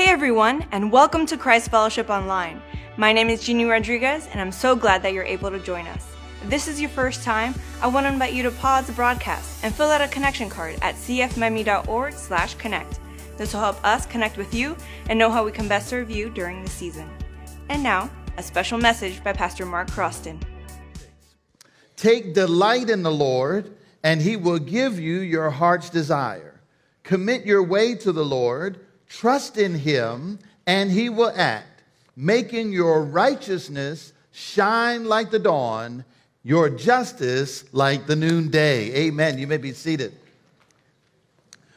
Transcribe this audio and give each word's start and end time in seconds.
Hey 0.00 0.08
everyone, 0.08 0.64
and 0.72 0.90
welcome 0.90 1.26
to 1.26 1.36
Christ 1.36 1.70
Fellowship 1.70 2.08
Online. 2.08 2.62
My 2.96 3.12
name 3.12 3.28
is 3.28 3.42
Jeannie 3.42 3.66
Rodriguez, 3.66 4.26
and 4.32 4.40
I'm 4.40 4.50
so 4.50 4.74
glad 4.74 5.02
that 5.02 5.12
you're 5.12 5.24
able 5.24 5.50
to 5.50 5.58
join 5.58 5.86
us. 5.88 6.06
If 6.42 6.48
this 6.48 6.68
is 6.68 6.80
your 6.80 6.88
first 6.88 7.22
time, 7.22 7.54
I 7.82 7.86
want 7.86 8.06
to 8.06 8.12
invite 8.12 8.32
you 8.32 8.42
to 8.44 8.50
pause 8.50 8.86
the 8.86 8.94
broadcast 8.94 9.62
and 9.62 9.74
fill 9.74 9.90
out 9.90 10.00
a 10.00 10.08
connection 10.08 10.48
card 10.48 10.78
at 10.80 10.94
cfmemi.org 10.94 12.14
slash 12.14 12.54
connect. 12.54 12.98
This 13.36 13.52
will 13.52 13.60
help 13.60 13.84
us 13.84 14.06
connect 14.06 14.38
with 14.38 14.54
you 14.54 14.74
and 15.10 15.18
know 15.18 15.30
how 15.30 15.44
we 15.44 15.52
can 15.52 15.68
best 15.68 15.88
serve 15.88 16.10
you 16.10 16.30
during 16.30 16.64
the 16.64 16.70
season. 16.70 17.06
And 17.68 17.82
now, 17.82 18.08
a 18.38 18.42
special 18.42 18.78
message 18.78 19.22
by 19.22 19.34
Pastor 19.34 19.66
Mark 19.66 19.90
Croston. 19.90 20.42
Take 21.96 22.32
delight 22.32 22.88
in 22.88 23.02
the 23.02 23.12
Lord, 23.12 23.76
and 24.02 24.22
he 24.22 24.38
will 24.38 24.60
give 24.60 24.98
you 24.98 25.18
your 25.18 25.50
heart's 25.50 25.90
desire. 25.90 26.62
Commit 27.02 27.44
your 27.44 27.62
way 27.62 27.94
to 27.96 28.12
the 28.12 28.24
Lord 28.24 28.86
Trust 29.10 29.58
in 29.58 29.74
him, 29.74 30.38
and 30.66 30.90
he 30.90 31.08
will 31.10 31.32
act, 31.34 31.82
making 32.16 32.72
your 32.72 33.02
righteousness 33.02 34.12
shine 34.30 35.04
like 35.04 35.30
the 35.30 35.38
dawn, 35.38 36.04
your 36.44 36.70
justice 36.70 37.64
like 37.74 38.06
the 38.06 38.14
noonday. 38.16 38.94
Amen. 38.94 39.36
You 39.36 39.48
may 39.48 39.58
be 39.58 39.72
seated. 39.72 40.14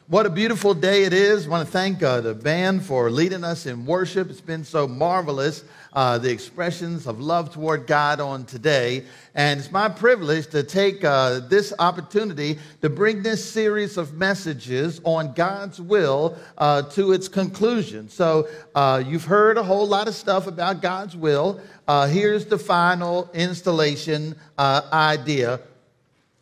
What 0.07 0.25
a 0.25 0.29
beautiful 0.29 0.73
day 0.73 1.05
it 1.05 1.13
is. 1.13 1.47
I 1.47 1.49
want 1.49 1.65
to 1.65 1.71
thank 1.71 2.03
uh, 2.03 2.19
the 2.19 2.35
band 2.35 2.83
for 2.83 3.09
leading 3.09 3.45
us 3.45 3.65
in 3.65 3.85
worship. 3.85 4.29
It's 4.29 4.41
been 4.41 4.65
so 4.65 4.85
marvelous, 4.85 5.63
uh, 5.93 6.17
the 6.17 6.29
expressions 6.29 7.07
of 7.07 7.21
love 7.21 7.53
toward 7.53 7.87
God 7.87 8.19
on 8.19 8.43
today. 8.43 9.05
And 9.33 9.61
it's 9.61 9.71
my 9.71 9.87
privilege 9.87 10.47
to 10.47 10.61
take 10.61 11.05
uh, 11.05 11.39
this 11.47 11.71
opportunity 11.79 12.59
to 12.81 12.89
bring 12.89 13.23
this 13.23 13.49
series 13.49 13.95
of 13.95 14.13
messages 14.15 14.99
on 15.05 15.31
God's 15.31 15.79
will 15.79 16.37
uh, 16.57 16.81
to 16.81 17.13
its 17.13 17.29
conclusion. 17.29 18.09
So, 18.09 18.49
uh, 18.75 19.01
you've 19.07 19.23
heard 19.23 19.57
a 19.57 19.63
whole 19.63 19.87
lot 19.87 20.09
of 20.09 20.15
stuff 20.15 20.47
about 20.47 20.81
God's 20.81 21.15
will. 21.15 21.61
Uh, 21.87 22.07
here's 22.07 22.45
the 22.45 22.57
final 22.57 23.29
installation 23.33 24.35
idea 24.59 25.61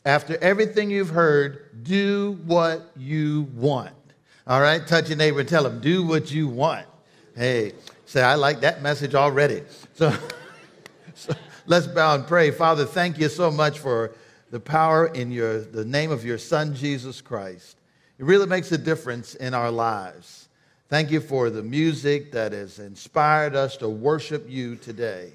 after 0.06 0.38
everything 0.38 0.90
you've 0.90 1.10
heard, 1.10 1.84
do 1.84 2.40
what 2.46 2.92
you 2.98 3.44
want. 3.56 3.96
All 4.48 4.62
right? 4.62 4.86
Touch 4.86 5.10
your 5.10 5.18
neighbor 5.18 5.42
and 5.42 5.50
tell 5.50 5.64
them, 5.64 5.80
do 5.82 6.04
what 6.06 6.32
you 6.32 6.48
want. 6.48 6.86
Hey, 7.36 7.74
say, 8.06 8.22
I 8.22 8.36
like 8.36 8.62
that 8.62 8.82
message 8.82 9.16
already. 9.16 9.64
So, 9.94 10.14
so 11.16 11.34
let's 11.66 11.88
bow 11.88 12.16
and 12.16 12.26
pray. 12.26 12.52
Father, 12.52 12.86
thank 12.86 13.20
you 13.20 13.30
so 13.30 13.52
much 13.52 13.80
for 13.80 14.14
the 14.50 14.60
power 14.60 15.08
in 15.08 15.32
your, 15.32 15.62
the 15.62 15.86
name 15.86 16.12
of 16.12 16.26
your 16.26 16.38
Son, 16.38 16.76
Jesus 16.76 17.22
Christ. 17.22 17.78
It 18.18 18.26
really 18.26 18.48
makes 18.48 18.72
a 18.72 18.78
difference 18.78 19.36
in 19.36 19.54
our 19.54 19.72
lives. 19.72 20.50
Thank 20.90 21.10
you 21.10 21.22
for 21.22 21.50
the 21.50 21.64
music 21.64 22.34
that 22.34 22.52
has 22.52 22.78
inspired 22.78 23.56
us 23.56 23.78
to 23.78 23.88
worship 23.88 24.50
you 24.50 24.76
today. 24.76 25.32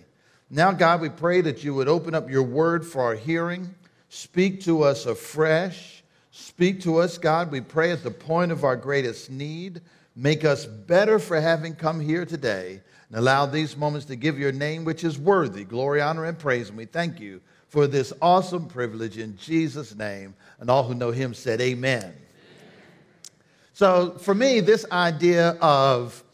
Now, 0.50 0.70
God, 0.72 1.00
we 1.00 1.08
pray 1.08 1.40
that 1.40 1.64
you 1.64 1.72
would 1.74 1.88
open 1.88 2.14
up 2.14 2.30
your 2.30 2.42
word 2.42 2.86
for 2.86 3.02
our 3.02 3.14
hearing. 3.14 3.74
Speak 4.16 4.62
to 4.62 4.82
us 4.82 5.04
afresh. 5.04 6.02
Speak 6.30 6.80
to 6.80 6.96
us, 7.00 7.18
God, 7.18 7.52
we 7.52 7.60
pray 7.60 7.92
at 7.92 8.02
the 8.02 8.10
point 8.10 8.50
of 8.50 8.64
our 8.64 8.74
greatest 8.74 9.30
need. 9.30 9.82
Make 10.16 10.42
us 10.42 10.64
better 10.64 11.18
for 11.18 11.38
having 11.38 11.74
come 11.74 12.00
here 12.00 12.24
today. 12.24 12.80
And 13.10 13.18
allow 13.18 13.44
these 13.44 13.76
moments 13.76 14.06
to 14.06 14.16
give 14.16 14.38
your 14.38 14.52
name, 14.52 14.86
which 14.86 15.04
is 15.04 15.18
worthy, 15.18 15.64
glory, 15.64 16.00
honor, 16.00 16.24
and 16.24 16.38
praise. 16.38 16.70
And 16.70 16.78
we 16.78 16.86
thank 16.86 17.20
you 17.20 17.42
for 17.68 17.86
this 17.86 18.10
awesome 18.22 18.68
privilege 18.68 19.18
in 19.18 19.36
Jesus' 19.36 19.94
name. 19.94 20.34
And 20.60 20.70
all 20.70 20.84
who 20.84 20.94
know 20.94 21.10
him 21.10 21.34
said, 21.34 21.60
Amen. 21.60 22.02
Amen. 22.02 22.14
So, 23.74 24.12
for 24.12 24.34
me, 24.34 24.60
this 24.60 24.86
idea 24.90 25.50
of 25.60 26.24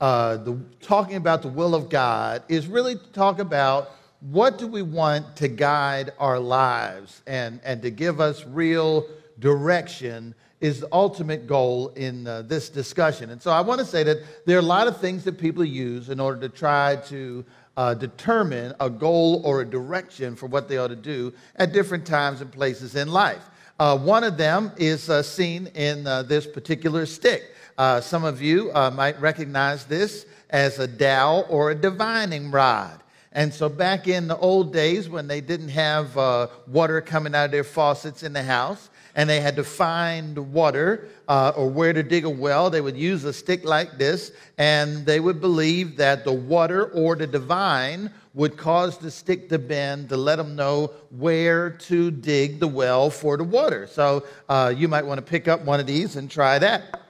uh, 0.00 0.36
the, 0.36 0.60
talking 0.80 1.16
about 1.16 1.42
the 1.42 1.48
will 1.48 1.74
of 1.74 1.88
God 1.88 2.44
is 2.48 2.68
really 2.68 2.94
to 2.94 3.06
talk 3.08 3.40
about 3.40 3.90
what 4.30 4.56
do 4.56 4.66
we 4.66 4.82
want 4.82 5.36
to 5.36 5.48
guide 5.48 6.12
our 6.18 6.38
lives 6.38 7.22
and, 7.26 7.60
and 7.64 7.82
to 7.82 7.90
give 7.90 8.20
us 8.20 8.44
real 8.46 9.06
direction 9.40 10.34
is 10.60 10.80
the 10.80 10.88
ultimate 10.92 11.48
goal 11.48 11.88
in 11.96 12.26
uh, 12.28 12.42
this 12.42 12.68
discussion. 12.68 13.30
And 13.30 13.42
so 13.42 13.50
I 13.50 13.60
want 13.60 13.80
to 13.80 13.84
say 13.84 14.04
that 14.04 14.46
there 14.46 14.56
are 14.56 14.60
a 14.60 14.62
lot 14.62 14.86
of 14.86 15.00
things 15.00 15.24
that 15.24 15.38
people 15.38 15.64
use 15.64 16.08
in 16.08 16.20
order 16.20 16.40
to 16.40 16.48
try 16.48 16.96
to 17.06 17.44
uh, 17.76 17.94
determine 17.94 18.72
a 18.78 18.88
goal 18.88 19.42
or 19.44 19.62
a 19.62 19.66
direction 19.66 20.36
for 20.36 20.46
what 20.46 20.68
they 20.68 20.78
ought 20.78 20.88
to 20.88 20.96
do 20.96 21.32
at 21.56 21.72
different 21.72 22.06
times 22.06 22.40
and 22.40 22.52
places 22.52 22.94
in 22.94 23.08
life. 23.08 23.42
Uh, 23.80 23.98
one 23.98 24.22
of 24.22 24.36
them 24.36 24.70
is 24.76 25.10
uh, 25.10 25.20
seen 25.20 25.66
in 25.74 26.06
uh, 26.06 26.22
this 26.22 26.46
particular 26.46 27.06
stick. 27.06 27.42
Uh, 27.76 28.00
some 28.00 28.22
of 28.22 28.40
you 28.40 28.70
might 28.92 29.20
recognize 29.20 29.84
this 29.86 30.26
as 30.50 30.78
a 30.78 30.86
dowel 30.86 31.44
or 31.48 31.72
a 31.72 31.74
divining 31.74 32.50
rod. 32.52 33.01
And 33.34 33.52
so, 33.52 33.70
back 33.70 34.08
in 34.08 34.28
the 34.28 34.36
old 34.36 34.74
days 34.74 35.08
when 35.08 35.26
they 35.26 35.40
didn't 35.40 35.70
have 35.70 36.16
uh, 36.18 36.48
water 36.66 37.00
coming 37.00 37.34
out 37.34 37.46
of 37.46 37.50
their 37.50 37.64
faucets 37.64 38.22
in 38.22 38.34
the 38.34 38.42
house, 38.42 38.90
and 39.14 39.28
they 39.28 39.40
had 39.40 39.56
to 39.56 39.64
find 39.64 40.52
water 40.52 41.08
uh, 41.28 41.52
or 41.56 41.68
where 41.70 41.94
to 41.94 42.02
dig 42.02 42.24
a 42.24 42.30
well, 42.30 42.68
they 42.68 42.82
would 42.82 42.96
use 42.96 43.24
a 43.24 43.32
stick 43.32 43.64
like 43.64 43.96
this, 43.96 44.32
and 44.58 45.06
they 45.06 45.18
would 45.18 45.40
believe 45.40 45.96
that 45.96 46.24
the 46.24 46.32
water 46.32 46.84
or 46.92 47.16
the 47.16 47.26
divine 47.26 48.10
would 48.34 48.58
cause 48.58 48.98
the 48.98 49.10
stick 49.10 49.48
to 49.48 49.58
bend 49.58 50.10
to 50.10 50.16
let 50.16 50.36
them 50.36 50.54
know 50.54 50.90
where 51.10 51.70
to 51.70 52.10
dig 52.10 52.60
the 52.60 52.68
well 52.68 53.08
for 53.08 53.38
the 53.38 53.44
water. 53.44 53.86
So, 53.86 54.26
uh, 54.50 54.74
you 54.76 54.88
might 54.88 55.06
want 55.06 55.18
to 55.18 55.22
pick 55.22 55.48
up 55.48 55.62
one 55.62 55.80
of 55.80 55.86
these 55.86 56.16
and 56.16 56.30
try 56.30 56.58
that. 56.58 57.01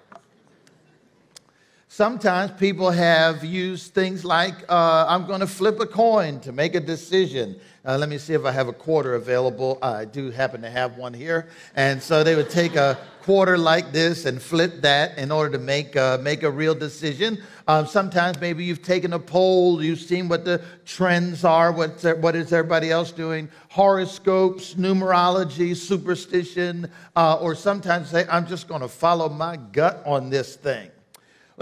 Sometimes 1.95 2.53
people 2.53 2.91
have 2.91 3.45
used 3.45 3.93
things 3.93 4.25
like, 4.25 4.55
uh, 4.71 5.05
I'm 5.07 5.27
going 5.27 5.41
to 5.41 5.47
flip 5.47 5.79
a 5.79 5.85
coin 5.85 6.41
to 6.41 6.51
make 6.51 6.75
a 6.75 6.81
decision. 6.81 7.61
Uh, 7.85 7.99
let 7.99 8.09
me 8.09 8.17
see 8.17 8.33
if 8.33 8.47
I 8.47 8.51
have 8.51 8.67
a 8.67 8.73
quarter 8.73 9.15
available. 9.15 9.79
I 9.83 10.07
do 10.07 10.31
happen 10.31 10.63
to 10.63 10.71
have 10.71 10.97
one 10.97 11.13
here. 11.13 11.51
And 11.77 12.03
so 12.03 12.25
they 12.25 12.35
would 12.35 12.49
take 12.49 12.77
a 12.77 12.97
quarter 13.21 13.59
like 13.59 13.93
this 13.93 14.25
and 14.25 14.41
flip 14.41 14.81
that 14.81 15.19
in 15.19 15.31
order 15.31 15.53
to 15.53 15.59
make, 15.59 15.95
uh, 15.95 16.17
make 16.23 16.45
a 16.45 16.51
real 16.51 16.75
decision. 16.75 17.43
Um, 17.69 17.87
sometimes 17.87 18.41
maybe 18.41 18.65
you've 18.65 18.81
taken 18.81 19.13
a 19.13 19.19
poll, 19.19 19.83
you've 19.83 20.01
seen 20.01 20.31
what 20.31 20.47
the 20.47 20.63
trends 20.87 21.45
are, 21.45 21.73
what's, 21.73 22.05
what 22.05 22.35
is 22.35 22.55
everybody 22.55 22.91
else 22.91 23.13
doing, 23.13 23.51
horoscopes, 23.69 24.77
numerology, 24.77 25.77
superstition, 25.77 26.91
uh, 27.17 27.35
or 27.35 27.55
sometimes 27.55 28.09
say, 28.09 28.25
I'm 28.31 28.47
just 28.47 28.67
going 28.67 28.81
to 28.81 28.89
follow 28.89 29.29
my 29.29 29.59
gut 29.59 30.03
on 30.07 30.31
this 30.31 30.57
thing. 30.57 30.91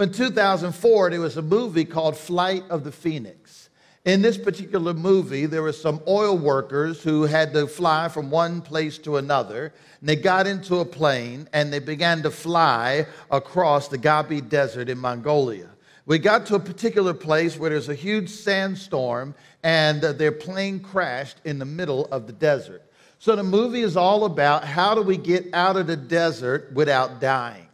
In 0.01 0.11
2004, 0.11 1.11
there 1.11 1.19
was 1.19 1.37
a 1.37 1.43
movie 1.43 1.85
called 1.85 2.17
Flight 2.17 2.63
of 2.71 2.83
the 2.83 2.91
Phoenix. 2.91 3.69
In 4.03 4.23
this 4.23 4.35
particular 4.35 4.95
movie, 4.95 5.45
there 5.45 5.61
were 5.61 5.71
some 5.71 6.01
oil 6.07 6.35
workers 6.35 7.03
who 7.03 7.23
had 7.23 7.53
to 7.53 7.67
fly 7.67 8.07
from 8.07 8.31
one 8.31 8.61
place 8.61 8.97
to 8.99 9.17
another. 9.17 9.71
And 9.99 10.09
they 10.09 10.15
got 10.15 10.47
into 10.47 10.77
a 10.77 10.85
plane 10.85 11.47
and 11.53 11.71
they 11.71 11.77
began 11.77 12.23
to 12.23 12.31
fly 12.31 13.05
across 13.29 13.89
the 13.89 13.99
Gobi 13.99 14.41
Desert 14.41 14.89
in 14.89 14.97
Mongolia. 14.97 15.69
We 16.07 16.17
got 16.17 16.47
to 16.47 16.55
a 16.55 16.59
particular 16.59 17.13
place 17.13 17.59
where 17.59 17.69
there's 17.69 17.89
a 17.89 17.93
huge 17.93 18.29
sandstorm 18.29 19.35
and 19.61 20.01
their 20.01 20.31
plane 20.31 20.79
crashed 20.79 21.37
in 21.45 21.59
the 21.59 21.65
middle 21.65 22.07
of 22.07 22.25
the 22.25 22.33
desert. 22.33 22.81
So 23.19 23.35
the 23.35 23.43
movie 23.43 23.81
is 23.81 23.95
all 23.95 24.25
about 24.25 24.65
how 24.65 24.95
do 24.95 25.03
we 25.03 25.17
get 25.17 25.53
out 25.53 25.77
of 25.77 25.85
the 25.85 25.95
desert 25.95 26.73
without 26.73 27.21
dying. 27.21 27.67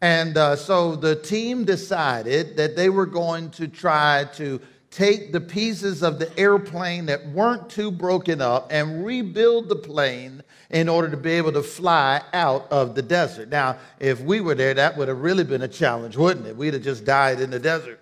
And 0.00 0.36
uh, 0.36 0.56
so 0.56 0.94
the 0.94 1.16
team 1.16 1.64
decided 1.64 2.56
that 2.56 2.76
they 2.76 2.90
were 2.90 3.06
going 3.06 3.50
to 3.52 3.66
try 3.66 4.26
to 4.34 4.60
take 4.90 5.32
the 5.32 5.40
pieces 5.40 6.02
of 6.02 6.18
the 6.18 6.38
airplane 6.38 7.06
that 7.06 7.26
weren't 7.30 7.68
too 7.68 7.90
broken 7.90 8.40
up 8.40 8.68
and 8.70 9.04
rebuild 9.04 9.68
the 9.68 9.76
plane 9.76 10.42
in 10.70 10.88
order 10.88 11.10
to 11.10 11.16
be 11.16 11.32
able 11.32 11.52
to 11.52 11.62
fly 11.62 12.22
out 12.32 12.70
of 12.70 12.94
the 12.94 13.02
desert. 13.02 13.48
Now, 13.48 13.78
if 14.00 14.20
we 14.20 14.40
were 14.40 14.54
there, 14.54 14.74
that 14.74 14.96
would 14.96 15.08
have 15.08 15.20
really 15.20 15.44
been 15.44 15.62
a 15.62 15.68
challenge, 15.68 16.16
wouldn't 16.16 16.46
it? 16.46 16.56
We'd 16.56 16.74
have 16.74 16.82
just 16.82 17.04
died 17.04 17.40
in 17.40 17.50
the 17.50 17.58
desert. 17.58 18.00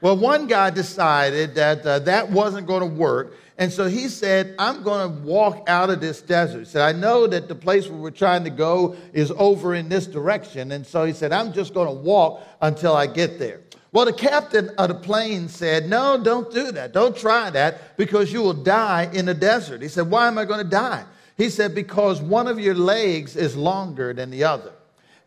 Well, 0.00 0.16
one 0.18 0.46
guy 0.46 0.68
decided 0.68 1.54
that 1.54 1.86
uh, 1.86 1.98
that 2.00 2.30
wasn't 2.30 2.66
going 2.66 2.80
to 2.80 2.94
work. 2.94 3.34
And 3.56 3.72
so 3.72 3.86
he 3.86 4.08
said, 4.08 4.54
I'm 4.58 4.82
going 4.82 5.08
to 5.08 5.22
walk 5.22 5.68
out 5.68 5.88
of 5.88 6.00
this 6.00 6.20
desert. 6.20 6.60
He 6.60 6.64
said, 6.64 6.82
I 6.82 6.98
know 6.98 7.26
that 7.28 7.46
the 7.46 7.54
place 7.54 7.88
where 7.88 7.98
we're 7.98 8.10
trying 8.10 8.44
to 8.44 8.50
go 8.50 8.96
is 9.12 9.30
over 9.32 9.74
in 9.74 9.88
this 9.88 10.06
direction. 10.06 10.72
And 10.72 10.84
so 10.84 11.04
he 11.04 11.12
said, 11.12 11.32
I'm 11.32 11.52
just 11.52 11.72
going 11.72 11.86
to 11.86 11.94
walk 11.94 12.42
until 12.60 12.96
I 12.96 13.06
get 13.06 13.38
there. 13.38 13.60
Well, 13.92 14.06
the 14.06 14.12
captain 14.12 14.70
of 14.70 14.88
the 14.88 14.96
plane 14.96 15.48
said, 15.48 15.88
No, 15.88 16.20
don't 16.20 16.52
do 16.52 16.72
that. 16.72 16.92
Don't 16.92 17.16
try 17.16 17.48
that 17.50 17.96
because 17.96 18.32
you 18.32 18.42
will 18.42 18.52
die 18.52 19.08
in 19.12 19.26
the 19.26 19.34
desert. 19.34 19.82
He 19.82 19.88
said, 19.88 20.10
Why 20.10 20.26
am 20.26 20.36
I 20.36 20.44
going 20.46 20.64
to 20.64 20.68
die? 20.68 21.04
He 21.36 21.48
said, 21.48 21.76
Because 21.76 22.20
one 22.20 22.48
of 22.48 22.58
your 22.58 22.74
legs 22.74 23.36
is 23.36 23.56
longer 23.56 24.12
than 24.12 24.30
the 24.30 24.42
other. 24.42 24.72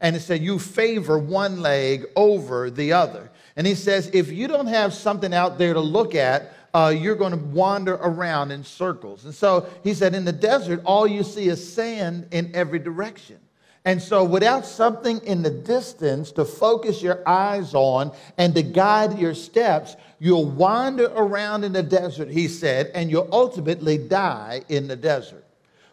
And 0.02 0.18
he 0.18 0.22
said, 0.22 0.42
You 0.42 0.60
favor 0.60 1.18
one 1.18 1.62
leg 1.62 2.08
over 2.18 2.70
the 2.70 2.92
other. 2.92 3.32
And 3.56 3.66
he 3.66 3.74
says, 3.74 4.12
If 4.14 4.34
you 4.34 4.50
don't 4.50 4.68
have 4.68 4.94
something 4.94 5.34
out 5.34 5.58
there 5.58 5.74
to 5.74 5.80
look 5.80 6.14
at, 6.14 6.54
uh, 6.74 6.94
you're 6.96 7.16
going 7.16 7.32
to 7.32 7.38
wander 7.38 7.96
around 7.96 8.52
in 8.52 8.64
circles. 8.64 9.26
And 9.26 9.34
so 9.34 9.68
he 9.84 9.94
said, 9.94 10.14
in 10.14 10.26
the 10.26 10.32
desert, 10.32 10.82
all 10.86 11.08
you 11.08 11.24
see 11.24 11.48
is 11.48 11.74
sand 11.74 12.28
in 12.32 12.52
every 12.54 12.80
direction. 12.80 13.40
And 13.88 14.02
so, 14.02 14.26
without 14.26 14.66
something 14.66 15.20
in 15.20 15.44
the 15.44 15.50
distance 15.50 16.34
to 16.34 16.44
focus 16.44 17.02
your 17.02 17.24
eyes 17.26 17.74
on 17.74 18.12
and 18.38 18.54
to 18.54 18.62
guide 18.62 19.18
your 19.18 19.34
steps, 19.34 19.96
you'll 20.20 20.44
wander 20.44 21.06
around 21.16 21.64
in 21.64 21.72
the 21.72 21.84
desert, 21.84 22.28
he 22.28 22.50
said, 22.50 22.92
and 22.94 23.10
you'll 23.10 23.30
ultimately 23.32 23.98
die 23.98 24.62
in 24.68 24.90
the 24.90 24.98
desert. 24.98 25.46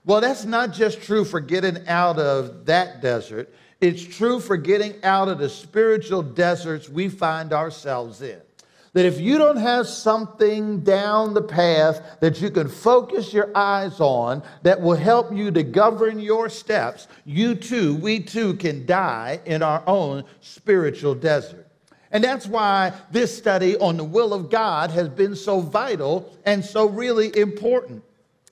Well, 0.04 0.20
that's 0.20 0.44
not 0.44 0.72
just 0.72 1.02
true 1.02 1.24
for 1.24 1.38
getting 1.38 1.86
out 1.86 2.18
of 2.18 2.66
that 2.66 3.00
desert, 3.00 3.54
it's 3.80 4.02
true 4.02 4.40
for 4.40 4.56
getting 4.56 4.94
out 5.04 5.28
of 5.28 5.38
the 5.38 5.48
spiritual 5.48 6.22
deserts 6.22 6.88
we 6.88 7.08
find 7.08 7.52
ourselves 7.52 8.22
in 8.22 8.40
that 8.94 9.04
if 9.04 9.20
you 9.20 9.38
don't 9.38 9.56
have 9.56 9.86
something 9.86 10.80
down 10.80 11.34
the 11.34 11.42
path 11.42 12.00
that 12.20 12.40
you 12.40 12.48
can 12.48 12.68
focus 12.68 13.32
your 13.32 13.50
eyes 13.54 14.00
on 14.00 14.42
that 14.62 14.80
will 14.80 14.96
help 14.96 15.34
you 15.34 15.50
to 15.50 15.62
govern 15.62 16.18
your 16.20 16.48
steps, 16.48 17.08
you 17.24 17.56
too, 17.56 17.96
we 17.96 18.20
too 18.20 18.54
can 18.54 18.86
die 18.86 19.40
in 19.44 19.62
our 19.62 19.82
own 19.86 20.24
spiritual 20.40 21.14
desert. 21.14 21.66
And 22.12 22.22
that's 22.22 22.46
why 22.46 22.92
this 23.10 23.36
study 23.36 23.76
on 23.78 23.96
the 23.96 24.04
will 24.04 24.32
of 24.32 24.48
God 24.48 24.92
has 24.92 25.08
been 25.08 25.34
so 25.34 25.58
vital 25.58 26.32
and 26.46 26.64
so 26.64 26.88
really 26.88 27.36
important. 27.36 28.04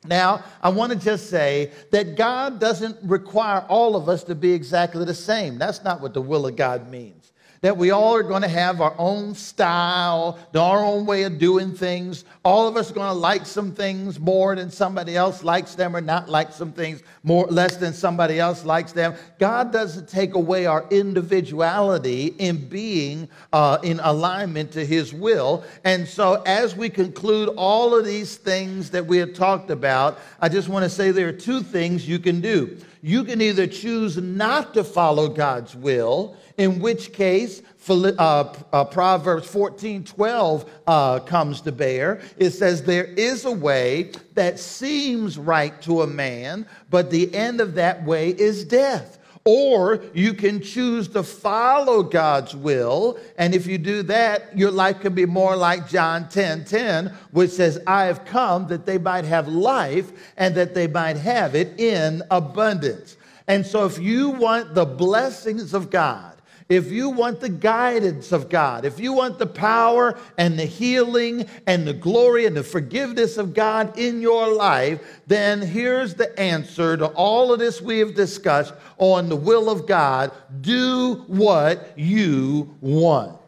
Now, 0.04 0.42
I 0.60 0.70
want 0.70 0.92
to 0.92 0.98
just 0.98 1.30
say 1.30 1.70
that 1.92 2.16
God 2.16 2.58
doesn't 2.58 2.98
require 3.04 3.64
all 3.68 3.94
of 3.94 4.08
us 4.08 4.24
to 4.24 4.34
be 4.34 4.52
exactly 4.52 5.04
the 5.04 5.14
same. 5.14 5.58
That's 5.58 5.84
not 5.84 6.00
what 6.00 6.12
the 6.12 6.20
will 6.20 6.48
of 6.48 6.56
God 6.56 6.90
means 6.90 7.31
that 7.62 7.76
we 7.76 7.92
all 7.92 8.14
are 8.16 8.24
going 8.24 8.42
to 8.42 8.48
have 8.48 8.80
our 8.80 8.94
own 8.98 9.34
style, 9.34 10.38
our 10.54 10.84
own 10.84 11.06
way 11.06 11.22
of 11.22 11.38
doing 11.38 11.72
things. 11.72 12.24
All 12.44 12.66
of 12.66 12.76
us 12.76 12.90
are 12.90 12.94
going 12.94 13.08
to 13.08 13.18
like 13.18 13.46
some 13.46 13.72
things 13.72 14.18
more 14.18 14.56
than 14.56 14.68
somebody 14.68 15.16
else 15.16 15.44
likes 15.44 15.76
them, 15.76 15.94
or 15.96 16.00
not 16.00 16.28
like 16.28 16.52
some 16.52 16.72
things 16.72 17.02
more 17.22 17.46
less 17.46 17.76
than 17.76 17.92
somebody 17.92 18.40
else 18.40 18.64
likes 18.64 18.90
them. 18.92 19.14
God 19.38 19.72
doesn't 19.72 20.08
take 20.08 20.34
away 20.34 20.66
our 20.66 20.84
individuality 20.90 22.34
in 22.38 22.68
being 22.68 23.28
uh, 23.52 23.78
in 23.84 24.00
alignment 24.00 24.72
to 24.72 24.84
His 24.84 25.14
will. 25.14 25.64
And 25.84 26.06
so, 26.06 26.42
as 26.42 26.74
we 26.76 26.90
conclude 26.90 27.48
all 27.56 27.96
of 27.96 28.04
these 28.04 28.36
things 28.36 28.90
that 28.90 29.06
we 29.06 29.18
have 29.18 29.34
talked 29.34 29.70
about, 29.70 30.18
I 30.40 30.48
just 30.48 30.68
want 30.68 30.82
to 30.82 30.90
say 30.90 31.12
there 31.12 31.28
are 31.28 31.32
two 31.32 31.62
things 31.62 32.08
you 32.08 32.18
can 32.18 32.40
do. 32.40 32.76
You 33.04 33.24
can 33.24 33.40
either 33.42 33.66
choose 33.66 34.16
not 34.16 34.74
to 34.74 34.84
follow 34.84 35.28
God's 35.28 35.74
will 35.74 36.36
in 36.56 36.78
which 36.78 37.12
case 37.12 37.60
uh, 37.88 38.54
uh, 38.72 38.84
Proverbs 38.84 39.48
14 39.48 40.04
12 40.04 40.70
uh, 40.86 41.18
comes 41.20 41.60
to 41.62 41.72
bear. 41.72 42.20
It 42.36 42.50
says, 42.50 42.84
There 42.84 43.06
is 43.06 43.44
a 43.44 43.50
way 43.50 44.12
that 44.34 44.60
seems 44.60 45.36
right 45.36 45.80
to 45.82 46.02
a 46.02 46.06
man, 46.06 46.64
but 46.90 47.10
the 47.10 47.34
end 47.34 47.60
of 47.60 47.74
that 47.74 48.04
way 48.04 48.30
is 48.30 48.64
death. 48.64 49.18
Or 49.44 50.04
you 50.14 50.34
can 50.34 50.60
choose 50.60 51.08
to 51.08 51.22
follow 51.24 52.02
God's 52.04 52.54
will. 52.54 53.18
And 53.36 53.54
if 53.54 53.66
you 53.66 53.76
do 53.76 54.02
that, 54.04 54.56
your 54.56 54.70
life 54.70 55.00
can 55.00 55.14
be 55.14 55.26
more 55.26 55.56
like 55.56 55.88
John 55.88 56.28
10 56.28 56.64
10, 56.64 57.12
which 57.32 57.50
says, 57.50 57.80
I 57.86 58.04
have 58.04 58.24
come 58.24 58.68
that 58.68 58.86
they 58.86 58.98
might 58.98 59.24
have 59.24 59.48
life 59.48 60.12
and 60.36 60.54
that 60.54 60.74
they 60.74 60.86
might 60.86 61.16
have 61.16 61.56
it 61.56 61.80
in 61.80 62.22
abundance. 62.30 63.16
And 63.48 63.66
so 63.66 63.84
if 63.84 63.98
you 63.98 64.30
want 64.30 64.74
the 64.74 64.86
blessings 64.86 65.74
of 65.74 65.90
God, 65.90 66.36
if 66.68 66.90
you 66.90 67.10
want 67.10 67.40
the 67.40 67.48
guidance 67.48 68.32
of 68.32 68.48
God, 68.48 68.84
if 68.84 69.00
you 69.00 69.12
want 69.12 69.38
the 69.38 69.46
power 69.46 70.18
and 70.38 70.58
the 70.58 70.64
healing 70.64 71.46
and 71.66 71.86
the 71.86 71.92
glory 71.92 72.46
and 72.46 72.56
the 72.56 72.62
forgiveness 72.62 73.36
of 73.36 73.54
God 73.54 73.98
in 73.98 74.20
your 74.20 74.52
life, 74.52 75.00
then 75.26 75.60
here's 75.60 76.14
the 76.14 76.38
answer 76.38 76.96
to 76.96 77.06
all 77.08 77.52
of 77.52 77.58
this 77.58 77.80
we 77.80 77.98
have 77.98 78.14
discussed 78.14 78.74
on 78.98 79.28
the 79.28 79.36
will 79.36 79.68
of 79.68 79.86
God. 79.86 80.32
Do 80.60 81.24
what 81.26 81.96
you 81.98 82.74
want. 82.80 83.38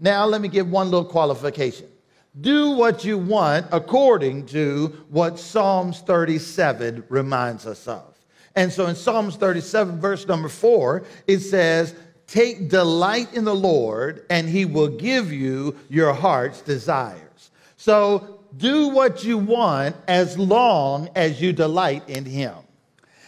Now, 0.00 0.26
let 0.26 0.40
me 0.40 0.48
give 0.48 0.70
one 0.70 0.90
little 0.90 1.04
qualification. 1.04 1.86
Do 2.40 2.70
what 2.70 3.04
you 3.04 3.18
want 3.18 3.66
according 3.72 4.46
to 4.46 5.04
what 5.10 5.38
Psalms 5.38 6.00
37 6.00 7.04
reminds 7.08 7.66
us 7.66 7.86
of. 7.86 8.12
And 8.54 8.72
so 8.72 8.86
in 8.86 8.96
Psalms 8.96 9.36
37, 9.36 10.00
verse 10.00 10.26
number 10.26 10.48
four, 10.48 11.04
it 11.26 11.38
says, 11.38 11.94
Take 12.32 12.70
delight 12.70 13.34
in 13.34 13.44
the 13.44 13.54
Lord, 13.54 14.24
and 14.30 14.48
he 14.48 14.64
will 14.64 14.88
give 14.88 15.30
you 15.30 15.76
your 15.90 16.14
heart's 16.14 16.62
desires. 16.62 17.50
So 17.76 18.40
do 18.56 18.88
what 18.88 19.22
you 19.22 19.36
want 19.36 19.96
as 20.08 20.38
long 20.38 21.10
as 21.14 21.42
you 21.42 21.52
delight 21.52 22.08
in 22.08 22.24
him. 22.24 22.54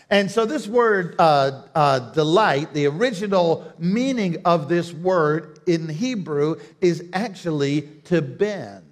And 0.09 0.31
so, 0.31 0.47
this 0.47 0.67
word 0.67 1.17
uh, 1.19 1.65
uh, 1.75 1.99
delight, 2.13 2.73
the 2.73 2.87
original 2.87 3.71
meaning 3.79 4.39
of 4.47 4.71
this 4.71 4.91
word 4.95 5.59
in 5.67 5.87
Hebrew 5.87 6.57
is 6.81 7.05
actually 7.13 7.83
to 8.05 8.23
bend. 8.23 8.87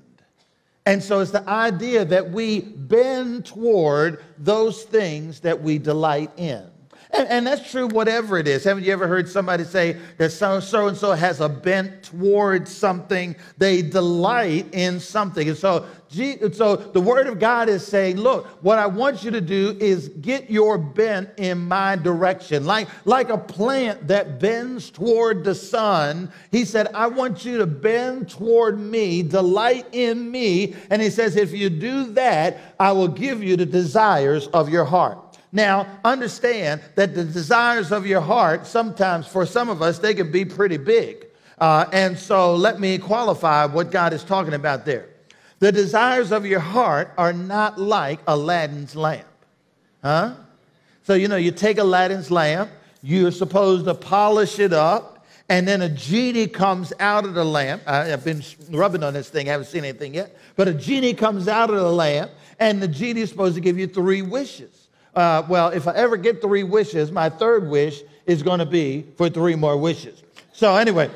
And 0.85 1.03
so, 1.03 1.21
it's 1.21 1.31
the 1.31 1.49
idea 1.49 2.05
that 2.05 2.31
we 2.31 2.61
bend 2.61 3.47
toward 3.47 4.23
those 4.37 4.83
things 4.83 5.41
that 5.41 5.63
we 5.63 5.79
delight 5.79 6.33
in. 6.37 6.72
And, 7.15 7.29
and, 7.29 7.47
that's 7.47 7.71
true, 7.71 7.89
whatever 7.89 8.39
it 8.39 8.49
is. 8.49 8.65
Haven't 8.65 8.85
you 8.85 8.93
ever 8.93 9.07
heard 9.07 9.29
somebody 9.29 9.65
say 9.65 9.99
that 10.17 10.31
so, 10.31 10.57
and 10.87 10.97
so 10.97 11.13
has 11.13 11.41
a 11.41 11.49
bent 11.49 12.05
towards 12.05 12.75
something? 12.75 13.37
They 13.59 13.83
delight 13.83 14.73
in 14.73 14.99
something. 14.99 15.47
And 15.47 15.59
so, 15.59 15.85
so 16.09 16.77
the 16.77 17.01
Word 17.03 17.27
of 17.27 17.39
God 17.39 17.69
is 17.69 17.87
saying, 17.87 18.17
look, 18.17 18.47
what 18.63 18.79
I 18.79 18.87
want 18.87 19.25
you 19.25 19.31
to 19.31 19.43
do 19.43 19.77
is 19.79 20.09
get 20.09 20.49
your 20.51 20.79
bent 20.79 21.29
in 21.37 21.59
my 21.59 21.97
direction. 21.97 22.65
Like, 22.65 22.89
like 23.05 23.29
a 23.29 23.37
plant 23.37 24.09
that 24.09 24.41
bends 24.41 24.91
toward 24.91 25.45
the 25.45 25.55
sun. 25.55 26.33
He 26.51 26.65
said, 26.65 26.89
I 26.95 27.09
want 27.09 27.45
you 27.45 27.59
to 27.59 27.67
bend 27.67 28.31
toward 28.31 28.81
me, 28.81 29.23
delight 29.23 29.87
in 29.93 30.31
me. 30.31 30.77
And 30.89 31.03
he 31.03 31.11
says, 31.11 31.37
if 31.37 31.53
you 31.53 31.69
do 31.69 32.13
that, 32.13 32.75
I 32.81 32.93
will 32.93 33.09
give 33.09 33.43
you 33.43 33.57
the 33.57 33.67
desires 33.67 34.47
of 34.49 34.71
your 34.71 34.87
heart. 34.87 35.32
Now, 35.53 35.87
understand 36.03 36.81
that 36.95 37.15
the 37.15 37.25
desires 37.25 37.93
of 37.93 38.07
your 38.07 38.23
heart, 38.23 38.67
sometimes 38.67 39.27
for 39.27 39.45
some 39.45 39.69
of 39.69 39.83
us, 39.83 39.99
they 39.99 40.15
can 40.15 40.33
be 40.33 40.47
pretty 40.47 40.79
big. 40.79 41.27
Uh, 41.59 41.85
and 41.93 42.19
so 42.19 42.57
let 42.57 42.81
me 42.81 42.97
qualify 42.97 43.67
what 43.67 43.91
God 43.91 44.15
is 44.15 44.25
talking 44.25 44.55
about 44.55 44.87
there. 44.87 45.11
The 45.59 45.71
desires 45.71 46.33
of 46.33 46.47
your 46.47 46.59
heart 46.59 47.13
are 47.19 47.35
not 47.35 47.79
like 47.79 48.21
Aladdin's 48.27 48.97
lamp. 48.97 49.27
Huh? 50.03 50.35
So, 51.05 51.15
you 51.15 51.29
know, 51.29 51.37
you 51.37 51.53
take 51.53 51.79
Aladdin's 51.79 52.31
lamp, 52.31 52.71
you're 53.03 53.31
supposed 53.31 53.85
to 53.85 53.95
polish 53.95 54.59
it 54.59 54.73
up, 54.73 55.27
and 55.51 55.69
then 55.69 55.83
a 55.83 55.89
genie 55.89 56.47
comes 56.47 56.95
out 56.99 57.27
of 57.27 57.35
the 57.35 57.45
lamp. 57.45 57.83
I, 57.87 58.07
have 58.07 58.25
been 58.25 58.43
rubbing 58.71 59.03
on 59.03 59.13
this 59.13 59.29
thing, 59.29 59.49
I 59.49 59.53
haven't 59.53 59.67
seen 59.67 59.85
anything 59.85 60.15
yet. 60.15 60.35
But 60.57 60.67
a 60.67 60.75
genie 60.75 61.13
comes 61.13 61.47
out 61.47 61.69
of 61.69 61.77
the 61.77 61.93
lamp, 61.93 62.31
and 62.59 62.83
the 62.83 62.89
genie 62.89 63.21
is 63.21 63.29
supposed 63.29 63.55
to 63.57 63.61
give 63.61 63.79
you 63.79 63.87
three 63.87 64.23
wishes 64.23 64.82
uh, 65.15 65.45
well, 65.49 65.69
if 65.69 65.87
I 65.87 65.95
ever 65.95 66.17
get 66.17 66.41
three 66.41 66.63
wishes, 66.63 67.11
my 67.11 67.29
third 67.29 67.69
wish 67.69 68.03
is 68.27 68.43
going 68.43 68.61
to 68.61 68.67
be 68.67 69.07
for 69.17 69.29
three 69.29 69.55
more 69.55 69.77
wishes. 69.77 70.23
So, 70.53 70.77
anyway, 70.77 71.11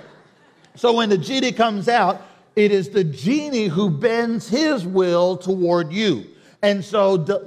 so 0.74 0.92
when 0.92 1.08
the 1.08 1.18
genie 1.18 1.52
comes 1.52 1.88
out, 1.88 2.22
it 2.56 2.72
is 2.72 2.90
the 2.90 3.04
genie 3.04 3.68
who 3.68 3.90
bends 3.90 4.48
his 4.48 4.86
will 4.86 5.36
toward 5.36 5.92
you. 5.92 6.26
And 6.62 6.84
so, 6.84 7.18
the, 7.18 7.38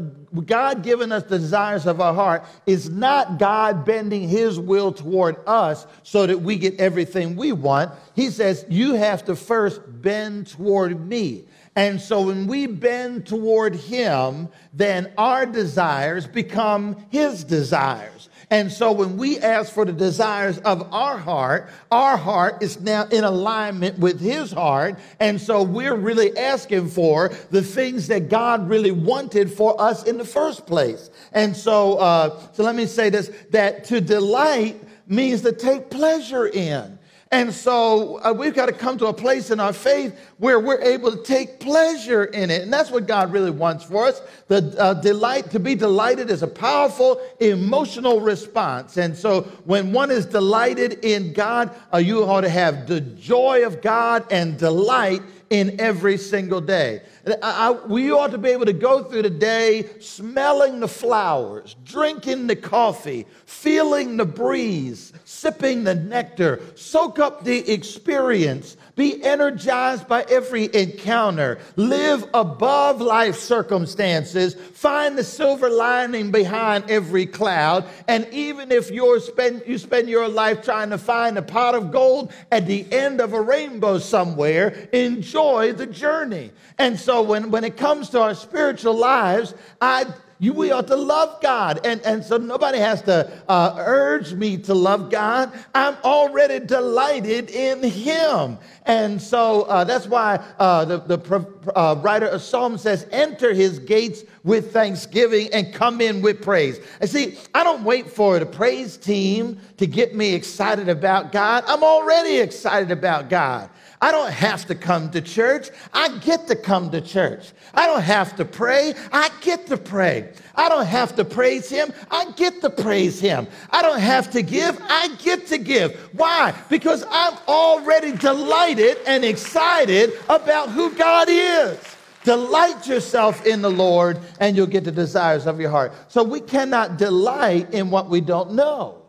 God 0.46 0.84
giving 0.84 1.12
us 1.12 1.24
the 1.24 1.39
desires 1.39 1.86
of 1.88 2.00
our 2.00 2.13
heart 2.13 2.46
is 2.65 2.89
not 2.89 3.39
God 3.39 3.84
bending 3.86 4.29
his 4.29 4.60
will 4.60 4.91
toward 4.91 5.36
us 5.48 5.88
so 6.03 6.27
that 6.27 6.41
we 6.41 6.56
get 6.56 6.79
everything 6.79 7.36
we 7.36 7.51
want. 7.51 7.91
He 8.15 8.29
says, 8.29 8.65
You 8.70 8.94
have 8.94 9.25
to 9.25 9.36
first 9.36 9.82
bend 10.01 10.48
toward 10.48 11.08
me. 11.08 11.46
And 11.79 12.01
so 12.01 12.24
when 12.24 12.45
we 12.45 12.67
bend 12.67 13.25
toward 13.25 13.74
Him, 13.74 14.50
then 14.74 15.13
our 15.17 15.45
desires 15.45 16.27
become 16.27 17.05
His 17.09 17.45
desires. 17.45 18.27
And 18.50 18.69
so 18.69 18.91
when 18.91 19.15
we 19.15 19.39
ask 19.39 19.71
for 19.71 19.86
the 19.86 19.93
desires 19.93 20.57
of 20.57 20.93
our 20.93 21.17
heart, 21.17 21.69
our 21.89 22.17
heart 22.17 22.62
is 22.62 22.81
now 22.81 23.05
in 23.05 23.24
alignment 23.24 23.98
with 23.98 24.19
His 24.19 24.51
heart. 24.51 25.00
And 25.21 25.39
so 25.39 25.63
we're 25.63 25.95
really 25.95 26.38
asking 26.38 26.89
for 26.89 27.29
the 27.50 27.62
things 27.62 28.07
that 28.07 28.27
God 28.27 28.67
really 28.67 28.91
wanted 28.91 29.50
for 29.50 29.79
us 29.79 30.03
in 30.03 30.17
the 30.17 30.25
first 30.25 30.67
place. 30.67 31.09
And 31.31 31.55
so, 31.55 31.95
uh, 31.95 32.41
so 32.51 32.63
let 32.63 32.75
me 32.75 32.88
say 32.88 33.09
this 33.09 33.31
that 33.51 33.86
to 33.86 34.01
delight 34.01 34.83
means 35.07 35.43
to 35.43 35.53
take 35.53 35.89
pleasure 35.89 36.45
in. 36.45 36.99
And 37.31 37.53
so 37.53 38.19
uh, 38.24 38.33
we've 38.33 38.55
got 38.55 38.65
to 38.65 38.71
come 38.71 38.98
to 38.98 39.05
a 39.05 39.13
place 39.13 39.51
in 39.51 39.59
our 39.59 39.71
faith 39.71 40.19
where 40.38 40.59
we're 40.59 40.81
able 40.81 41.15
to 41.15 41.21
take 41.21 41.59
pleasure 41.59 42.24
in 42.24 42.50
it. 42.50 42.63
And 42.63 42.74
that's 42.74 42.89
what 42.89 43.05
God 43.05 43.31
really 43.31 43.51
wants 43.51 43.83
for 43.83 44.07
us. 44.07 44.19
The 44.48 44.75
uh, 44.79 44.95
delight, 44.95 45.51
to 45.51 45.59
be 45.59 45.75
delighted 45.75 46.31
is 46.31 46.41
a 46.41 46.48
powerful 46.48 47.21
emotional 47.39 48.19
response. 48.19 48.98
And 48.98 49.15
so 49.15 49.41
when 49.65 49.93
one 49.93 50.09
is 50.09 50.25
delighted 50.25 51.05
in 51.05 51.33
God, 51.33 51.69
uh, 51.93 51.98
you 51.98 52.24
ought 52.24 52.41
to 52.41 52.50
have 52.50 52.88
the 52.88 53.00
joy 53.00 53.63
of 53.63 53.83
God 53.83 54.25
and 54.31 54.57
delight 54.57 55.21
in 55.50 55.79
every 55.79 56.18
single 56.18 56.62
day. 56.62 57.01
I, 57.27 57.38
I, 57.41 57.72
we 57.88 58.12
ought 58.12 58.32
to 58.32 58.38
be 58.38 58.50
able 58.50 58.65
to 58.65 58.74
go 58.74 59.03
through 59.03 59.24
the 59.24 59.29
day 59.29 59.89
smelling 60.00 60.79
the 60.79 60.88
flowers, 60.88 61.75
drinking 61.84 62.48
the 62.48 62.56
coffee, 62.56 63.25
feeling 63.46 64.18
the 64.18 64.25
breeze, 64.25 65.13
sipping 65.25 65.84
the 65.84 65.96
nectar, 65.96 66.62
soak 66.75 67.20
up 67.20 67.44
the 67.44 67.72
experience, 67.72 68.77
be 69.00 69.24
energized 69.24 70.10
by 70.10 70.25
every 70.29 70.70
encounter. 70.75 71.58
Live 71.77 72.27
above 72.34 73.00
life 73.00 73.38
circumstances. 73.38 74.56
Find 74.56 75.18
the 75.18 75.24
silver 75.24 75.70
lining 75.70 76.32
behind 76.32 76.91
every 76.91 77.25
cloud. 77.25 77.86
And 78.10 78.27
even 78.34 78.74
if 78.74 78.91
you 78.91 79.18
spend, 79.22 79.63
you 79.65 79.77
spend 79.77 80.10
your 80.10 80.27
life 80.27 80.65
trying 80.65 80.89
to 80.89 80.98
find 80.98 81.38
a 81.38 81.41
pot 81.41 81.75
of 81.75 81.94
gold 81.94 82.34
at 82.51 82.68
the 82.68 82.86
end 82.91 83.22
of 83.22 83.32
a 83.32 83.39
rainbow 83.39 84.00
somewhere, 84.00 84.89
enjoy 84.91 85.72
the 85.72 85.88
journey. 85.88 86.51
And 86.77 87.00
so 87.00 87.22
when, 87.22 87.51
when 87.51 87.63
it 87.63 87.77
comes 87.77 88.10
to 88.10 88.20
our 88.20 88.36
spiritual 88.36 88.96
lives, 88.96 89.53
I 89.79 90.08
you, 90.41 90.53
we 90.53 90.72
ought 90.72 90.88
to 90.88 90.96
love 90.96 91.41
God. 91.41 91.86
And, 91.86 92.01
and 92.01 92.24
so 92.24 92.38
nobody 92.38 92.77
has 92.77 93.01
to 93.03 93.29
uh, 93.50 93.75
urge 93.77 94.34
me 94.34 94.58
to 94.60 94.74
love 94.74 95.12
God. 95.12 95.51
I'm 95.75 95.98
already 96.05 96.65
delighted 96.65 97.50
in 97.50 97.84
Him. 97.84 98.58
And 98.86 99.22
so 99.22 99.63
uh, 99.63 99.84
that's 99.84 100.08
why 100.08 100.36
uh, 100.58 100.86
the, 100.86 101.00
the 101.00 101.46
uh, 101.75 101.96
writer 102.01 102.27
of 102.27 102.41
Psalm 102.41 102.77
says, 102.77 103.05
enter 103.12 103.53
His 103.53 103.79
gates 103.79 104.24
with 104.46 104.72
thanksgiving 104.72 105.50
and 105.51 105.74
come 105.74 106.00
in 106.00 106.22
with 106.22 106.41
praise. 106.41 106.79
And 107.01 107.10
see, 107.10 107.38
I 107.53 107.65
don't 107.65 107.84
wait 107.84 108.10
for 108.10 108.39
the 108.39 108.46
praise 108.46 108.96
team 108.96 109.60
to 109.75 109.86
get 109.86 110.15
me 110.15 110.34
excited 110.34 110.88
about 110.88 111.34
God. 111.34 111.65
I'm 111.67 111.84
already 111.84 112.38
excited 112.38 112.91
about 112.91 113.29
God. 113.29 113.69
I 114.01 114.12
don't 114.12 114.32
have 114.32 114.65
to 114.68 114.75
come 114.75 115.12
to 115.12 115.22
church. 115.22 115.70
I 115.94 116.18
get 116.20 116.48
to 116.48 116.56
come 116.56 116.89
to 116.91 117.01
church. 117.01 117.51
I 117.74 117.86
don't 117.86 118.01
have 118.01 118.36
to 118.38 118.46
pray. 118.46 118.94
I 119.12 119.29
get 119.41 119.68
to 119.68 119.77
pray. 119.77 120.32
I 120.56 120.70
don't 120.70 120.86
have 120.86 121.18
to 121.18 121.25
praise 121.25 121.70
Him. 121.70 121.91
I 122.10 122.32
get 122.32 122.62
to 122.62 122.70
praise 122.70 123.20
Him. 123.20 123.48
I 123.72 123.82
don't 123.82 124.00
have 124.00 124.32
to 124.32 124.41
give. 124.41 124.79
I 124.84 125.10
get 125.18 125.48
to 125.48 125.58
give. 125.58 125.98
Why? 126.13 126.53
Because 126.70 127.03
I'm 127.10 127.38
already 127.50 128.13
delighted 128.13 128.98
and 129.06 129.25
excited 129.25 130.13
about 130.29 130.70
who 130.70 130.96
God 130.96 131.27
is. 131.29 131.77
Delight 132.24 132.88
yourself 132.88 133.46
in 133.46 133.62
the 133.62 133.72
Lord, 133.72 134.20
and 134.39 134.56
you'll 134.56 134.68
get 134.68 134.86
the 134.86 134.91
desires 134.91 135.46
of 135.46 135.60
your 135.60 135.72
heart. 135.72 135.94
So 136.08 136.24
we 136.24 136.39
cannot 136.39 136.98
delight 136.98 137.74
in 137.74 137.89
what 137.89 138.10
we 138.10 138.22
don't 138.22 138.53
know. 138.53 139.01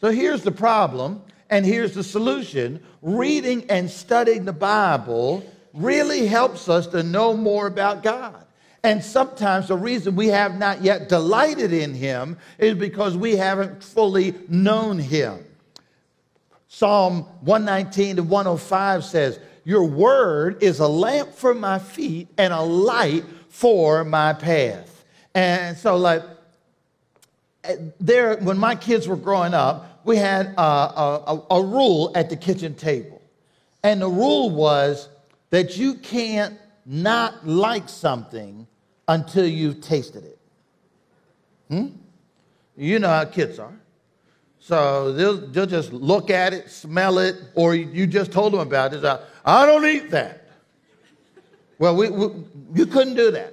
So 0.00 0.10
here's 0.10 0.42
the 0.42 0.52
problem 0.52 1.22
and 1.50 1.64
here's 1.64 1.94
the 1.94 2.04
solution 2.04 2.82
reading 3.02 3.66
and 3.70 3.90
studying 3.90 4.44
the 4.44 4.52
Bible 4.52 5.44
really 5.72 6.26
helps 6.26 6.68
us 6.68 6.86
to 6.88 7.02
know 7.02 7.34
more 7.34 7.66
about 7.66 8.02
God. 8.02 8.44
And 8.82 9.02
sometimes 9.02 9.68
the 9.68 9.76
reason 9.76 10.14
we 10.14 10.28
have 10.28 10.56
not 10.58 10.82
yet 10.82 11.08
delighted 11.08 11.72
in 11.72 11.94
Him 11.94 12.38
is 12.58 12.74
because 12.74 13.16
we 13.16 13.36
haven't 13.36 13.82
fully 13.82 14.34
known 14.48 14.98
Him. 14.98 15.44
Psalm 16.68 17.22
119 17.40 18.16
to 18.16 18.22
105 18.22 19.04
says, 19.04 19.40
Your 19.64 19.84
word 19.84 20.62
is 20.62 20.80
a 20.80 20.88
lamp 20.88 21.32
for 21.32 21.54
my 21.54 21.78
feet 21.78 22.28
and 22.36 22.52
a 22.52 22.60
light 22.60 23.24
for 23.48 24.04
my 24.04 24.32
path. 24.32 25.04
And 25.34 25.76
so, 25.76 25.96
like, 25.96 26.22
eh, 27.64 27.76
there, 27.98 28.36
when 28.36 28.58
my 28.58 28.76
kids 28.76 29.08
were 29.08 29.16
growing 29.16 29.54
up, 29.54 29.97
we 30.08 30.16
had 30.16 30.54
a, 30.56 30.62
a, 30.62 31.46
a 31.50 31.62
rule 31.62 32.10
at 32.14 32.30
the 32.30 32.36
kitchen 32.36 32.74
table. 32.74 33.20
And 33.84 34.00
the 34.00 34.08
rule 34.08 34.48
was 34.48 35.08
that 35.50 35.76
you 35.76 35.94
can't 35.94 36.58
not 36.86 37.46
like 37.46 37.90
something 37.90 38.66
until 39.06 39.46
you've 39.46 39.82
tasted 39.82 40.24
it. 40.24 40.38
Hmm? 41.68 41.86
You 42.74 42.98
know 42.98 43.08
how 43.08 43.26
kids 43.26 43.58
are. 43.58 43.78
So 44.58 45.12
they'll, 45.12 45.46
they'll 45.46 45.66
just 45.66 45.92
look 45.92 46.30
at 46.30 46.54
it, 46.54 46.70
smell 46.70 47.18
it, 47.18 47.36
or 47.54 47.74
you 47.74 48.06
just 48.06 48.32
told 48.32 48.54
them 48.54 48.60
about 48.60 48.94
it. 48.94 49.04
I 49.44 49.66
don't 49.66 49.86
eat 49.86 50.10
that. 50.10 50.48
Well, 51.78 51.94
we, 51.94 52.08
we, 52.08 52.28
you 52.74 52.86
couldn't 52.86 53.14
do 53.14 53.30
that. 53.32 53.52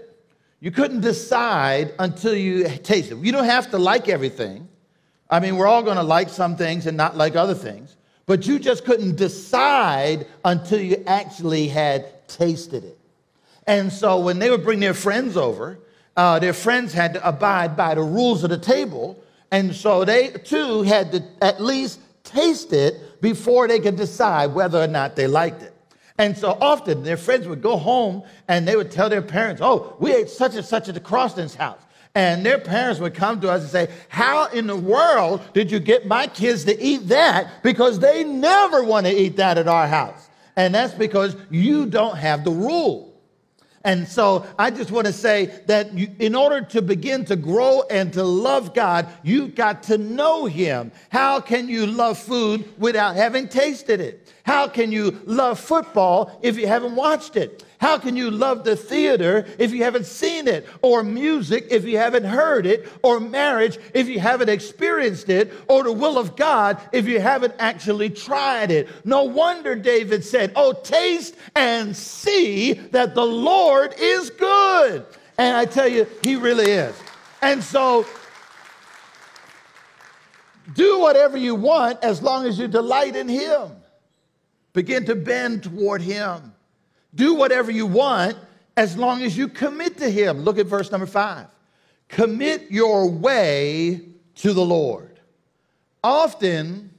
You 0.62 0.72
couldn't 0.72 1.02
decide 1.02 1.94
until 2.00 2.34
you 2.34 2.70
taste 2.70 3.12
it. 3.12 3.18
You 3.18 3.34
don't 3.34 3.46
have 3.46 3.70
to 3.72 3.78
like 3.78 4.08
everything. 4.08 4.70
I 5.30 5.40
mean, 5.40 5.58
we're 5.58 5.68
all 5.68 5.84
going 5.84 5.98
to 5.98 6.04
like 6.04 6.30
some 6.30 6.56
things 6.56 6.86
and 6.86 6.96
not 6.96 7.18
like 7.18 7.36
other 7.36 7.56
things, 7.56 7.96
but 8.26 8.46
you 8.46 8.60
just 8.60 8.86
couldn't 8.86 9.16
decide 9.16 10.28
until 10.44 10.80
you 10.80 11.04
actually 11.08 11.68
had 11.68 12.28
tasted 12.28 12.84
it. 12.84 12.98
And 13.68 13.92
so 13.92 14.20
when 14.20 14.40
they 14.40 14.50
would 14.50 14.64
bring 14.64 14.80
their 14.80 14.94
friends 14.94 15.36
over, 15.38 15.80
uh, 16.16 16.40
their 16.40 16.54
friends 16.54 16.94
had 16.94 17.14
to 17.16 17.28
abide 17.28 17.76
by 17.76 17.96
the 17.96 18.02
rules 18.02 18.44
of 18.44 18.50
the 18.50 18.58
table. 18.58 19.20
And 19.52 19.76
so 19.76 20.06
they 20.06 20.30
too 20.30 20.84
had 20.84 21.12
to 21.12 21.24
at 21.42 21.62
least 21.62 22.00
taste 22.24 22.74
it 22.74 23.22
before 23.22 23.68
they 23.68 23.80
could 23.80 23.96
decide 23.96 24.54
whether 24.54 24.82
or 24.82 24.88
not 24.88 25.16
they 25.16 25.28
liked 25.28 25.62
it. 25.62 25.74
And 26.18 26.38
so 26.38 26.58
often 26.62 27.04
their 27.04 27.18
friends 27.18 27.48
would 27.48 27.62
go 27.62 27.76
home 27.76 28.24
and 28.48 28.68
they 28.68 28.76
would 28.76 28.92
tell 28.92 29.10
their 29.10 29.22
parents, 29.22 29.62
Oh, 29.62 29.96
we 30.00 30.14
ate 30.14 30.30
such 30.30 30.56
and 30.56 30.66
such 30.66 30.88
at 30.88 30.94
the 30.94 31.02
Croston's 31.02 31.56
house. 31.56 31.82
And 32.16 32.46
their 32.46 32.58
parents 32.58 33.02
would 33.02 33.14
come 33.14 33.42
to 33.42 33.52
us 33.52 33.62
and 33.62 33.70
say, 33.70 33.90
How 34.08 34.48
in 34.48 34.68
the 34.68 34.76
world 34.76 35.42
did 35.54 35.70
you 35.70 35.80
get 35.80 36.08
my 36.08 36.28
kids 36.28 36.64
to 36.64 36.82
eat 36.82 37.10
that? 37.10 37.62
Because 37.62 38.00
they 38.00 38.24
never 38.24 38.84
want 38.84 39.06
to 39.06 39.14
eat 39.14 39.36
that 39.36 39.58
at 39.58 39.68
our 39.68 39.86
house. 39.86 40.30
And 40.56 40.74
that's 40.74 40.94
because 40.94 41.36
you 41.52 41.86
don't 41.86 42.18
have 42.18 42.46
the 42.46 42.52
rule. 42.52 43.14
And 43.84 44.08
so 44.08 44.48
I 44.58 44.72
just 44.72 44.90
want 44.90 45.06
to 45.06 45.14
say 45.14 45.62
that 45.68 45.94
you, 45.94 46.10
in 46.18 46.34
order 46.34 46.62
to 46.62 46.82
begin 46.82 47.26
to 47.26 47.36
grow 47.36 47.84
and 47.92 48.12
to 48.14 48.24
love 48.24 48.74
God, 48.74 49.08
you've 49.22 49.54
got 49.54 49.84
to 49.84 49.98
know 49.98 50.46
Him. 50.46 50.92
How 51.10 51.40
can 51.40 51.68
you 51.68 51.86
love 51.86 52.18
food 52.18 52.68
without 52.80 53.16
having 53.16 53.48
tasted 53.48 54.02
it? 54.02 54.34
How 54.46 54.68
can 54.68 54.92
you 54.92 55.20
love 55.26 55.60
football 55.60 56.40
if 56.44 56.56
you 56.56 56.68
haven't 56.68 56.96
watched 56.96 57.36
it? 57.36 57.66
How 57.80 57.98
can 57.98 58.16
you 58.16 58.30
love 58.30 58.64
the 58.64 58.76
theater 58.76 59.48
if 59.58 59.72
you 59.72 59.84
haven't 59.84 60.06
seen 60.06 60.48
it? 60.48 60.68
Or 60.84 61.02
music 61.02 61.66
if 61.72 61.84
you 61.84 61.98
haven't 61.98 62.26
heard 62.26 62.68
it? 62.68 62.88
Or 63.02 63.20
marriage 63.20 63.80
if 63.96 64.08
you 64.08 64.20
haven't 64.20 64.50
experienced 64.50 65.30
it? 65.30 65.52
Or 65.68 65.84
the 65.84 65.92
will 65.92 66.20
of 66.20 66.36
God 66.36 66.80
if 66.92 67.08
you 67.08 67.20
haven't 67.20 67.56
actually 67.58 68.12
tried 68.12 68.70
it? 68.70 68.88
No 69.04 69.24
wonder 69.24 69.76
David 69.76 70.24
said, 70.24 70.52
Oh, 70.56 70.74
taste 70.74 71.36
and 71.56 71.98
see 71.98 72.74
that 72.74 73.16
the 73.16 73.26
Lord 73.26 73.96
is 73.98 74.30
good. 74.30 75.08
And 75.40 75.58
I 75.58 75.66
tell 75.66 75.88
you, 75.88 76.06
he 76.22 76.36
really 76.36 76.70
is. 76.70 76.96
And 77.42 77.64
so, 77.64 78.06
do 80.76 81.00
whatever 81.00 81.36
you 81.36 81.56
want 81.56 82.04
as 82.04 82.22
long 82.22 82.46
as 82.46 82.60
you 82.60 82.68
delight 82.68 83.16
in 83.16 83.28
him. 83.28 83.72
Begin 84.76 85.06
to 85.06 85.16
bend 85.16 85.64
toward 85.64 86.02
him. 86.02 86.54
Do 87.16 87.34
whatever 87.34 87.72
you 87.72 87.86
want 87.86 88.38
as 88.76 88.98
long 88.98 89.24
as 89.24 89.38
you 89.38 89.48
commit 89.48 89.98
to 90.00 90.10
Him. 90.10 90.42
Look 90.42 90.58
at 90.60 90.66
verse 90.66 90.92
number 90.92 91.08
five. 91.08 91.48
Commit 92.10 92.70
your 92.70 93.10
way 93.10 94.02
to 94.36 94.52
the 94.54 94.66
Lord. 94.66 95.18
Often, 96.04 96.92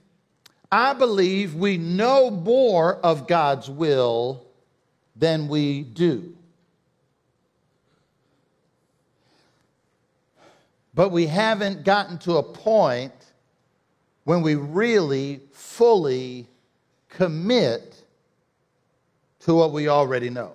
I 0.72 0.94
believe 0.94 1.54
we 1.54 1.76
know 1.76 2.30
more 2.30 2.96
of 2.96 3.28
God's 3.28 3.68
will 3.68 4.46
than 5.14 5.46
we 5.46 5.82
do. 5.82 6.34
But 10.94 11.10
we 11.10 11.26
haven't 11.26 11.84
gotten 11.84 12.16
to 12.20 12.38
a 12.38 12.42
point 12.42 13.12
when 14.24 14.40
we 14.40 14.54
really 14.54 15.42
fully 15.52 16.48
commit 17.16 17.94
to 19.40 19.54
what 19.54 19.72
we 19.72 19.88
already 19.88 20.28
know. 20.30 20.52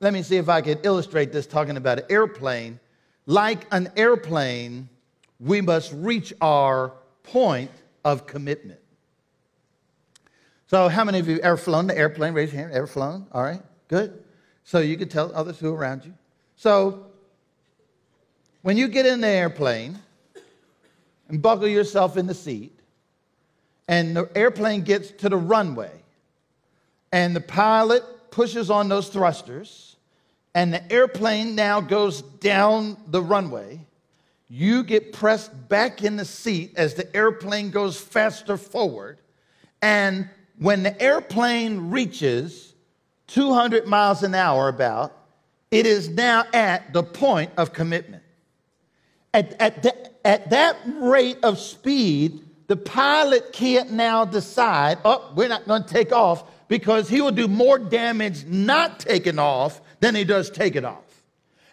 Let 0.00 0.12
me 0.12 0.22
see 0.22 0.36
if 0.36 0.48
I 0.48 0.60
can 0.60 0.78
illustrate 0.82 1.32
this 1.32 1.46
talking 1.46 1.76
about 1.76 1.98
an 1.98 2.04
airplane. 2.08 2.78
Like 3.26 3.66
an 3.72 3.90
airplane, 3.96 4.88
we 5.40 5.60
must 5.60 5.92
reach 5.92 6.32
our 6.40 6.92
point 7.22 7.70
of 8.04 8.26
commitment. 8.26 8.80
So, 10.66 10.88
how 10.88 11.04
many 11.04 11.18
of 11.18 11.28
you 11.28 11.38
ever 11.38 11.56
flown 11.56 11.86
the 11.86 11.96
airplane? 11.96 12.34
Raise 12.34 12.52
your 12.52 12.60
hand. 12.60 12.74
Ever 12.74 12.86
flown? 12.86 13.26
All 13.32 13.42
right, 13.42 13.62
good. 13.88 14.22
So 14.64 14.80
you 14.80 14.98
can 14.98 15.08
tell 15.08 15.34
others 15.34 15.58
who 15.58 15.72
are 15.72 15.76
around 15.76 16.04
you. 16.04 16.12
So, 16.56 17.06
when 18.62 18.76
you 18.76 18.88
get 18.88 19.06
in 19.06 19.20
the 19.20 19.28
airplane 19.28 19.98
and 21.28 21.40
buckle 21.40 21.68
yourself 21.68 22.16
in 22.18 22.26
the 22.26 22.34
seat, 22.34 22.77
and 23.88 24.14
the 24.14 24.28
airplane 24.36 24.82
gets 24.82 25.10
to 25.12 25.28
the 25.28 25.36
runway, 25.36 25.90
and 27.10 27.34
the 27.34 27.40
pilot 27.40 28.04
pushes 28.30 28.70
on 28.70 28.88
those 28.88 29.08
thrusters, 29.08 29.96
and 30.54 30.72
the 30.72 30.92
airplane 30.92 31.54
now 31.54 31.80
goes 31.80 32.22
down 32.22 32.96
the 33.08 33.22
runway. 33.22 33.80
You 34.48 34.82
get 34.82 35.12
pressed 35.12 35.68
back 35.68 36.02
in 36.02 36.16
the 36.16 36.24
seat 36.24 36.74
as 36.76 36.94
the 36.94 37.14
airplane 37.16 37.70
goes 37.70 37.98
faster 37.98 38.56
forward, 38.56 39.18
and 39.80 40.28
when 40.58 40.82
the 40.82 41.00
airplane 41.00 41.90
reaches 41.90 42.74
200 43.28 43.86
miles 43.86 44.22
an 44.22 44.34
hour, 44.34 44.68
about, 44.68 45.12
it 45.70 45.86
is 45.86 46.08
now 46.08 46.44
at 46.52 46.92
the 46.92 47.02
point 47.02 47.52
of 47.56 47.72
commitment. 47.72 48.22
At, 49.34 49.54
at, 49.60 49.82
the, 49.82 50.26
at 50.26 50.50
that 50.50 50.78
rate 50.86 51.38
of 51.42 51.58
speed, 51.58 52.47
the 52.68 52.76
pilot 52.76 53.52
can't 53.52 53.92
now 53.92 54.24
decide, 54.24 54.98
oh, 55.04 55.32
we're 55.34 55.48
not 55.48 55.66
going 55.66 55.82
to 55.82 55.88
take 55.88 56.12
off 56.12 56.44
because 56.68 57.08
he 57.08 57.20
will 57.20 57.32
do 57.32 57.48
more 57.48 57.78
damage 57.78 58.44
not 58.44 59.00
taking 59.00 59.38
off 59.38 59.80
than 60.00 60.14
he 60.14 60.22
does 60.22 60.50
taking 60.50 60.84
off. 60.84 61.22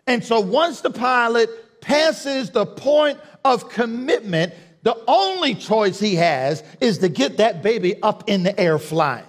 And 0.07 0.23
so 0.23 0.39
once 0.39 0.81
the 0.81 0.89
pilot 0.89 1.81
passes 1.81 2.51
the 2.51 2.65
point 2.65 3.19
of 3.43 3.69
commitment, 3.69 4.53
the 4.83 4.97
only 5.05 5.53
choice 5.53 5.99
he 5.99 6.15
has 6.15 6.63
is 6.79 6.99
to 6.99 7.09
get 7.09 7.37
that 7.37 7.61
baby 7.61 8.01
up 8.01 8.29
in 8.29 8.43
the 8.43 8.57
air 8.57 8.79
flying. 8.79 9.25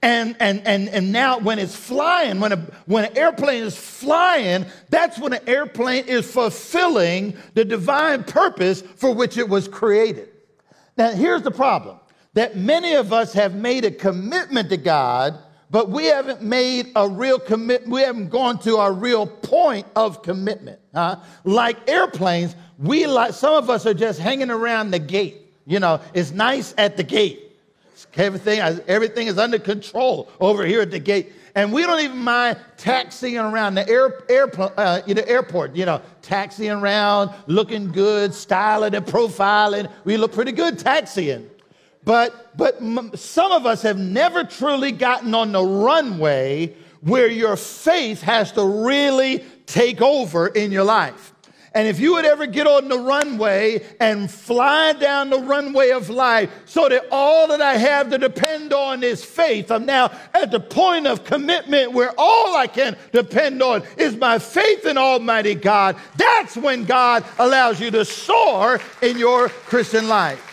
And, 0.00 0.36
and, 0.40 0.66
and, 0.66 0.88
and 0.88 1.12
now 1.12 1.38
when 1.38 1.58
it's 1.58 1.74
flying, 1.74 2.40
when, 2.40 2.52
a, 2.52 2.56
when 2.86 3.04
an 3.04 3.18
airplane 3.18 3.64
is 3.64 3.76
flying, 3.76 4.64
that's 4.88 5.18
when 5.18 5.34
an 5.34 5.46
airplane 5.46 6.04
is 6.06 6.30
fulfilling 6.30 7.36
the 7.54 7.64
divine 7.64 8.24
purpose 8.24 8.80
for 8.80 9.12
which 9.12 9.36
it 9.36 9.48
was 9.48 9.68
created. 9.68 10.30
Now, 10.98 11.12
here's 11.12 11.42
the 11.42 11.52
problem 11.52 12.00
that 12.34 12.56
many 12.56 12.94
of 12.94 13.12
us 13.12 13.32
have 13.32 13.54
made 13.54 13.84
a 13.84 13.90
commitment 13.90 14.68
to 14.68 14.76
God, 14.76 15.38
but 15.70 15.90
we 15.90 16.06
haven't 16.06 16.42
made 16.42 16.90
a 16.94 17.08
real 17.08 17.38
commitment. 17.38 17.90
We 17.90 18.02
haven't 18.02 18.28
gone 18.28 18.58
to 18.60 18.76
our 18.76 18.92
real 18.92 19.26
point 19.26 19.86
of 19.96 20.22
commitment. 20.22 20.80
Huh? 20.92 21.20
Like 21.44 21.88
airplanes, 21.88 22.54
we 22.78 23.06
like, 23.06 23.32
some 23.32 23.54
of 23.54 23.70
us 23.70 23.86
are 23.86 23.94
just 23.94 24.18
hanging 24.18 24.50
around 24.50 24.90
the 24.90 24.98
gate. 24.98 25.52
You 25.66 25.80
know, 25.80 26.00
it's 26.14 26.32
nice 26.32 26.74
at 26.76 26.96
the 26.96 27.02
gate. 27.02 27.47
Everything, 28.16 28.60
everything 28.86 29.26
is 29.26 29.38
under 29.38 29.58
control 29.58 30.30
over 30.40 30.64
here 30.64 30.80
at 30.80 30.90
the 30.90 30.98
gate. 30.98 31.32
And 31.54 31.72
we 31.72 31.82
don't 31.82 32.00
even 32.00 32.18
mind 32.18 32.58
taxiing 32.76 33.38
around 33.38 33.74
the 33.74 33.88
air, 33.88 34.22
air, 34.28 34.48
uh, 34.60 35.00
know, 35.08 35.22
airport, 35.26 35.74
you 35.74 35.84
know, 35.84 36.00
taxiing 36.22 36.70
around, 36.70 37.30
looking 37.46 37.90
good, 37.90 38.32
styling 38.34 38.94
and 38.94 39.04
profiling. 39.04 39.90
We 40.04 40.16
look 40.16 40.32
pretty 40.32 40.52
good 40.52 40.78
taxiing. 40.78 41.50
But, 42.04 42.56
but 42.56 42.78
some 43.18 43.52
of 43.52 43.66
us 43.66 43.82
have 43.82 43.98
never 43.98 44.44
truly 44.44 44.92
gotten 44.92 45.34
on 45.34 45.52
the 45.52 45.62
runway 45.62 46.74
where 47.00 47.28
your 47.28 47.56
faith 47.56 48.22
has 48.22 48.52
to 48.52 48.64
really 48.64 49.44
take 49.66 50.00
over 50.00 50.48
in 50.48 50.72
your 50.72 50.84
life. 50.84 51.32
And 51.78 51.86
if 51.86 52.00
you 52.00 52.14
would 52.14 52.24
ever 52.24 52.46
get 52.46 52.66
on 52.66 52.88
the 52.88 52.98
runway 52.98 53.86
and 54.00 54.28
fly 54.28 54.94
down 54.94 55.30
the 55.30 55.38
runway 55.38 55.90
of 55.90 56.10
life 56.10 56.50
so 56.64 56.88
that 56.88 57.06
all 57.12 57.46
that 57.46 57.60
I 57.60 57.74
have 57.74 58.10
to 58.10 58.18
depend 58.18 58.72
on 58.72 59.04
is 59.04 59.24
faith, 59.24 59.70
I'm 59.70 59.86
now 59.86 60.10
at 60.34 60.50
the 60.50 60.58
point 60.58 61.06
of 61.06 61.22
commitment 61.22 61.92
where 61.92 62.12
all 62.18 62.56
I 62.56 62.66
can 62.66 62.96
depend 63.12 63.62
on 63.62 63.84
is 63.96 64.16
my 64.16 64.40
faith 64.40 64.86
in 64.86 64.98
Almighty 64.98 65.54
God. 65.54 65.94
That's 66.16 66.56
when 66.56 66.84
God 66.84 67.24
allows 67.38 67.78
you 67.78 67.92
to 67.92 68.04
soar 68.04 68.80
in 69.00 69.16
your 69.16 69.48
Christian 69.48 70.08
life. 70.08 70.44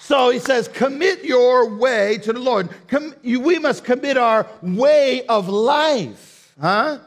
So 0.00 0.30
he 0.30 0.40
says, 0.40 0.66
commit 0.66 1.22
your 1.22 1.68
way 1.76 2.18
to 2.18 2.32
the 2.32 2.40
Lord. 2.40 2.70
Com- 2.88 3.14
you, 3.22 3.38
we 3.38 3.60
must 3.60 3.84
commit 3.84 4.16
our 4.16 4.48
way 4.62 5.24
of 5.26 5.48
life. 5.48 6.52
Huh? 6.60 6.98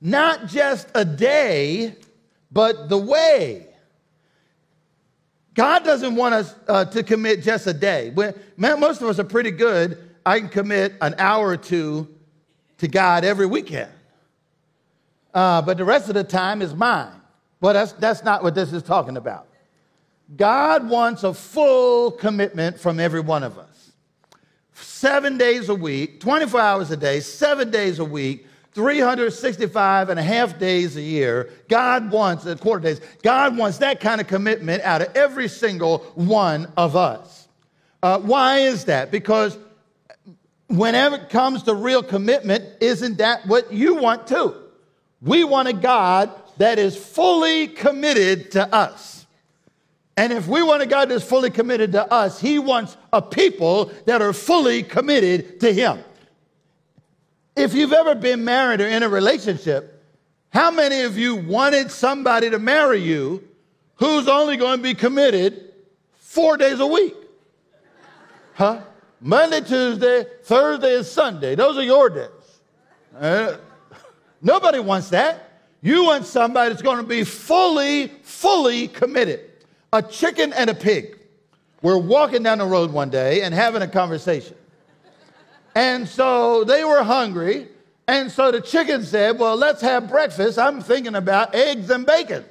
Not 0.00 0.46
just 0.46 0.88
a 0.94 1.04
day, 1.04 1.94
but 2.50 2.88
the 2.88 2.98
way. 2.98 3.66
God 5.54 5.84
doesn't 5.84 6.14
want 6.14 6.34
us 6.34 6.54
uh, 6.68 6.84
to 6.86 7.02
commit 7.02 7.42
just 7.42 7.66
a 7.66 7.74
day. 7.74 8.10
When, 8.10 8.34
most 8.56 9.02
of 9.02 9.08
us 9.08 9.18
are 9.18 9.24
pretty 9.24 9.50
good. 9.50 9.98
I 10.24 10.40
can 10.40 10.48
commit 10.48 10.94
an 11.00 11.14
hour 11.18 11.48
or 11.48 11.56
two 11.56 12.08
to 12.78 12.88
God 12.88 13.24
every 13.24 13.46
weekend. 13.46 13.90
Uh, 15.34 15.62
but 15.62 15.76
the 15.76 15.84
rest 15.84 16.08
of 16.08 16.14
the 16.14 16.24
time 16.24 16.62
is 16.62 16.74
mine. 16.74 17.12
Well, 17.60 17.74
that's, 17.74 17.92
that's 17.92 18.24
not 18.24 18.42
what 18.42 18.54
this 18.54 18.72
is 18.72 18.82
talking 18.82 19.16
about. 19.16 19.46
God 20.36 20.88
wants 20.88 21.24
a 21.24 21.34
full 21.34 22.10
commitment 22.12 22.78
from 22.78 23.00
every 23.00 23.20
one 23.20 23.42
of 23.42 23.58
us. 23.58 23.92
Seven 24.72 25.36
days 25.36 25.68
a 25.68 25.74
week, 25.74 26.20
24 26.20 26.60
hours 26.60 26.90
a 26.90 26.96
day, 26.96 27.20
seven 27.20 27.70
days 27.70 27.98
a 27.98 28.04
week, 28.04 28.46
365 28.72 30.10
and 30.10 30.20
a 30.20 30.22
half 30.22 30.58
days 30.58 30.96
a 30.96 31.02
year, 31.02 31.50
God 31.68 32.10
wants, 32.10 32.46
a 32.46 32.56
quarter 32.56 32.82
days, 32.82 33.00
God 33.22 33.56
wants 33.56 33.78
that 33.78 34.00
kind 34.00 34.20
of 34.20 34.26
commitment 34.26 34.82
out 34.82 35.02
of 35.02 35.16
every 35.16 35.48
single 35.48 35.98
one 36.14 36.70
of 36.76 36.94
us. 36.94 37.48
Uh, 38.02 38.18
why 38.20 38.58
is 38.58 38.84
that? 38.84 39.10
Because 39.10 39.58
whenever 40.68 41.16
it 41.16 41.28
comes 41.28 41.64
to 41.64 41.74
real 41.74 42.02
commitment, 42.02 42.64
isn't 42.80 43.18
that 43.18 43.46
what 43.46 43.72
you 43.72 43.96
want 43.96 44.26
too? 44.26 44.54
We 45.20 45.44
want 45.44 45.68
a 45.68 45.72
God 45.72 46.30
that 46.58 46.78
is 46.78 46.96
fully 46.96 47.66
committed 47.66 48.52
to 48.52 48.72
us. 48.72 49.26
And 50.16 50.32
if 50.32 50.46
we 50.46 50.62
want 50.62 50.82
a 50.82 50.86
God 50.86 51.08
that's 51.08 51.24
fully 51.24 51.50
committed 51.50 51.92
to 51.92 52.10
us, 52.12 52.40
He 52.40 52.58
wants 52.58 52.96
a 53.12 53.20
people 53.20 53.90
that 54.06 54.22
are 54.22 54.32
fully 54.32 54.82
committed 54.82 55.60
to 55.60 55.72
Him. 55.72 56.04
If 57.56 57.74
you've 57.74 57.92
ever 57.92 58.14
been 58.14 58.44
married 58.44 58.80
or 58.80 58.86
in 58.86 59.02
a 59.02 59.08
relationship, 59.08 60.02
how 60.52 60.70
many 60.70 61.02
of 61.02 61.16
you 61.16 61.36
wanted 61.36 61.90
somebody 61.90 62.50
to 62.50 62.58
marry 62.58 62.98
you 62.98 63.46
who's 63.96 64.28
only 64.28 64.56
going 64.56 64.78
to 64.78 64.82
be 64.82 64.94
committed 64.94 65.72
four 66.14 66.56
days 66.56 66.80
a 66.80 66.86
week? 66.86 67.14
Huh? 68.54 68.80
Monday, 69.20 69.60
Tuesday, 69.60 70.24
Thursday, 70.42 70.96
and 70.96 71.06
Sunday. 71.06 71.54
Those 71.54 71.76
are 71.76 71.82
your 71.82 72.08
days. 72.08 72.28
Uh, 73.18 73.56
nobody 74.40 74.80
wants 74.80 75.10
that. 75.10 75.62
You 75.82 76.04
want 76.04 76.26
somebody 76.26 76.70
that's 76.70 76.82
going 76.82 76.98
to 76.98 77.06
be 77.06 77.24
fully, 77.24 78.08
fully 78.22 78.88
committed. 78.88 79.40
A 79.92 80.02
chicken 80.02 80.52
and 80.52 80.70
a 80.70 80.74
pig. 80.74 81.18
We're 81.82 81.98
walking 81.98 82.42
down 82.42 82.58
the 82.58 82.66
road 82.66 82.92
one 82.92 83.10
day 83.10 83.42
and 83.42 83.54
having 83.54 83.82
a 83.82 83.88
conversation. 83.88 84.56
And 85.74 86.08
so 86.08 86.64
they 86.64 86.84
were 86.84 87.02
hungry. 87.02 87.68
And 88.08 88.30
so 88.30 88.50
the 88.50 88.60
chicken 88.60 89.04
said, 89.04 89.38
Well, 89.38 89.56
let's 89.56 89.80
have 89.82 90.08
breakfast. 90.08 90.58
I'm 90.58 90.80
thinking 90.80 91.14
about 91.14 91.54
eggs 91.54 91.90
and 91.90 92.04
bacon. 92.04 92.44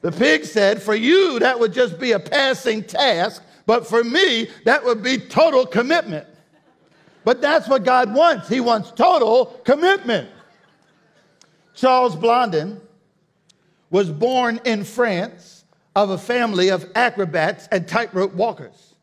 The 0.00 0.12
pig 0.12 0.44
said, 0.44 0.80
For 0.80 0.94
you, 0.94 1.38
that 1.40 1.58
would 1.58 1.72
just 1.72 1.98
be 1.98 2.12
a 2.12 2.20
passing 2.20 2.84
task, 2.84 3.42
but 3.66 3.86
for 3.86 4.02
me, 4.04 4.48
that 4.64 4.84
would 4.84 5.02
be 5.02 5.18
total 5.18 5.66
commitment. 5.66 6.26
But 7.24 7.42
that's 7.42 7.68
what 7.68 7.84
God 7.84 8.14
wants. 8.14 8.48
He 8.48 8.60
wants 8.60 8.90
total 8.92 9.46
commitment. 9.64 10.30
Charles 11.74 12.16
Blondin 12.16 12.80
was 13.90 14.10
born 14.10 14.60
in 14.64 14.84
France 14.84 15.57
of 15.98 16.10
a 16.10 16.18
family 16.18 16.68
of 16.68 16.88
acrobats 16.94 17.66
and 17.72 17.88
tightrope 17.88 18.32
walkers. 18.32 18.94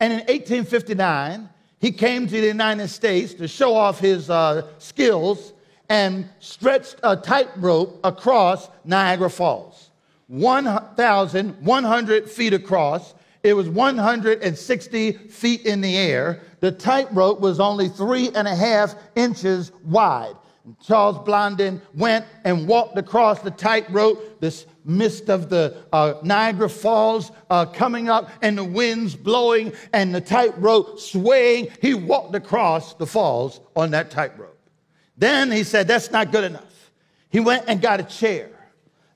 And 0.00 0.12
in 0.12 0.18
1859, 0.18 1.48
he 1.78 1.92
came 1.92 2.26
to 2.26 2.40
the 2.40 2.48
United 2.48 2.88
States 2.88 3.32
to 3.34 3.46
show 3.46 3.76
off 3.76 4.00
his 4.00 4.28
uh, 4.28 4.66
skills 4.78 5.52
and 5.88 6.28
stretched 6.40 6.96
a 7.04 7.14
tightrope 7.14 8.00
across 8.02 8.68
Niagara 8.84 9.30
Falls. 9.30 9.90
1,100 10.26 12.28
feet 12.28 12.54
across. 12.54 13.14
It 13.44 13.52
was 13.52 13.68
160 13.68 15.12
feet 15.12 15.64
in 15.64 15.80
the 15.80 15.96
air. 15.96 16.40
The 16.58 16.72
tightrope 16.72 17.38
was 17.38 17.60
only 17.60 17.88
three 17.88 18.30
and 18.34 18.48
a 18.48 18.56
half 18.56 18.96
inches 19.14 19.70
wide. 19.84 20.34
Charles 20.84 21.18
Blondin 21.24 21.80
went 21.94 22.24
and 22.44 22.66
walked 22.66 22.98
across 22.98 23.40
the 23.40 23.50
tightrope, 23.50 24.40
this 24.40 24.66
mist 24.84 25.28
of 25.28 25.48
the 25.48 25.76
uh, 25.92 26.14
Niagara 26.22 26.68
Falls 26.68 27.32
uh, 27.50 27.66
coming 27.66 28.08
up, 28.08 28.30
and 28.42 28.58
the 28.58 28.64
winds 28.64 29.14
blowing, 29.14 29.72
and 29.92 30.14
the 30.14 30.20
tightrope 30.20 30.98
swaying. 30.98 31.68
He 31.80 31.94
walked 31.94 32.34
across 32.34 32.94
the 32.94 33.06
falls 33.06 33.60
on 33.76 33.90
that 33.92 34.10
tightrope. 34.10 34.58
Then 35.16 35.50
he 35.50 35.64
said, 35.64 35.88
That's 35.88 36.10
not 36.10 36.32
good 36.32 36.44
enough. 36.44 36.90
He 37.30 37.40
went 37.40 37.64
and 37.68 37.80
got 37.80 38.00
a 38.00 38.04
chair 38.04 38.50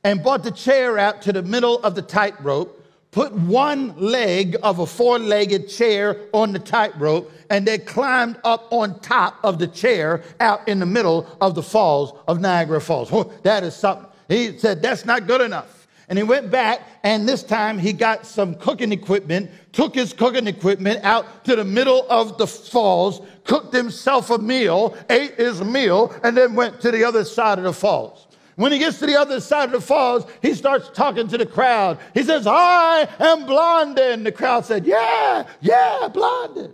and 0.04 0.22
brought 0.22 0.42
the 0.42 0.52
chair 0.52 0.98
out 0.98 1.22
to 1.22 1.32
the 1.32 1.42
middle 1.42 1.78
of 1.80 1.94
the 1.94 2.02
tightrope 2.02 2.76
put 3.16 3.32
one 3.32 3.98
leg 3.98 4.58
of 4.62 4.78
a 4.78 4.84
four 4.84 5.18
legged 5.18 5.70
chair 5.70 6.20
on 6.34 6.52
the 6.52 6.58
tightrope, 6.58 7.32
and 7.48 7.66
they 7.66 7.78
climbed 7.78 8.38
up 8.44 8.70
on 8.70 9.00
top 9.00 9.38
of 9.42 9.58
the 9.58 9.66
chair 9.66 10.22
out 10.38 10.68
in 10.68 10.80
the 10.80 10.84
middle 10.84 11.26
of 11.40 11.54
the 11.54 11.62
falls 11.62 12.12
of 12.28 12.40
Niagara 12.40 12.78
Falls. 12.78 13.10
That 13.42 13.64
is 13.64 13.74
something. 13.74 14.05
He 14.28 14.58
said, 14.58 14.82
That's 14.82 15.04
not 15.04 15.26
good 15.26 15.40
enough. 15.40 15.76
And 16.08 16.16
he 16.18 16.22
went 16.22 16.52
back, 16.52 16.82
and 17.02 17.28
this 17.28 17.42
time 17.42 17.78
he 17.78 17.92
got 17.92 18.26
some 18.26 18.54
cooking 18.54 18.92
equipment, 18.92 19.50
took 19.72 19.94
his 19.94 20.12
cooking 20.12 20.46
equipment 20.46 21.04
out 21.04 21.44
to 21.46 21.56
the 21.56 21.64
middle 21.64 22.06
of 22.08 22.38
the 22.38 22.46
falls, 22.46 23.22
cooked 23.42 23.74
himself 23.74 24.30
a 24.30 24.38
meal, 24.38 24.96
ate 25.10 25.34
his 25.34 25.62
meal, 25.62 26.14
and 26.22 26.36
then 26.36 26.54
went 26.54 26.80
to 26.82 26.92
the 26.92 27.02
other 27.02 27.24
side 27.24 27.58
of 27.58 27.64
the 27.64 27.72
falls. 27.72 28.28
When 28.54 28.72
he 28.72 28.78
gets 28.78 29.00
to 29.00 29.06
the 29.06 29.16
other 29.16 29.40
side 29.40 29.64
of 29.64 29.72
the 29.72 29.80
falls, 29.80 30.26
he 30.42 30.54
starts 30.54 30.88
talking 30.94 31.26
to 31.28 31.38
the 31.38 31.44
crowd. 31.44 31.98
He 32.14 32.22
says, 32.22 32.46
I 32.46 33.08
am 33.18 33.44
Blondin. 33.44 34.22
The 34.22 34.32
crowd 34.32 34.64
said, 34.64 34.86
Yeah, 34.86 35.44
yeah, 35.60 36.08
Blondin. 36.12 36.72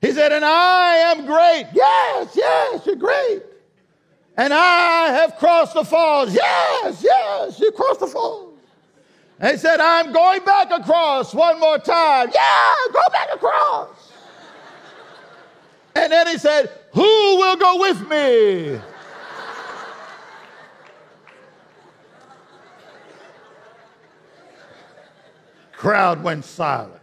He 0.00 0.10
said, 0.10 0.32
And 0.32 0.44
I 0.44 0.96
am 0.96 1.26
great. 1.26 1.66
Yes, 1.72 2.32
yes, 2.34 2.84
you're 2.86 2.96
great. 2.96 3.42
And 4.36 4.54
I 4.54 5.08
have 5.08 5.36
crossed 5.36 5.74
the 5.74 5.84
falls. 5.84 6.34
Yes, 6.34 7.02
yes, 7.02 7.60
you 7.60 7.70
crossed 7.72 8.00
the 8.00 8.06
falls. 8.06 8.54
And 9.38 9.52
he 9.52 9.58
said, 9.58 9.80
I'm 9.80 10.12
going 10.12 10.44
back 10.44 10.70
across 10.70 11.34
one 11.34 11.58
more 11.60 11.78
time. 11.78 12.30
Yeah, 12.32 12.74
go 12.92 13.00
back 13.10 13.28
across. 13.34 14.12
and 15.94 16.12
then 16.12 16.28
he 16.28 16.38
said, 16.38 16.70
Who 16.92 17.02
will 17.02 17.56
go 17.56 17.80
with 17.80 18.08
me? 18.08 18.80
crowd 25.82 26.22
went 26.22 26.44
silent. 26.44 27.02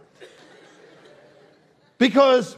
Because 1.98 2.56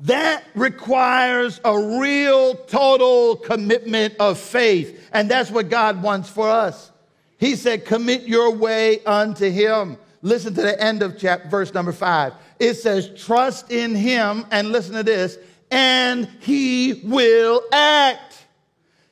that 0.00 0.44
requires 0.54 1.60
a 1.64 1.98
real 1.98 2.54
total 2.54 3.36
commitment 3.36 4.14
of 4.18 4.38
faith. 4.38 5.08
And 5.12 5.30
that's 5.30 5.50
what 5.50 5.70
God 5.70 6.02
wants 6.02 6.28
for 6.28 6.48
us. 6.50 6.90
He 7.38 7.56
said, 7.56 7.84
Commit 7.84 8.22
your 8.22 8.50
way 8.52 9.02
unto 9.04 9.48
Him. 9.48 9.96
Listen 10.22 10.54
to 10.54 10.62
the 10.62 10.80
end 10.82 11.02
of 11.02 11.18
chapter, 11.18 11.48
verse 11.48 11.72
number 11.74 11.92
five. 11.92 12.32
It 12.58 12.74
says, 12.74 13.10
Trust 13.16 13.70
in 13.70 13.94
Him, 13.94 14.46
and 14.50 14.72
listen 14.72 14.94
to 14.94 15.02
this, 15.02 15.38
and 15.70 16.28
He 16.40 17.02
will 17.04 17.62
act. 17.72 18.46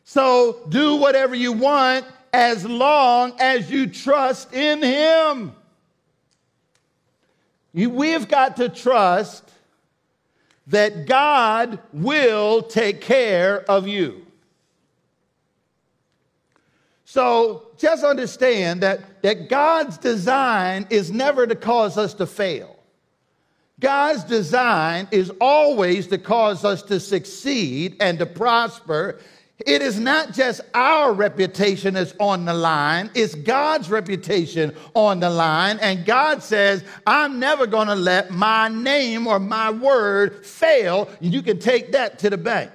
So 0.04 0.66
do 0.68 0.96
whatever 0.96 1.34
you 1.34 1.52
want 1.52 2.06
as 2.32 2.66
long 2.66 3.34
as 3.38 3.70
you 3.70 3.86
trust 3.86 4.52
in 4.52 4.82
Him. 4.82 5.52
You, 7.72 7.90
we've 7.90 8.28
got 8.28 8.56
to 8.56 8.68
trust 8.68 9.51
that 10.68 11.06
God 11.06 11.78
will 11.92 12.62
take 12.62 13.00
care 13.00 13.68
of 13.70 13.86
you. 13.86 14.26
So 17.04 17.68
just 17.76 18.04
understand 18.04 18.80
that, 18.82 19.22
that 19.22 19.50
God's 19.50 19.98
design 19.98 20.86
is 20.88 21.10
never 21.10 21.46
to 21.46 21.54
cause 21.54 21.98
us 21.98 22.14
to 22.14 22.26
fail. 22.26 22.76
God's 23.80 24.24
design 24.24 25.08
is 25.10 25.30
always 25.40 26.06
to 26.06 26.16
cause 26.18 26.64
us 26.64 26.82
to 26.84 27.00
succeed 27.00 27.96
and 28.00 28.18
to 28.20 28.26
prosper 28.26 29.18
it 29.58 29.82
is 29.82 29.98
not 29.98 30.32
just 30.32 30.60
our 30.74 31.12
reputation 31.12 31.94
that's 31.94 32.14
on 32.18 32.44
the 32.44 32.54
line, 32.54 33.10
it's 33.14 33.34
God's 33.34 33.90
reputation 33.90 34.74
on 34.94 35.20
the 35.20 35.30
line. 35.30 35.78
And 35.80 36.04
God 36.04 36.42
says, 36.42 36.84
I'm 37.06 37.38
never 37.38 37.66
going 37.66 37.88
to 37.88 37.94
let 37.94 38.30
my 38.30 38.68
name 38.68 39.26
or 39.26 39.38
my 39.38 39.70
word 39.70 40.44
fail. 40.44 41.08
You 41.20 41.42
can 41.42 41.58
take 41.58 41.92
that 41.92 42.18
to 42.20 42.30
the 42.30 42.38
bank. 42.38 42.70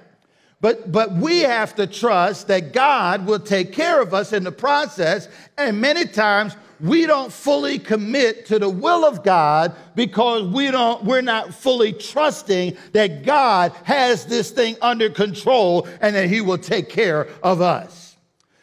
But, 0.60 0.90
but 0.90 1.12
we 1.12 1.40
have 1.40 1.76
to 1.76 1.86
trust 1.86 2.48
that 2.48 2.72
God 2.72 3.26
will 3.26 3.38
take 3.38 3.72
care 3.72 4.00
of 4.00 4.12
us 4.12 4.32
in 4.32 4.42
the 4.42 4.52
process. 4.52 5.28
And 5.56 5.80
many 5.80 6.04
times 6.04 6.56
we 6.80 7.06
don't 7.06 7.32
fully 7.32 7.78
commit 7.78 8.46
to 8.46 8.58
the 8.58 8.68
will 8.68 9.04
of 9.04 9.22
God 9.22 9.74
because 9.94 10.42
we 10.44 10.70
don't, 10.70 11.04
we're 11.04 11.20
not 11.20 11.54
fully 11.54 11.92
trusting 11.92 12.76
that 12.92 13.24
God 13.24 13.72
has 13.84 14.26
this 14.26 14.50
thing 14.50 14.76
under 14.80 15.10
control 15.10 15.88
and 16.00 16.14
that 16.14 16.28
He 16.28 16.40
will 16.40 16.58
take 16.58 16.88
care 16.88 17.28
of 17.42 17.60
us. 17.60 18.16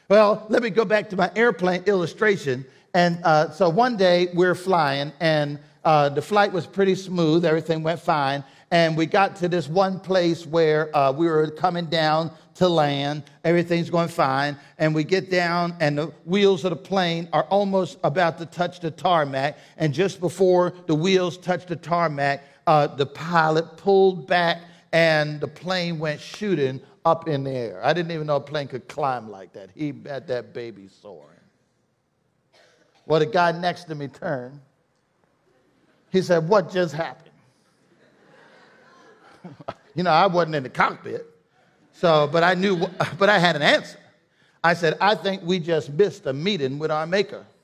Well, 0.08 0.46
let 0.50 0.62
me 0.62 0.70
go 0.70 0.86
back 0.86 1.10
to 1.10 1.16
my 1.16 1.32
airplane 1.36 1.84
illustration. 1.86 2.66
And 2.94 3.20
uh, 3.24 3.50
so 3.50 3.70
one 3.70 3.98
day 3.98 4.30
we're 4.34 4.56
flying, 4.56 5.12
and 5.20 5.60
uh, 5.84 6.10
the 6.10 6.22
flight 6.22 6.54
was 6.54 6.66
pretty 6.66 6.96
smooth, 6.96 7.44
everything 7.44 7.84
went 7.84 8.00
fine. 8.00 8.44
And 8.76 8.98
we 8.98 9.06
got 9.06 9.38
to 9.38 9.48
this 9.48 9.70
one 9.70 10.02
place 10.02 10.46
where 10.46 10.94
uh, 10.94 11.10
we 11.10 11.28
were 11.28 11.50
coming 11.50 11.86
down 11.86 12.30
to 12.56 12.68
land. 12.68 13.24
Everything's 13.46 13.90
going 13.90 14.10
fine. 14.10 14.58
And 14.78 14.94
we 14.94 15.06
get 15.06 15.32
down, 15.32 15.78
and 15.80 15.98
the 15.98 16.08
wheels 16.26 16.66
of 16.66 16.72
the 16.72 16.76
plane 16.76 17.30
are 17.32 17.46
almost 17.46 17.98
about 18.04 18.38
to 18.40 18.46
touch 18.46 18.82
the 18.82 18.92
tarmac. 18.92 19.58
And 19.78 19.94
just 19.94 20.20
before 20.20 20.74
the 20.88 20.94
wheels 20.94 21.38
touch 21.38 21.68
the 21.68 21.78
tarmac, 21.78 22.44
uh, 22.68 22.88
the 22.88 23.06
pilot 23.06 23.78
pulled 23.78 24.28
back, 24.28 24.62
and 24.92 25.40
the 25.40 25.48
plane 25.48 25.98
went 25.98 26.20
shooting 26.20 26.82
up 27.06 27.30
in 27.30 27.46
the 27.46 27.52
air. 27.52 27.80
I 27.82 27.94
didn't 27.94 28.12
even 28.12 28.28
know 28.28 28.36
a 28.36 28.42
plane 28.42 28.68
could 28.68 28.90
climb 28.90 29.32
like 29.32 29.54
that. 29.54 29.70
He 29.74 29.94
had 30.06 30.28
that 30.28 30.54
baby 30.54 30.90
soaring. 31.02 31.30
Well, 33.06 33.22
the 33.22 33.26
guy 33.26 33.54
next 33.54 33.86
to 33.86 33.96
me 33.96 34.10
turned. 34.10 34.60
He 36.12 36.22
said, 36.22 36.50
What 36.50 36.74
just 36.74 36.94
happened? 36.94 37.25
you 39.96 40.04
know, 40.04 40.12
I 40.12 40.28
wasn't 40.28 40.56
in 40.56 40.64
the 40.64 40.70
cockpit. 40.70 41.26
So, 41.94 42.28
but 42.32 42.44
I 42.44 42.54
knew, 42.54 42.78
but 43.18 43.30
I 43.30 43.40
had 43.40 43.56
an 43.56 43.62
answer. 43.62 44.00
I 44.64 44.74
said, 44.74 44.98
I 45.00 45.16
think 45.16 45.44
we 45.44 45.60
just 45.60 45.92
missed 45.92 46.26
a 46.26 46.34
meeting 46.34 46.80
with 46.80 46.92
our 46.92 47.06
maker. 47.06 47.46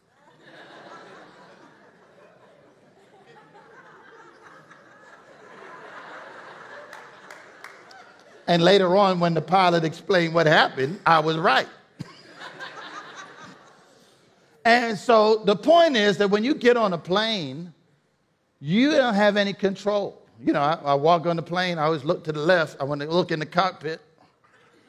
And 8.48 8.64
later 8.64 8.98
on, 8.98 9.20
when 9.20 9.34
the 9.34 9.42
pilot 9.42 9.86
explained 9.86 10.34
what 10.34 10.46
happened, 10.46 11.00
I 11.06 11.20
was 11.20 11.38
right. 11.38 11.68
and 14.66 14.98
so 14.98 15.38
the 15.46 15.56
point 15.56 15.96
is 15.96 16.18
that 16.18 16.30
when 16.30 16.44
you 16.44 16.54
get 16.54 16.76
on 16.76 16.92
a 16.92 16.98
plane, 16.98 17.74
you 18.60 18.92
don't 18.92 19.14
have 19.14 19.38
any 19.38 19.54
control. 19.54 20.21
You 20.44 20.54
know, 20.54 20.62
I, 20.62 20.80
I 20.84 20.94
walk 20.96 21.26
on 21.26 21.36
the 21.36 21.44
plane, 21.44 21.78
I 21.78 21.84
always 21.84 22.04
look 22.04 22.24
to 22.26 22.32
the 22.32 22.40
left. 22.40 22.78
I 22.80 22.84
want 22.84 23.02
to 23.02 23.08
look 23.08 23.32
in 23.32 23.40
the 23.40 23.46
cockpit 23.46 24.02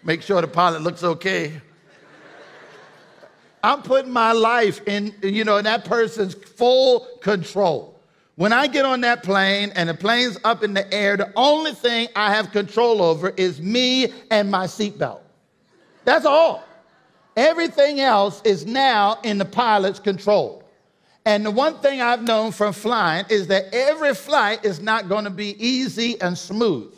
make 0.02 0.22
sure 0.22 0.40
the 0.40 0.48
pilot 0.48 0.82
looks 0.82 1.02
okay. 1.02 1.60
I'm 3.64 3.82
putting 3.82 4.12
my 4.12 4.32
life 4.32 4.80
in, 4.86 5.14
you 5.22 5.44
know, 5.44 5.58
in 5.58 5.64
that 5.64 5.84
person's 5.84 6.34
full 6.34 7.06
control. 7.20 8.00
When 8.36 8.52
I 8.52 8.66
get 8.66 8.84
on 8.84 9.02
that 9.02 9.22
plane 9.22 9.72
and 9.74 9.88
the 9.88 9.94
plane's 9.94 10.38
up 10.42 10.64
in 10.64 10.74
the 10.74 10.92
air, 10.92 11.16
the 11.16 11.32
only 11.36 11.72
thing 11.72 12.08
I 12.16 12.34
have 12.34 12.50
control 12.50 13.02
over 13.02 13.30
is 13.30 13.60
me 13.60 14.12
and 14.30 14.50
my 14.50 14.66
seatbelt. 14.66 15.20
That's 16.04 16.24
all. 16.24 16.64
Everything 17.36 18.00
else 18.00 18.42
is 18.42 18.66
now 18.66 19.18
in 19.22 19.38
the 19.38 19.44
pilot's 19.44 20.00
control. 20.00 20.61
And 21.24 21.46
the 21.46 21.50
one 21.50 21.78
thing 21.78 22.00
I've 22.00 22.22
known 22.22 22.52
from 22.52 22.72
flying 22.72 23.26
is 23.28 23.46
that 23.46 23.72
every 23.72 24.14
flight 24.14 24.64
is 24.64 24.80
not 24.80 25.08
going 25.08 25.24
to 25.24 25.30
be 25.30 25.56
easy 25.64 26.20
and 26.20 26.36
smooth 26.36 26.92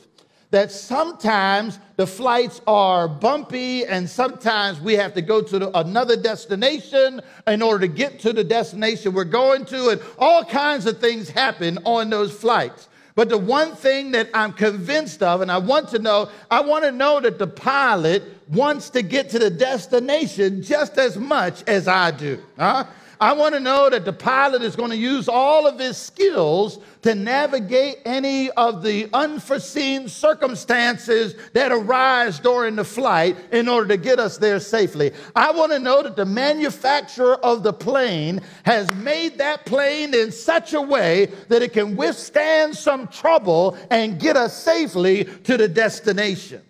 that 0.54 0.70
sometimes 0.70 1.80
the 1.96 2.06
flights 2.06 2.60
are 2.68 3.08
bumpy 3.08 3.84
and 3.86 4.08
sometimes 4.08 4.80
we 4.80 4.94
have 4.94 5.12
to 5.12 5.20
go 5.20 5.42
to 5.42 5.58
the, 5.58 5.78
another 5.78 6.14
destination 6.14 7.20
in 7.48 7.60
order 7.60 7.80
to 7.80 7.92
get 7.92 8.20
to 8.20 8.32
the 8.32 8.44
destination 8.44 9.12
we're 9.12 9.24
going 9.24 9.64
to, 9.64 9.88
and 9.88 10.00
all 10.16 10.44
kinds 10.44 10.86
of 10.86 11.00
things 11.00 11.28
happen 11.28 11.76
on 11.84 12.08
those 12.08 12.32
flights. 12.32 12.88
But 13.16 13.30
the 13.30 13.38
one 13.38 13.74
thing 13.74 14.12
that 14.12 14.30
I'm 14.32 14.52
convinced 14.52 15.24
of, 15.24 15.40
and 15.40 15.50
I 15.50 15.58
want 15.58 15.88
to 15.88 15.98
know, 15.98 16.30
I 16.52 16.60
want 16.60 16.84
to 16.84 16.92
know 16.92 17.18
that 17.18 17.40
the 17.40 17.48
pilot 17.48 18.22
wants 18.48 18.90
to 18.90 19.02
get 19.02 19.30
to 19.30 19.40
the 19.40 19.50
destination 19.50 20.62
just 20.62 20.98
as 20.98 21.16
much 21.16 21.64
as 21.68 21.88
I 21.88 22.12
do. 22.12 22.40
Huh? 22.56 22.84
I 23.20 23.32
want 23.32 23.54
to 23.54 23.60
know 23.60 23.88
that 23.90 24.04
the 24.04 24.12
pilot 24.12 24.62
is 24.62 24.76
going 24.76 24.90
to 24.90 24.96
use 24.96 25.28
all 25.28 25.66
of 25.66 25.78
his 25.78 25.96
skills 25.96 26.78
to 27.02 27.14
navigate 27.14 27.98
any 28.04 28.50
of 28.52 28.82
the 28.82 29.08
unforeseen 29.12 30.08
circumstances 30.08 31.34
that 31.52 31.70
arise 31.70 32.40
during 32.40 32.76
the 32.76 32.84
flight 32.84 33.36
in 33.52 33.68
order 33.68 33.88
to 33.88 33.96
get 33.96 34.18
us 34.18 34.38
there 34.38 34.58
safely. 34.58 35.12
I 35.36 35.52
want 35.52 35.72
to 35.72 35.78
know 35.78 36.02
that 36.02 36.16
the 36.16 36.24
manufacturer 36.24 37.36
of 37.44 37.62
the 37.62 37.72
plane 37.72 38.40
has 38.64 38.92
made 38.94 39.38
that 39.38 39.66
plane 39.66 40.14
in 40.14 40.32
such 40.32 40.72
a 40.72 40.80
way 40.80 41.26
that 41.48 41.62
it 41.62 41.72
can 41.72 41.96
withstand 41.96 42.76
some 42.76 43.06
trouble 43.08 43.76
and 43.90 44.18
get 44.18 44.36
us 44.36 44.56
safely 44.56 45.24
to 45.24 45.56
the 45.56 45.68
destination. 45.68 46.62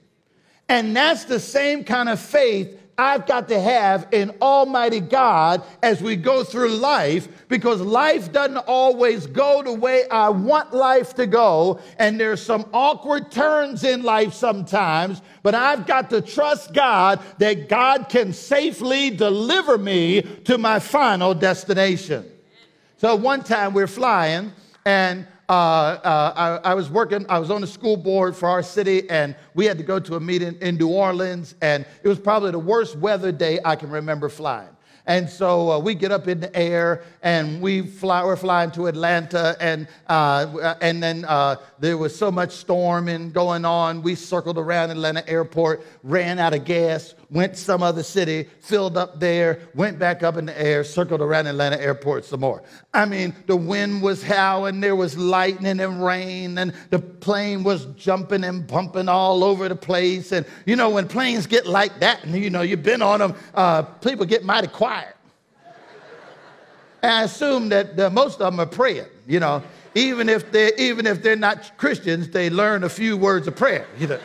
And 0.69 0.97
that's 0.97 1.25
the 1.25 1.41
same 1.41 1.85
kind 1.85 2.09
of 2.09 2.19
faith 2.19 2.81
I've 2.97 3.27
got 3.27 3.49
to 3.49 3.61
have 3.61 4.07
an 4.13 4.33
Almighty 4.41 5.01
God 5.01 5.63
as 5.83 6.01
we 6.01 6.17
go 6.17 6.45
through 6.45 6.77
life 6.77 7.29
because 7.49 7.81
life 7.81 8.33
doesn't 8.33 8.59
always 8.59 9.27
go 9.27 9.63
the 9.63 9.73
way 9.73 10.09
I 10.09 10.29
want 10.29 10.73
life 10.73 11.15
to 11.15 11.27
go. 11.27 11.81
And 11.99 12.21
there's 12.21 12.43
some 12.43 12.67
awkward 12.73 13.33
turns 13.33 13.83
in 13.83 14.03
life 14.03 14.33
sometimes, 14.33 15.23
but 15.43 15.55
I've 15.55 15.87
got 15.87 16.11
to 16.11 16.21
trust 16.21 16.73
God 16.73 17.21
that 17.39 17.69
God 17.69 18.09
can 18.09 18.33
safely 18.33 19.11
deliver 19.11 19.77
me 19.77 20.23
to 20.45 20.57
my 20.57 20.79
final 20.79 21.35
destination. 21.35 22.31
So 22.99 23.17
one 23.17 23.43
time 23.43 23.75
we're 23.75 23.87
flying 23.87 24.53
and 24.85 25.27
uh, 25.49 25.53
uh, 25.53 26.61
I, 26.65 26.71
I, 26.71 26.75
was 26.75 26.91
working, 26.91 27.27
I 27.29 27.39
was 27.39 27.51
on 27.51 27.61
the 27.61 27.67
school 27.67 27.97
board 27.97 28.35
for 28.35 28.49
our 28.49 28.63
city, 28.63 29.09
and 29.11 29.37
we 29.55 29.67
had 29.67 29.79
to 29.79 29.85
go 29.85 30.01
to 30.01 30.17
a 30.17 30.21
meeting 30.21 30.57
in 30.61 30.77
New 30.77 30.89
Orleans, 30.89 31.55
and 31.61 31.85
it 32.03 32.09
was 32.09 32.19
probably 32.19 32.51
the 32.51 32.59
worst 32.59 32.97
weather 32.97 33.33
day 33.33 33.59
I 33.65 33.77
can 33.77 33.91
remember 33.91 34.29
flying. 34.29 34.75
And 35.07 35.29
so 35.29 35.71
uh, 35.71 35.79
we 35.79 35.95
get 35.95 36.13
up 36.13 36.29
in 36.29 36.41
the 36.41 36.57
air 36.57 37.03
and 37.23 37.61
we 37.61 37.83
fly, 37.83 38.25
we're 38.25 38.37
flying 38.37 38.71
to 38.71 38.87
Atlanta. 38.87 39.55
And, 39.61 39.87
uh, 40.07 40.77
and 40.81 41.03
then 41.03 41.27
uh, 41.27 41.57
there 41.79 41.99
was 41.99 42.17
so 42.17 42.31
much 42.31 42.53
storming 42.53 43.31
going 43.31 43.67
on. 43.67 44.01
We 44.01 44.15
circled 44.15 44.57
around 44.57 44.91
Atlanta 44.91 45.29
airport, 45.29 45.85
ran 46.03 46.39
out 46.39 46.55
of 46.55 46.65
gas, 46.65 47.15
went 47.35 47.57
some 47.57 47.83
other 47.83 48.05
city, 48.05 48.49
filled 48.61 48.97
up 48.97 49.19
there, 49.19 49.59
went 49.75 49.99
back 49.99 50.23
up 50.23 50.37
in 50.37 50.47
the 50.47 50.59
air, 50.59 50.85
circled 50.85 51.21
around 51.21 51.49
Atlanta 51.49 51.79
airport 51.79 52.25
some 52.25 52.41
more. 52.41 52.63
I 52.95 53.05
mean, 53.05 53.35
the 53.47 53.57
wind 53.57 54.03
was 54.03 54.23
howling, 54.23 54.81
there 54.81 54.95
was 54.95 55.19
lightning 55.19 55.81
and 55.81 56.03
rain, 56.03 56.57
and 56.57 56.73
the 56.91 57.01
plane 57.01 57.65
was 57.65 57.87
jumping 57.97 58.45
and 58.45 58.65
bumping 58.67 59.09
all 59.09 59.43
over 59.43 59.69
the 59.69 59.77
place. 59.77 60.31
And 60.31 60.47
you 60.65 60.77
know, 60.77 60.89
when 60.91 61.09
planes 61.09 61.47
get 61.47 61.67
like 61.67 61.99
that, 62.01 62.25
and 62.25 62.37
you 62.37 62.51
know, 62.51 62.63
you've 62.63 62.85
been 62.85 63.03
on 63.03 63.19
them, 63.19 63.35
uh, 63.55 63.83
people 63.83 64.25
get 64.25 64.45
mighty 64.45 64.69
quiet. 64.69 65.17
and 67.03 67.13
I 67.13 67.23
assume 67.25 67.69
that 67.71 67.99
uh, 67.99 68.11
most 68.11 68.41
of 68.41 68.53
them 68.53 68.61
are 68.61 68.67
praying, 68.67 69.09
you 69.27 69.41
know. 69.41 69.63
Even 69.97 70.29
if, 70.29 70.51
they're, 70.51 70.75
even 70.75 71.07
if 71.07 71.23
they're 71.23 71.37
not 71.37 71.77
Christians, 71.77 72.29
they 72.31 72.51
learn 72.51 72.83
a 72.83 72.89
few 72.89 73.17
words 73.17 73.47
of 73.47 73.55
prayer. 73.55 73.87
You 73.99 74.09
know. 74.09 74.21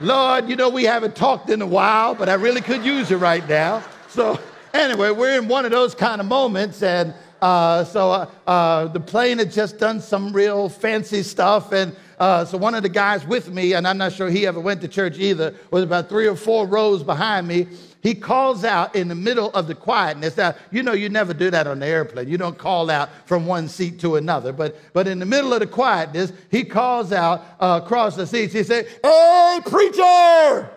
Lord, 0.00 0.48
you 0.48 0.56
know, 0.56 0.70
we 0.70 0.82
haven't 0.84 1.14
talked 1.14 1.50
in 1.50 1.62
a 1.62 1.66
while, 1.66 2.16
but 2.16 2.28
I 2.28 2.34
really 2.34 2.60
could 2.60 2.84
use 2.84 3.12
it 3.12 3.16
right 3.18 3.48
now. 3.48 3.80
So, 4.08 4.40
anyway, 4.72 5.12
we're 5.12 5.38
in 5.38 5.46
one 5.46 5.64
of 5.64 5.70
those 5.70 5.94
kind 5.94 6.20
of 6.20 6.26
moments, 6.26 6.82
and 6.82 7.14
uh, 7.40 7.84
so 7.84 8.10
uh, 8.10 8.30
uh, 8.46 8.86
the 8.88 8.98
plane 8.98 9.38
had 9.38 9.52
just 9.52 9.78
done 9.78 10.00
some 10.00 10.32
real 10.32 10.68
fancy 10.68 11.22
stuff, 11.22 11.72
and 11.72 11.94
uh, 12.18 12.44
so 12.44 12.58
one 12.58 12.74
of 12.74 12.82
the 12.82 12.88
guys 12.88 13.24
with 13.24 13.50
me, 13.50 13.74
and 13.74 13.86
I'm 13.86 13.98
not 13.98 14.12
sure 14.12 14.28
he 14.28 14.48
ever 14.48 14.58
went 14.58 14.80
to 14.80 14.88
church 14.88 15.18
either, 15.18 15.54
was 15.70 15.84
about 15.84 16.08
three 16.08 16.26
or 16.26 16.34
four 16.34 16.66
rows 16.66 17.04
behind 17.04 17.46
me, 17.46 17.68
he 18.04 18.14
calls 18.14 18.64
out 18.64 18.94
in 18.94 19.08
the 19.08 19.14
middle 19.14 19.50
of 19.52 19.66
the 19.66 19.74
quietness. 19.74 20.36
Now, 20.36 20.54
you 20.70 20.82
know, 20.82 20.92
you 20.92 21.08
never 21.08 21.32
do 21.32 21.50
that 21.50 21.66
on 21.66 21.78
the 21.78 21.86
airplane. 21.86 22.28
You 22.28 22.36
don't 22.36 22.58
call 22.58 22.90
out 22.90 23.08
from 23.24 23.46
one 23.46 23.66
seat 23.66 23.98
to 24.00 24.16
another. 24.16 24.52
But, 24.52 24.78
but 24.92 25.08
in 25.08 25.18
the 25.18 25.24
middle 25.24 25.54
of 25.54 25.60
the 25.60 25.66
quietness, 25.66 26.30
he 26.50 26.64
calls 26.64 27.12
out 27.12 27.42
uh, 27.58 27.80
across 27.82 28.14
the 28.14 28.26
seats. 28.26 28.52
He 28.52 28.62
said, 28.62 28.88
Hey, 29.02 29.58
preacher! 29.64 30.70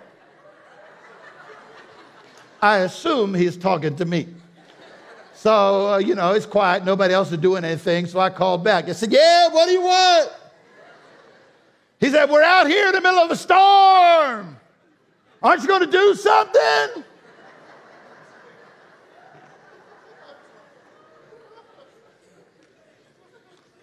I 2.62 2.78
assume 2.78 3.34
he's 3.34 3.58
talking 3.58 3.98
to 3.98 4.06
me. 4.06 4.30
So, 5.34 5.96
uh, 5.96 5.98
you 5.98 6.16
know, 6.16 6.32
it's 6.32 6.46
quiet. 6.46 6.86
Nobody 6.86 7.14
else 7.14 7.30
is 7.34 7.40
doing 7.40 7.66
anything. 7.66 8.06
So 8.06 8.22
I 8.22 8.30
called 8.30 8.64
back. 8.64 8.88
I 8.88 8.94
said, 8.94 9.12
Yeah, 9.12 9.50
what 9.50 9.66
do 9.66 9.74
you 9.74 9.82
want? 9.82 10.32
He 12.00 12.10
said, 12.10 12.30
We're 12.30 12.42
out 12.42 12.68
here 12.68 12.88
in 12.88 12.94
the 12.94 13.02
middle 13.02 13.20
of 13.20 13.32
a 13.32 13.36
storm. 13.36 14.56
Aren't 15.44 15.62
you 15.62 15.68
going 15.68 15.82
to 15.82 15.92
do 15.92 16.16
something? 16.16 17.04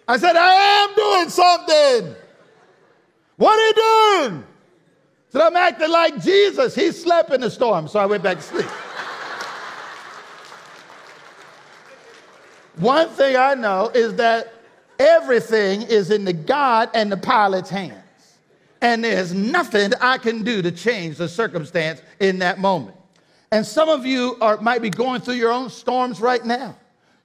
I 0.07 0.17
said, 0.17 0.35
I 0.35 0.53
am 0.53 0.95
doing 0.95 1.29
something. 1.29 2.15
What 3.37 3.59
are 3.59 3.67
you 3.67 4.29
doing? 4.29 4.43
Said, 5.29 5.41
I'm 5.41 5.55
acting 5.55 5.89
like 5.89 6.21
Jesus. 6.21 6.75
He 6.75 6.91
slept 6.91 7.31
in 7.33 7.41
the 7.41 7.49
storm, 7.49 7.87
so 7.87 7.99
I 7.99 8.05
went 8.05 8.23
back 8.23 8.37
to 8.37 8.43
sleep. 8.43 8.69
One 12.77 13.09
thing 13.09 13.35
I 13.35 13.53
know 13.53 13.89
is 13.93 14.15
that 14.15 14.53
everything 14.99 15.81
is 15.83 16.11
in 16.11 16.25
the 16.25 16.33
God 16.33 16.89
and 16.93 17.11
the 17.11 17.17
pilot's 17.17 17.69
hands. 17.69 18.01
And 18.81 19.03
there's 19.03 19.33
nothing 19.33 19.91
I 19.99 20.17
can 20.17 20.43
do 20.43 20.61
to 20.61 20.71
change 20.71 21.17
the 21.17 21.27
circumstance 21.27 22.01
in 22.19 22.39
that 22.39 22.59
moment. 22.59 22.95
And 23.51 23.65
some 23.65 23.89
of 23.89 24.05
you 24.05 24.37
are, 24.41 24.57
might 24.57 24.81
be 24.81 24.89
going 24.89 25.21
through 25.21 25.35
your 25.35 25.51
own 25.51 25.69
storms 25.69 26.19
right 26.19 26.43
now. 26.45 26.75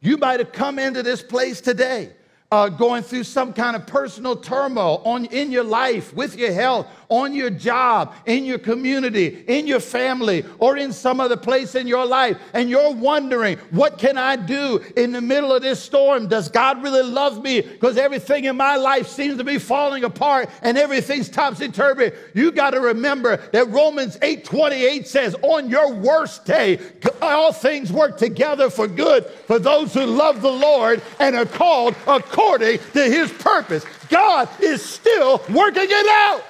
You 0.01 0.17
might 0.17 0.39
have 0.39 0.53
come 0.53 0.79
into 0.79 1.03
this 1.03 1.23
place 1.23 1.61
today 1.61 2.13
uh, 2.53 2.69
going 2.69 3.01
through 3.01 3.23
some 3.23 3.53
kind 3.53 3.77
of 3.77 3.87
personal 3.87 4.35
turmoil 4.35 5.01
on, 5.05 5.25
in 5.27 5.53
your 5.53 5.63
life, 5.63 6.13
with 6.15 6.37
your 6.37 6.53
health, 6.53 6.89
on 7.09 7.33
your 7.33 7.51
job, 7.51 8.13
in 8.27 8.45
your 8.45 8.59
community, 8.59 9.45
in 9.47 9.69
your 9.69 9.79
family, 9.79 10.45
or 10.59 10.77
in 10.77 10.93
some 10.93 11.21
other 11.21 11.37
place 11.37 11.77
in 11.77 11.87
your 11.87 12.05
life, 12.05 12.37
and 12.53 12.69
you're 12.69 12.93
wondering, 12.93 13.57
what 13.71 13.99
can 13.99 14.19
I 14.19 14.35
do 14.35 14.81
in 14.97 15.13
the 15.13 15.21
middle 15.21 15.53
of 15.53 15.63
this 15.63 15.81
storm? 15.81 16.27
Does 16.27 16.49
God 16.49 16.83
really 16.83 17.03
love 17.03 17.43
me? 17.43 17.61
Because 17.61 17.97
everything 17.97 18.45
in 18.45 18.57
my 18.57 18.75
life 18.77 19.07
seems 19.07 19.39
to 19.39 19.45
be 19.45 19.59
falling 19.59 20.03
apart 20.03 20.51
and 20.63 20.77
everything's 20.77 21.29
topsy-turvy. 21.29 22.11
You 22.35 22.51
got 22.51 22.71
to 22.71 22.81
remember 22.81 23.37
that 23.53 23.69
Romans 23.69 24.17
8:28 24.19 25.07
says, 25.07 25.37
on 25.43 25.69
your 25.69 25.93
worst 25.93 26.45
day, 26.45 26.81
all 27.23 27.53
things 27.53 27.93
work 27.93 28.17
together 28.19 28.71
for 28.71 28.89
good 28.89 29.25
for 29.47 29.59
those 29.59 29.95
who 29.95 30.05
love 30.05 30.43
the 30.43 30.51
Lord 30.51 31.03
and 31.21 31.37
are 31.37 31.47
called 31.47 31.95
according 32.09 32.40
according 32.41 32.79
to 32.93 33.03
his 33.05 33.33
purpose. 33.33 33.85
God 34.09 34.49
is 34.61 34.83
still 34.83 35.43
working 35.51 35.87
it 35.89 36.07
out. 36.09 36.45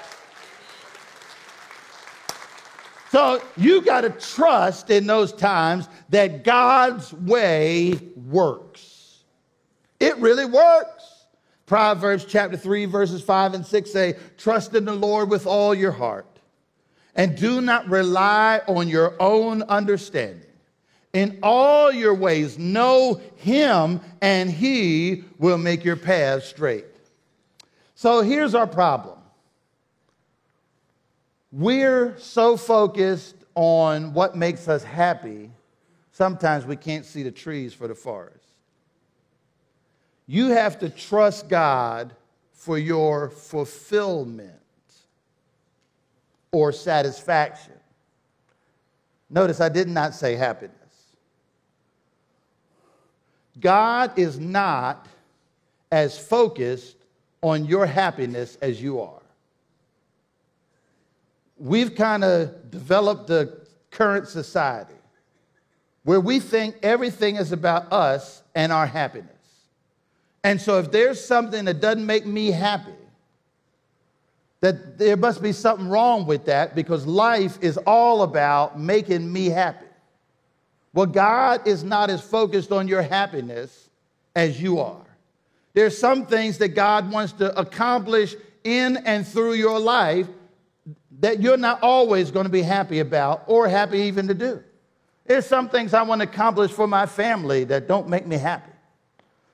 So 3.11 3.43
you 3.57 3.83
got 3.83 4.03
to 4.03 4.11
trust 4.11 4.91
in 4.91 5.07
those 5.07 5.33
times 5.33 5.89
that 6.11 6.45
God's 6.45 7.13
way 7.13 7.99
works. 8.15 9.25
It 9.99 10.17
really 10.19 10.45
works. 10.45 11.25
Proverbs 11.67 12.25
chapter 12.25 12.57
3, 12.57 12.85
verses 12.87 13.23
5 13.23 13.55
and 13.55 13.67
6 13.67 13.93
say, 13.93 14.17
Trust 14.39 14.75
in 14.75 14.85
the 14.85 14.95
Lord 14.95 15.29
with 15.29 15.47
all 15.47 15.75
your 15.75 15.93
heart, 15.93 16.27
and 17.15 17.37
do 17.37 17.61
not 17.61 17.89
rely 17.89 18.61
on 18.67 18.89
your 18.89 19.15
own 19.21 19.63
understanding. 19.63 20.50
In 21.13 21.39
all 21.43 21.93
your 21.93 22.15
ways, 22.15 22.59
know 22.59 23.21
him, 23.37 24.01
and 24.21 24.51
he 24.51 25.25
will 25.39 25.59
make 25.59 25.85
your 25.85 25.97
path 25.97 26.45
straight. 26.45 26.85
So 27.95 28.23
here's 28.23 28.55
our 28.55 28.67
problem 28.67 29.19
we're 31.53 32.17
so 32.19 32.57
focused 32.57 33.35
on 33.57 34.15
what 34.15 34.37
makes 34.37 34.69
us 34.69 34.85
happy, 34.85 35.51
sometimes 36.13 36.65
we 36.65 36.77
can't 36.77 37.05
see 37.05 37.23
the 37.23 37.31
trees 37.33 37.75
for 37.75 37.89
the 37.89 37.95
forest. 37.95 38.37
You 40.27 40.51
have 40.51 40.79
to 40.79 40.89
trust 40.89 41.49
God 41.49 42.15
for 42.53 42.79
your 42.79 43.31
fulfillment 43.31 44.53
or 46.53 46.73
satisfaction. 46.73 47.73
Notice 49.29 49.61
I 49.61 49.69
did 49.69 49.89
not 49.89 50.15
say 50.15 50.37
happiness. 50.37 50.80
God 53.59 54.19
is 54.19 54.39
not 54.39 55.07
as 55.91 56.19
focused 56.19 56.97
on 57.43 57.65
your 57.65 57.87
happiness 57.87 58.57
as 58.63 58.81
you 58.81 59.01
are. 59.01 59.23
We've 61.59 61.95
kind 61.95 62.25
of 62.25 62.71
developed 62.71 63.27
the 63.27 63.59
current 63.91 64.29
society 64.29 64.95
where 66.05 66.21
we 66.21 66.41
think 66.41 66.77
everything 66.83 67.37
is 67.37 67.53
about 67.53 67.93
us 67.93 68.43
and 68.55 68.73
our 68.73 68.87
happiness. 68.87 69.31
And 70.43 70.61
so 70.61 70.79
if 70.79 70.91
there's 70.91 71.23
something 71.23 71.67
that 71.67 71.81
doesn't 71.81 72.07
make 72.07 72.25
me 72.25 72.51
happy, 72.51 72.93
that 74.61 74.99
there 74.99 75.17
must 75.17 75.43
be 75.43 75.53
something 75.53 75.89
wrong 75.89 76.27
with 76.27 76.47
that 76.47 76.75
because 76.75 77.07
life 77.07 77.59
is 77.61 77.77
all 77.79 78.23
about 78.23 78.79
making 78.79 79.31
me 79.31 79.47
happy. 79.47 79.87
Well, 80.93 81.07
God 81.07 81.67
is 81.67 81.85
not 81.85 82.11
as 82.11 82.21
focused 82.21 82.73
on 82.73 82.89
your 82.89 83.03
happiness 83.03 83.89
as 84.35 84.61
you 84.61 84.81
are. 84.81 85.05
There's 85.73 85.97
some 85.97 86.27
things 86.27 86.59
that 86.59 86.69
God 86.69 87.11
wants 87.11 87.33
to 87.35 87.57
accomplish 87.59 88.35
in 88.65 88.97
and 88.99 89.27
through 89.27 89.55
your 89.55 89.79
life 89.79 90.27
that 91.21 91.41
you're 91.41 91.57
not 91.57 91.83
always 91.83 92.31
going 92.31 92.45
to 92.47 92.51
be 92.51 92.63
happy 92.63 92.99
about 92.99 93.45
or 93.47 93.69
happy 93.69 93.99
even 94.01 94.27
to 94.29 94.35
do. 94.35 94.63
There's 95.27 95.47
some 95.47 95.69
things 95.69 95.95
I 95.95 96.03
want 96.03 96.23
to 96.23 96.29
accomplish 96.29 96.73
for 96.73 96.89
my 96.89 97.07
family 97.07 97.65
that 97.65 97.87
don't 97.87 98.09
make 98.09 98.27
me 98.27 98.37
happy. 98.37 98.73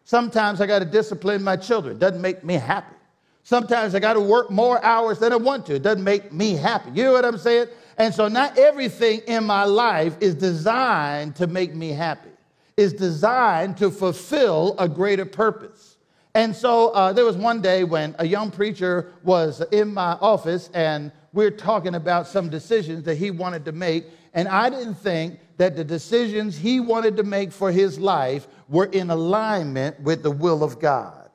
Sometimes 0.05 0.61
I 0.61 0.67
got 0.67 0.79
to 0.79 0.85
discipline 0.85 1.43
my 1.43 1.57
children, 1.57 1.99
doesn't 1.99 2.23
make 2.23 2.45
me 2.45 2.55
happy. 2.55 2.95
Sometimes 3.43 3.95
I 3.95 4.01
got 4.01 4.15
to 4.15 4.21
work 4.21 4.51
more 4.51 4.83
hours 4.85 5.19
than 5.19 5.33
I 5.33 5.37
want 5.37 5.67
to, 5.67 5.79
doesn't 5.79 6.03
make 6.03 6.33
me 6.33 6.55
happy. 6.55 6.91
You 6.95 7.05
know 7.05 7.13
what 7.13 7.25
I'm 7.25 7.39
saying? 7.39 7.67
And 7.99 8.15
so, 8.15 8.29
not 8.29 8.59
everything 8.59 9.23
in 9.27 9.45
my 9.45 9.65
life 9.65 10.17
is 10.21 10.35
designed 10.35 11.37
to 11.37 11.47
make 11.47 11.75
me 11.75 11.91
happy, 11.91 12.31
it's 12.77 12.93
designed 12.93 13.77
to 13.79 13.91
fulfill 13.91 14.75
a 14.79 14.89
greater 14.89 15.25
purpose. 15.25 15.97
And 16.35 16.55
so, 16.55 16.91
uh, 16.91 17.15
there 17.15 17.25
was 17.25 17.37
one 17.37 17.63
day 17.63 17.85
when 17.85 18.15
a 18.19 18.27
young 18.27 18.51
preacher 18.51 19.13
was 19.23 19.63
in 19.73 19.95
my 19.95 20.13
office, 20.21 20.69
and 20.75 21.11
we 21.33 21.47
are 21.47 21.51
talking 21.51 21.95
about 21.95 22.27
some 22.27 22.51
decisions 22.51 23.05
that 23.05 23.17
he 23.17 23.31
wanted 23.31 23.65
to 23.65 23.73
make. 23.73 24.07
And 24.35 24.49
I 24.49 24.69
didn't 24.69 24.97
think 24.97 25.39
that 25.57 25.77
the 25.77 25.85
decisions 25.85 26.59
he 26.59 26.81
wanted 26.81 27.17
to 27.17 27.23
make 27.23 27.53
for 27.53 27.73
his 27.73 27.99
life 27.99 28.47
were 28.69 28.87
in 28.87 29.11
alignment 29.11 29.99
with 30.01 30.23
the 30.23 30.31
will 30.31 30.63
of 30.63 30.79
God. 30.79 31.31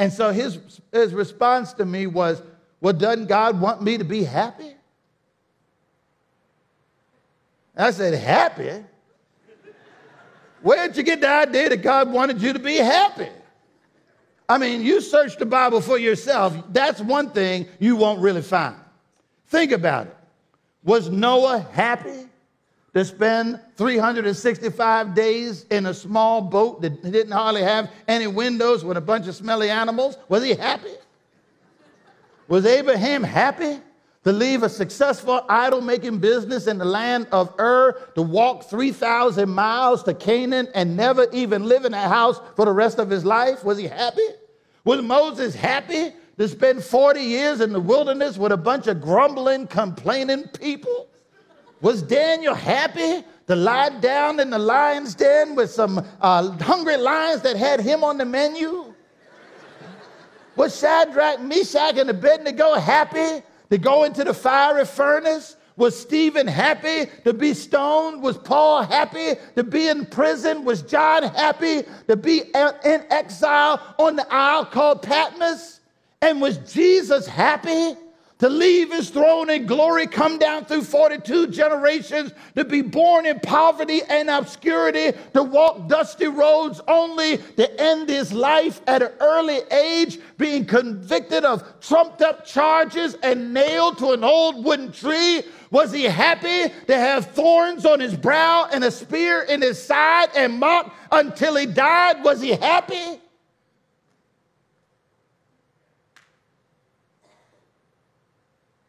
And 0.00 0.12
so 0.12 0.32
his, 0.32 0.58
his 0.92 1.12
response 1.12 1.72
to 1.74 1.84
me 1.84 2.08
was, 2.08 2.42
Well, 2.80 2.94
doesn't 2.94 3.26
God 3.26 3.60
want 3.60 3.82
me 3.82 3.98
to 3.98 4.04
be 4.04 4.24
happy? 4.24 4.74
I 7.80 7.90
said, 7.90 8.14
Happy? 8.14 8.84
Where'd 10.62 10.96
you 10.96 11.02
get 11.02 11.20
the 11.20 11.28
idea 11.28 11.70
that 11.70 11.82
God 11.82 12.12
wanted 12.12 12.42
you 12.42 12.52
to 12.52 12.58
be 12.58 12.76
happy? 12.76 13.28
I 14.48 14.58
mean, 14.58 14.82
you 14.82 15.00
search 15.00 15.38
the 15.38 15.46
Bible 15.46 15.80
for 15.80 15.96
yourself. 15.96 16.56
That's 16.72 17.00
one 17.00 17.30
thing 17.30 17.66
you 17.78 17.96
won't 17.96 18.20
really 18.20 18.42
find. 18.42 18.76
Think 19.46 19.72
about 19.72 20.08
it. 20.08 20.16
Was 20.82 21.08
Noah 21.08 21.60
happy 21.72 22.26
to 22.94 23.04
spend 23.04 23.60
365 23.76 25.14
days 25.14 25.66
in 25.70 25.86
a 25.86 25.94
small 25.94 26.40
boat 26.40 26.82
that 26.82 27.02
didn't 27.02 27.30
hardly 27.30 27.62
have 27.62 27.90
any 28.08 28.26
windows 28.26 28.84
with 28.84 28.96
a 28.96 29.00
bunch 29.00 29.28
of 29.28 29.34
smelly 29.34 29.70
animals? 29.70 30.18
Was 30.28 30.42
he 30.42 30.54
happy? 30.54 30.94
Was 32.48 32.66
Abraham 32.66 33.22
happy 33.22 33.78
to 34.24 34.32
leave 34.32 34.62
a 34.62 34.68
successful 34.68 35.44
idol 35.48 35.80
making 35.80 36.18
business 36.18 36.66
in 36.66 36.76
the 36.76 36.84
land 36.84 37.26
of 37.32 37.54
Ur, 37.58 37.92
to 38.14 38.22
walk 38.22 38.64
3,000 38.64 39.48
miles 39.48 40.02
to 40.02 40.12
Canaan 40.12 40.68
and 40.74 40.94
never 40.94 41.26
even 41.32 41.64
live 41.64 41.86
in 41.86 41.94
a 41.94 42.08
house 42.08 42.38
for 42.54 42.66
the 42.66 42.72
rest 42.72 42.98
of 42.98 43.08
his 43.08 43.24
life? 43.24 43.64
Was 43.64 43.78
he 43.78 43.86
happy? 43.86 44.26
Was 44.84 45.00
Moses 45.00 45.54
happy 45.54 46.12
to 46.36 46.48
spend 46.48 46.84
40 46.84 47.20
years 47.20 47.60
in 47.60 47.72
the 47.72 47.80
wilderness 47.80 48.36
with 48.36 48.52
a 48.52 48.56
bunch 48.58 48.86
of 48.88 49.00
grumbling, 49.00 49.66
complaining 49.66 50.48
people? 50.48 51.08
Was 51.80 52.02
Daniel 52.02 52.54
happy 52.54 53.24
to 53.46 53.56
lie 53.56 53.88
down 54.00 54.38
in 54.38 54.50
the 54.50 54.58
lion's 54.58 55.14
den 55.14 55.54
with 55.54 55.70
some 55.70 56.06
uh, 56.20 56.50
hungry 56.58 56.98
lions 56.98 57.40
that 57.40 57.56
had 57.56 57.80
him 57.80 58.04
on 58.04 58.18
the 58.18 58.26
menu? 58.26 58.92
Was 60.56 60.78
Shadrach, 60.78 61.40
Meshach, 61.40 61.96
and 61.96 62.10
Abednego 62.10 62.74
happy 62.74 63.42
to 63.70 63.78
go 63.78 64.04
into 64.04 64.24
the 64.24 64.34
fiery 64.34 64.84
furnace? 64.84 65.56
Was 65.76 65.98
Stephen 65.98 66.46
happy 66.46 67.10
to 67.24 67.32
be 67.32 67.54
stoned? 67.54 68.22
Was 68.22 68.36
Paul 68.36 68.82
happy 68.82 69.40
to 69.56 69.64
be 69.64 69.88
in 69.88 70.04
prison? 70.04 70.64
Was 70.64 70.82
John 70.82 71.22
happy 71.22 71.84
to 72.06 72.16
be 72.16 72.40
in 72.40 73.04
exile 73.10 73.80
on 73.98 74.16
the 74.16 74.26
isle 74.30 74.66
called 74.66 75.02
Patmos? 75.02 75.80
And 76.20 76.42
was 76.42 76.58
Jesus 76.58 77.26
happy 77.26 77.94
to 78.40 78.48
leave 78.48 78.90
his 78.90 79.10
throne 79.10 79.50
in 79.50 79.66
glory, 79.66 80.06
come 80.06 80.38
down 80.38 80.64
through 80.64 80.82
42 80.82 81.48
generations, 81.48 82.32
to 82.56 82.64
be 82.64 82.82
born 82.82 83.26
in 83.26 83.38
poverty 83.40 84.00
and 84.08 84.28
obscurity, 84.28 85.16
to 85.34 85.42
walk 85.42 85.88
dusty 85.88 86.26
roads 86.26 86.80
only 86.88 87.36
to 87.36 87.80
end 87.80 88.08
his 88.08 88.32
life 88.32 88.80
at 88.86 89.02
an 89.02 89.12
early 89.20 89.60
age, 89.70 90.18
being 90.38 90.64
convicted 90.64 91.44
of 91.44 91.62
trumped 91.80 92.22
up 92.22 92.44
charges 92.44 93.14
and 93.22 93.52
nailed 93.52 93.98
to 93.98 94.12
an 94.12 94.24
old 94.24 94.64
wooden 94.64 94.90
tree? 94.90 95.42
Was 95.70 95.92
he 95.92 96.04
happy 96.04 96.72
to 96.86 96.98
have 96.98 97.26
thorns 97.32 97.86
on 97.86 98.00
his 98.00 98.16
brow 98.16 98.68
and 98.72 98.82
a 98.82 98.90
spear 98.90 99.42
in 99.42 99.62
his 99.62 99.80
side 99.80 100.30
and 100.34 100.58
mocked 100.58 100.96
until 101.12 101.56
he 101.56 101.66
died? 101.66 102.24
Was 102.24 102.40
he 102.40 102.50
happy? 102.50 103.09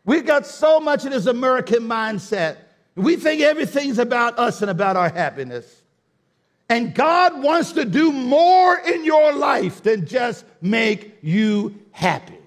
We've 0.04 0.26
got 0.26 0.46
so 0.46 0.80
much 0.80 1.06
of 1.06 1.12
this 1.12 1.28
American 1.28 1.84
mindset. 1.84 2.58
We 2.96 3.16
think 3.16 3.42
everything's 3.42 4.00
about 4.00 4.40
us 4.40 4.62
and 4.62 4.72
about 4.72 4.98
our 4.98 5.10
happiness. 5.10 5.82
And 6.70 6.96
God 6.96 7.44
wants 7.44 7.74
to 7.74 7.86
do 7.86 8.12
more 8.12 8.78
in 8.80 9.04
your 9.04 9.34
life 9.34 9.84
than 9.84 10.06
just 10.08 10.46
make 10.62 11.18
you 11.22 11.78
happy. 11.92 12.38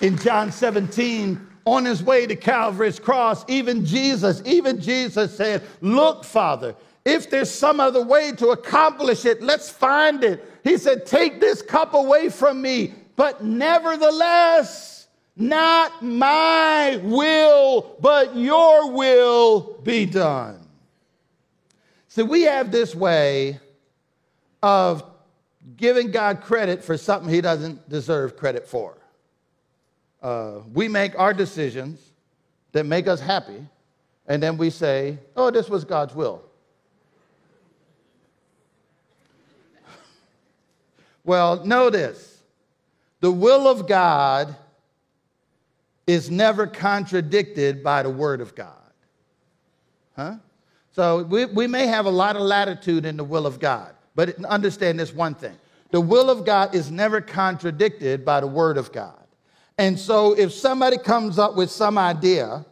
In 0.00 0.16
John 0.18 0.50
17, 0.50 1.48
on 1.64 1.84
his 1.84 2.02
way 2.02 2.26
to 2.26 2.34
Calvary's 2.34 2.98
cross, 2.98 3.44
even 3.48 3.84
Jesus, 3.84 4.42
even 4.44 4.80
Jesus 4.80 5.36
said, 5.36 5.62
Look, 5.80 6.24
Father, 6.24 6.74
if 7.04 7.30
there's 7.30 7.50
some 7.50 7.80
other 7.80 8.02
way 8.02 8.32
to 8.32 8.48
accomplish 8.48 9.24
it, 9.24 9.42
let's 9.42 9.68
find 9.70 10.24
it. 10.24 10.44
He 10.64 10.78
said, 10.78 11.06
Take 11.06 11.40
this 11.40 11.62
cup 11.62 11.94
away 11.94 12.28
from 12.28 12.62
me, 12.62 12.94
but 13.16 13.44
nevertheless, 13.44 15.08
not 15.36 16.02
my 16.02 17.00
will, 17.02 17.96
but 18.00 18.36
your 18.36 18.90
will 18.92 19.78
be 19.82 20.06
done. 20.06 20.66
So 22.08 22.24
we 22.24 22.42
have 22.42 22.70
this 22.70 22.94
way 22.94 23.58
of 24.62 25.02
giving 25.76 26.10
God 26.10 26.42
credit 26.42 26.84
for 26.84 26.96
something 26.96 27.32
he 27.32 27.40
doesn't 27.40 27.88
deserve 27.88 28.36
credit 28.36 28.68
for. 28.68 28.98
Uh, 30.22 30.60
we 30.72 30.88
make 30.88 31.18
our 31.18 31.34
decisions 31.34 32.12
that 32.72 32.84
make 32.84 33.08
us 33.08 33.20
happy, 33.20 33.66
and 34.26 34.42
then 34.42 34.56
we 34.56 34.70
say, 34.70 35.18
oh, 35.36 35.50
this 35.50 35.68
was 35.68 35.84
God's 35.84 36.14
will. 36.14 36.44
Well, 41.24 41.64
notice 41.64 42.42
the 43.20 43.30
will 43.30 43.68
of 43.68 43.86
God 43.86 44.56
is 46.06 46.30
never 46.30 46.66
contradicted 46.66 47.82
by 47.82 48.02
the 48.02 48.10
Word 48.10 48.40
of 48.40 48.54
God. 48.54 48.74
Huh? 50.16 50.36
So 50.92 51.22
we, 51.22 51.46
we 51.46 51.66
may 51.66 51.86
have 51.86 52.06
a 52.06 52.10
lot 52.10 52.36
of 52.36 52.42
latitude 52.42 53.06
in 53.06 53.16
the 53.16 53.24
will 53.24 53.46
of 53.46 53.60
God, 53.60 53.94
but 54.14 54.44
understand 54.44 54.98
this 54.98 55.12
one 55.12 55.34
thing 55.34 55.56
the 55.90 56.00
will 56.00 56.30
of 56.30 56.44
God 56.44 56.74
is 56.74 56.90
never 56.90 57.20
contradicted 57.20 58.24
by 58.24 58.40
the 58.40 58.46
Word 58.46 58.78
of 58.78 58.92
God. 58.92 59.22
And 59.78 59.98
so 59.98 60.32
if 60.32 60.52
somebody 60.52 60.96
comes 60.98 61.38
up 61.38 61.54
with 61.54 61.70
some 61.70 61.98
idea 61.98 62.64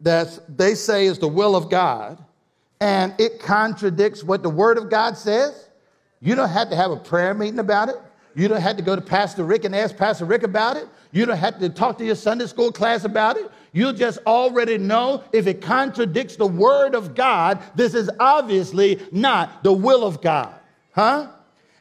that 0.00 0.38
they 0.56 0.74
say 0.74 1.06
is 1.06 1.18
the 1.18 1.28
will 1.28 1.54
of 1.54 1.70
God, 1.70 2.22
and 2.80 3.14
it 3.18 3.40
contradicts 3.40 4.24
what 4.24 4.42
the 4.42 4.50
Word 4.50 4.78
of 4.78 4.88
God 4.88 5.16
says, 5.16 5.67
you 6.20 6.34
don't 6.34 6.48
have 6.48 6.70
to 6.70 6.76
have 6.76 6.90
a 6.90 6.96
prayer 6.96 7.34
meeting 7.34 7.58
about 7.58 7.88
it. 7.88 7.96
You 8.34 8.46
don't 8.46 8.60
have 8.60 8.76
to 8.76 8.82
go 8.82 8.94
to 8.94 9.02
Pastor 9.02 9.42
Rick 9.44 9.64
and 9.64 9.74
ask 9.74 9.96
Pastor 9.96 10.24
Rick 10.24 10.42
about 10.42 10.76
it. 10.76 10.88
You 11.10 11.26
don't 11.26 11.38
have 11.38 11.58
to 11.58 11.68
talk 11.68 11.98
to 11.98 12.04
your 12.04 12.14
Sunday 12.14 12.46
school 12.46 12.70
class 12.70 13.04
about 13.04 13.36
it. 13.36 13.50
You'll 13.72 13.92
just 13.92 14.18
already 14.26 14.78
know 14.78 15.24
if 15.32 15.46
it 15.46 15.60
contradicts 15.60 16.36
the 16.36 16.46
word 16.46 16.94
of 16.94 17.14
God, 17.14 17.62
this 17.74 17.94
is 17.94 18.10
obviously 18.20 19.00
not 19.10 19.62
the 19.64 19.72
will 19.72 20.04
of 20.04 20.20
God. 20.20 20.54
Huh? 20.92 21.28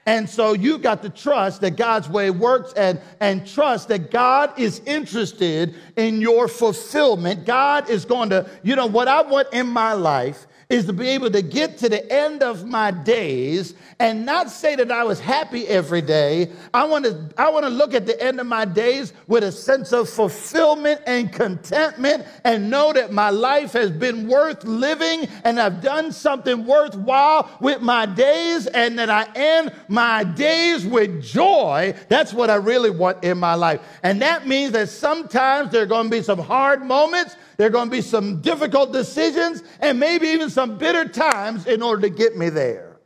And 0.08 0.30
so 0.30 0.54
you've 0.54 0.82
got 0.82 1.02
to 1.04 1.10
trust 1.10 1.62
that 1.62 1.76
God's 1.76 2.08
way 2.08 2.32
works 2.32 2.71
and, 2.73 3.02
and 3.19 3.45
trust 3.45 3.89
that 3.89 4.10
God 4.10 4.58
is 4.58 4.82
interested 4.86 5.76
in 5.97 6.21
your 6.21 6.47
fulfillment. 6.47 7.45
God 7.45 7.89
is 7.89 8.06
going 8.06 8.30
to, 8.30 8.50
you 8.63 8.76
know, 8.78 8.86
what 8.86 9.10
I 9.10 9.21
want 9.21 9.50
in 9.52 9.67
my 9.67 9.93
life 9.93 10.47
is 10.69 10.86
to 10.86 10.93
be 10.93 11.08
able 11.08 11.32
to 11.32 11.41
get 11.41 11.77
to 11.77 11.88
the 11.88 12.12
end 12.12 12.43
of 12.43 12.65
my 12.65 12.91
days 12.91 13.73
and 13.99 14.25
not 14.25 14.49
say 14.49 14.75
that 14.75 14.91
I 14.91 15.03
was 15.06 15.19
happy 15.19 15.65
every 15.67 16.01
day. 16.01 16.51
I 16.73 16.84
want 16.84 17.06
to 17.06 17.30
I 17.38 17.49
want 17.49 17.65
to 17.65 17.69
look 17.69 17.93
at 17.93 18.06
the 18.06 18.21
end 18.21 18.41
of 18.41 18.47
my 18.47 18.65
days 18.65 19.13
with 19.27 19.43
a 19.43 19.51
sense 19.51 19.93
of 19.93 20.10
fulfillment 20.10 21.01
and 21.08 21.32
contentment 21.32 22.25
and 22.43 22.69
know 22.69 22.91
that 22.91 23.13
my 23.13 23.30
life 23.30 23.71
has 23.73 23.91
been 23.91 24.27
worth 24.27 24.65
living 24.65 25.27
and 25.45 25.60
I've 25.60 25.82
done 25.82 26.12
something 26.12 26.65
worthwhile 26.65 27.49
with 27.62 27.82
my 27.82 28.06
days 28.06 28.67
and 28.67 28.99
that 28.99 29.10
I 29.10 29.27
end 29.36 29.71
my 29.88 30.25
days 30.25 30.86
with 30.86 31.23
joy. 31.23 31.95
That's 32.10 32.34
what 32.34 32.49
I 32.49 32.56
really 32.56 32.89
want 32.89 33.23
in 33.23 33.38
my 33.38 33.53
life. 33.53 33.82
And 34.03 34.21
that 34.21 34.47
means 34.47 34.73
that 34.73 34.89
sometimes 34.89 35.71
there 35.71 35.84
are 35.84 35.88
going 35.88 36.06
to 36.06 36.12
be 36.12 36.21
some 36.21 36.39
hard 36.39 36.84
moments 36.84 37.38
there 37.58 37.67
are 37.67 37.72
going 37.72 37.89
to 37.89 37.96
be 37.96 38.02
some 38.02 38.41
difficult 38.41 38.93
decisions 38.93 39.63
and 39.80 40.00
maybe 40.00 40.28
even 40.28 40.50
some 40.50 40.78
bitter 40.78 41.06
times 41.08 41.65
in 41.65 41.82
order 41.82 42.04
to 42.04 42.10
get 42.10 42.38
me 42.38 42.50
there. 42.50 42.98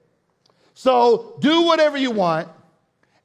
So 0.74 1.38
do 1.40 1.64
whatever 1.64 1.98
you 1.98 2.12
want 2.12 2.50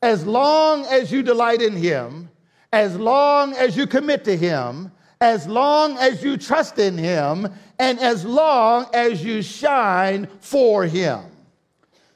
as 0.03 0.25
long 0.27 0.87
as 0.87 1.11
you 1.11 1.23
delight 1.23 1.62
in 1.62 1.75
Him, 1.75 2.31
as 2.73 2.97
long 2.97 3.55
as 3.55 3.77
you 3.77 3.87
commit 3.87 4.25
to 4.25 4.37
Him, 4.37 4.93
as 5.21 5.49
long 5.49 5.97
as 5.99 6.23
you 6.23 6.37
trust 6.37 6.79
in 6.79 6.97
Him, 6.97 7.49
and 7.79 7.99
as 7.99 8.25
long 8.25 8.87
as 8.95 9.25
you 9.25 9.43
shine 9.43 10.29
for 10.41 10.85
Him. 10.85 11.20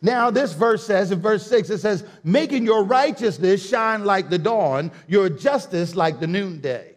Now, 0.02 0.30
this 0.30 0.52
verse 0.52 0.86
says, 0.86 1.10
in 1.10 1.20
verse 1.20 1.46
6, 1.46 1.70
it 1.70 1.78
says, 1.78 2.04
making 2.24 2.64
your 2.64 2.84
righteousness 2.84 3.66
shine 3.68 4.04
like 4.04 4.30
the 4.30 4.38
dawn, 4.38 4.90
your 5.08 5.28
justice 5.28 5.94
like 5.94 6.20
the 6.20 6.26
noonday. 6.26 6.94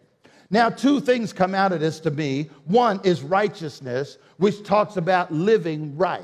Now, 0.50 0.70
two 0.70 1.00
things 1.00 1.32
come 1.32 1.54
out 1.54 1.72
of 1.72 1.80
this 1.80 2.00
to 2.00 2.10
me. 2.10 2.50
One 2.64 3.00
is 3.04 3.22
righteousness, 3.22 4.18
which 4.36 4.62
talks 4.62 4.96
about 4.96 5.32
living 5.32 5.96
right. 5.96 6.22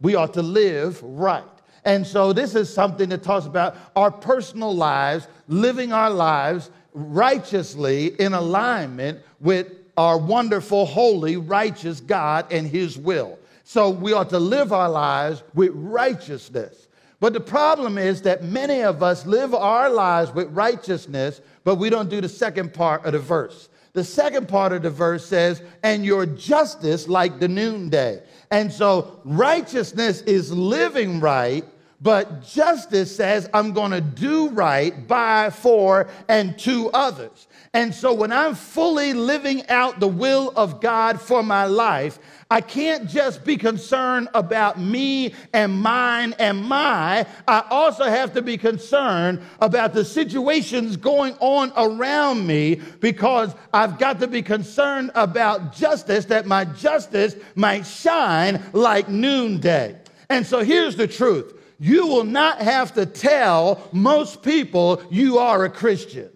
We 0.00 0.14
ought 0.14 0.34
to 0.34 0.42
live 0.42 1.02
right. 1.02 1.44
And 1.84 2.06
so, 2.06 2.32
this 2.32 2.54
is 2.54 2.72
something 2.72 3.08
that 3.08 3.22
talks 3.22 3.46
about 3.46 3.76
our 3.96 4.10
personal 4.10 4.74
lives, 4.74 5.28
living 5.48 5.92
our 5.92 6.10
lives 6.10 6.70
righteously 6.92 8.20
in 8.20 8.34
alignment 8.34 9.20
with 9.40 9.72
our 9.96 10.18
wonderful, 10.18 10.86
holy, 10.86 11.36
righteous 11.36 12.00
God 12.00 12.52
and 12.52 12.66
His 12.66 12.96
will. 12.98 13.38
So 13.64 13.90
we 13.90 14.12
ought 14.12 14.30
to 14.30 14.38
live 14.38 14.72
our 14.72 14.88
lives 14.88 15.42
with 15.54 15.70
righteousness. 15.74 16.88
But 17.20 17.34
the 17.34 17.40
problem 17.40 17.98
is 17.98 18.22
that 18.22 18.42
many 18.42 18.80
of 18.80 19.02
us 19.02 19.26
live 19.26 19.54
our 19.54 19.90
lives 19.90 20.32
with 20.32 20.48
righteousness, 20.50 21.40
but 21.64 21.76
we 21.76 21.90
don't 21.90 22.08
do 22.08 22.20
the 22.20 22.28
second 22.28 22.72
part 22.72 23.04
of 23.04 23.12
the 23.12 23.18
verse. 23.18 23.68
The 23.92 24.04
second 24.04 24.48
part 24.48 24.72
of 24.72 24.82
the 24.82 24.90
verse 24.90 25.26
says, 25.26 25.62
and 25.82 26.04
your 26.04 26.24
justice 26.24 27.08
like 27.08 27.40
the 27.40 27.48
noonday. 27.48 28.22
And 28.50 28.72
so 28.72 29.20
righteousness 29.24 30.22
is 30.22 30.52
living 30.52 31.18
right, 31.18 31.64
but 32.00 32.42
justice 32.42 33.14
says, 33.14 33.50
I'm 33.52 33.72
going 33.72 33.90
to 33.90 34.00
do 34.00 34.48
right 34.50 35.06
by, 35.06 35.50
for, 35.50 36.08
and 36.28 36.58
to 36.60 36.88
others. 36.90 37.48
And 37.74 37.94
so 37.94 38.14
when 38.14 38.32
I'm 38.32 38.54
fully 38.54 39.12
living 39.12 39.68
out 39.68 40.00
the 40.00 40.08
will 40.08 40.52
of 40.56 40.80
God 40.80 41.20
for 41.20 41.42
my 41.42 41.66
life, 41.66 42.18
I 42.50 42.60
can't 42.60 43.08
just 43.08 43.44
be 43.44 43.56
concerned 43.56 44.28
about 44.34 44.78
me 44.80 45.34
and 45.52 45.80
mine 45.80 46.34
and 46.40 46.64
my. 46.64 47.24
I 47.46 47.64
also 47.70 48.04
have 48.04 48.32
to 48.34 48.42
be 48.42 48.58
concerned 48.58 49.40
about 49.60 49.92
the 49.94 50.04
situations 50.04 50.96
going 50.96 51.36
on 51.38 51.72
around 51.76 52.44
me 52.44 52.80
because 52.98 53.54
I've 53.72 53.98
got 53.98 54.18
to 54.20 54.26
be 54.26 54.42
concerned 54.42 55.12
about 55.14 55.76
justice, 55.76 56.24
that 56.26 56.46
my 56.46 56.64
justice 56.64 57.36
might 57.54 57.86
shine 57.86 58.60
like 58.72 59.08
noonday. 59.08 59.96
And 60.28 60.44
so 60.44 60.64
here's 60.64 60.96
the 60.96 61.06
truth 61.06 61.54
you 61.78 62.06
will 62.06 62.24
not 62.24 62.60
have 62.60 62.94
to 62.94 63.06
tell 63.06 63.88
most 63.92 64.42
people 64.42 65.02
you 65.08 65.38
are 65.38 65.64
a 65.64 65.70
Christian. 65.70 66.30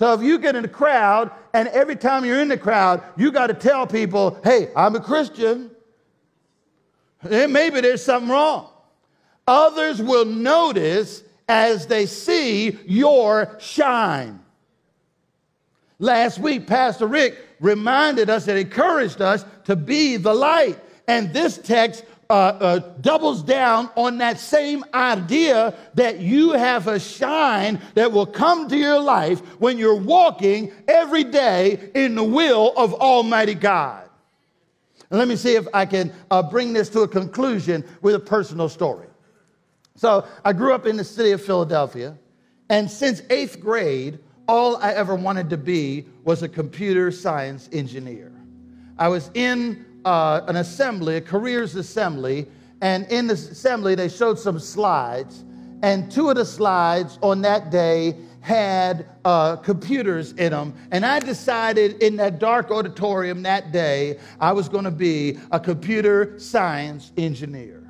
So 0.00 0.14
if 0.14 0.22
you 0.22 0.38
get 0.38 0.56
in 0.56 0.64
a 0.64 0.68
crowd 0.68 1.30
and 1.52 1.68
every 1.68 1.94
time 1.94 2.24
you're 2.24 2.40
in 2.40 2.48
the 2.48 2.56
crowd, 2.56 3.02
you 3.18 3.30
got 3.30 3.48
to 3.48 3.52
tell 3.52 3.86
people, 3.86 4.40
hey, 4.42 4.70
I'm 4.74 4.96
a 4.96 5.00
Christian, 5.00 5.70
then 7.22 7.52
maybe 7.52 7.82
there's 7.82 8.02
something 8.02 8.30
wrong. 8.30 8.70
Others 9.46 10.00
will 10.00 10.24
notice 10.24 11.22
as 11.50 11.86
they 11.86 12.06
see 12.06 12.78
your 12.86 13.58
shine. 13.60 14.40
Last 15.98 16.38
week, 16.38 16.66
Pastor 16.66 17.06
Rick 17.06 17.36
reminded 17.60 18.30
us 18.30 18.48
and 18.48 18.58
encouraged 18.58 19.20
us 19.20 19.44
to 19.64 19.76
be 19.76 20.16
the 20.16 20.32
light. 20.32 20.78
And 21.08 21.30
this 21.34 21.58
text 21.58 22.06
uh, 22.30 22.56
uh, 22.60 22.78
doubles 23.00 23.42
down 23.42 23.90
on 23.96 24.18
that 24.18 24.38
same 24.38 24.84
idea 24.94 25.74
that 25.94 26.20
you 26.20 26.52
have 26.52 26.86
a 26.86 27.00
shine 27.00 27.80
that 27.94 28.12
will 28.12 28.24
come 28.24 28.68
to 28.68 28.76
your 28.76 29.00
life 29.00 29.40
when 29.58 29.76
you're 29.76 29.96
walking 29.96 30.72
every 30.86 31.24
day 31.24 31.90
in 31.92 32.14
the 32.14 32.22
will 32.22 32.72
of 32.76 32.94
Almighty 32.94 33.54
God. 33.54 34.08
And 35.10 35.18
let 35.18 35.26
me 35.26 35.34
see 35.34 35.56
if 35.56 35.66
I 35.74 35.84
can 35.84 36.12
uh, 36.30 36.40
bring 36.40 36.72
this 36.72 36.88
to 36.90 37.00
a 37.00 37.08
conclusion 37.08 37.84
with 38.00 38.14
a 38.14 38.20
personal 38.20 38.68
story. 38.68 39.08
So, 39.96 40.24
I 40.44 40.52
grew 40.52 40.72
up 40.72 40.86
in 40.86 40.96
the 40.96 41.04
city 41.04 41.32
of 41.32 41.44
Philadelphia, 41.44 42.16
and 42.68 42.88
since 42.88 43.22
eighth 43.28 43.58
grade, 43.58 44.20
all 44.46 44.76
I 44.76 44.92
ever 44.92 45.16
wanted 45.16 45.50
to 45.50 45.56
be 45.56 46.06
was 46.22 46.44
a 46.44 46.48
computer 46.48 47.10
science 47.10 47.68
engineer. 47.72 48.32
I 48.98 49.08
was 49.08 49.32
in 49.34 49.84
uh, 50.04 50.42
an 50.46 50.56
assembly, 50.56 51.16
a 51.16 51.20
careers 51.20 51.76
assembly, 51.76 52.46
and 52.80 53.06
in 53.10 53.26
the 53.26 53.34
assembly 53.34 53.94
they 53.94 54.08
showed 54.08 54.38
some 54.38 54.58
slides, 54.58 55.44
and 55.82 56.10
two 56.10 56.30
of 56.30 56.36
the 56.36 56.44
slides 56.44 57.18
on 57.22 57.42
that 57.42 57.70
day 57.70 58.16
had 58.40 59.06
uh, 59.24 59.56
computers 59.56 60.32
in 60.32 60.50
them. 60.50 60.74
And 60.90 61.04
I 61.04 61.18
decided 61.18 62.02
in 62.02 62.16
that 62.16 62.38
dark 62.38 62.70
auditorium 62.70 63.42
that 63.42 63.70
day, 63.70 64.18
I 64.40 64.52
was 64.52 64.68
going 64.68 64.84
to 64.84 64.90
be 64.90 65.38
a 65.52 65.60
computer 65.60 66.38
science 66.38 67.12
engineer. 67.16 67.86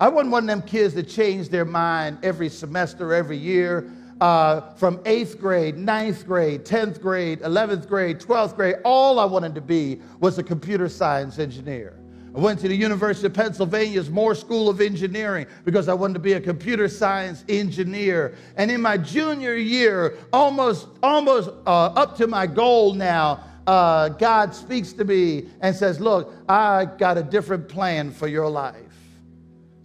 I 0.00 0.08
wasn't 0.08 0.32
one 0.32 0.42
of 0.44 0.48
them 0.48 0.62
kids 0.62 0.94
that 0.94 1.04
changed 1.04 1.52
their 1.52 1.64
mind 1.64 2.18
every 2.24 2.48
semester, 2.48 3.14
every 3.14 3.36
year 3.36 3.88
uh, 4.22 4.72
from 4.76 5.00
eighth 5.04 5.40
grade, 5.40 5.76
ninth 5.76 6.24
grade, 6.24 6.64
10th 6.64 7.00
grade, 7.00 7.40
11th 7.40 7.88
grade, 7.88 8.20
12th 8.20 8.54
grade, 8.54 8.76
all 8.84 9.18
I 9.18 9.24
wanted 9.24 9.52
to 9.56 9.60
be 9.60 10.00
was 10.20 10.38
a 10.38 10.44
computer 10.44 10.88
science 10.88 11.40
engineer. 11.40 11.98
I 12.32 12.38
went 12.38 12.60
to 12.60 12.68
the 12.68 12.76
University 12.76 13.26
of 13.26 13.34
Pennsylvania's 13.34 14.10
Moore 14.10 14.36
School 14.36 14.68
of 14.68 14.80
Engineering 14.80 15.46
because 15.64 15.88
I 15.88 15.94
wanted 15.94 16.14
to 16.14 16.20
be 16.20 16.34
a 16.34 16.40
computer 16.40 16.86
science 16.86 17.44
engineer. 17.48 18.36
And 18.56 18.70
in 18.70 18.80
my 18.80 18.96
junior 18.96 19.56
year, 19.56 20.16
almost, 20.32 20.86
almost 21.02 21.50
uh, 21.66 21.86
up 21.86 22.16
to 22.18 22.28
my 22.28 22.46
goal 22.46 22.94
now, 22.94 23.42
uh, 23.66 24.08
God 24.10 24.54
speaks 24.54 24.92
to 24.92 25.04
me 25.04 25.48
and 25.60 25.74
says, 25.74 25.98
Look, 25.98 26.32
I 26.48 26.84
got 26.84 27.18
a 27.18 27.24
different 27.24 27.68
plan 27.68 28.12
for 28.12 28.28
your 28.28 28.48
life. 28.48 28.91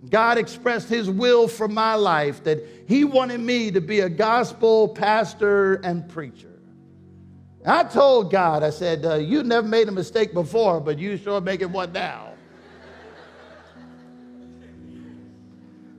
God 0.10 0.38
expressed 0.38 0.90
his 0.90 1.10
will 1.10 1.48
for 1.48 1.68
my 1.68 1.96
life 1.96 2.44
that 2.44 2.64
he 2.88 3.04
wanted 3.04 3.40
me 3.40 3.72
to 3.72 3.82
be 3.82 4.02
a 4.02 4.10
gospel 4.10 4.90
pastor 4.90 5.76
and 5.76 6.08
preacher. 6.08 6.48
I 7.66 7.84
told 7.84 8.32
God, 8.32 8.64
I 8.64 8.70
said, 8.70 9.06
uh, 9.06 9.16
You 9.16 9.44
never 9.44 9.68
made 9.68 9.90
a 9.90 9.92
mistake 9.92 10.34
before, 10.34 10.80
but 10.80 10.98
you 10.98 11.18
sure 11.18 11.42
making 11.42 11.72
one 11.72 11.92
now. 11.92 12.34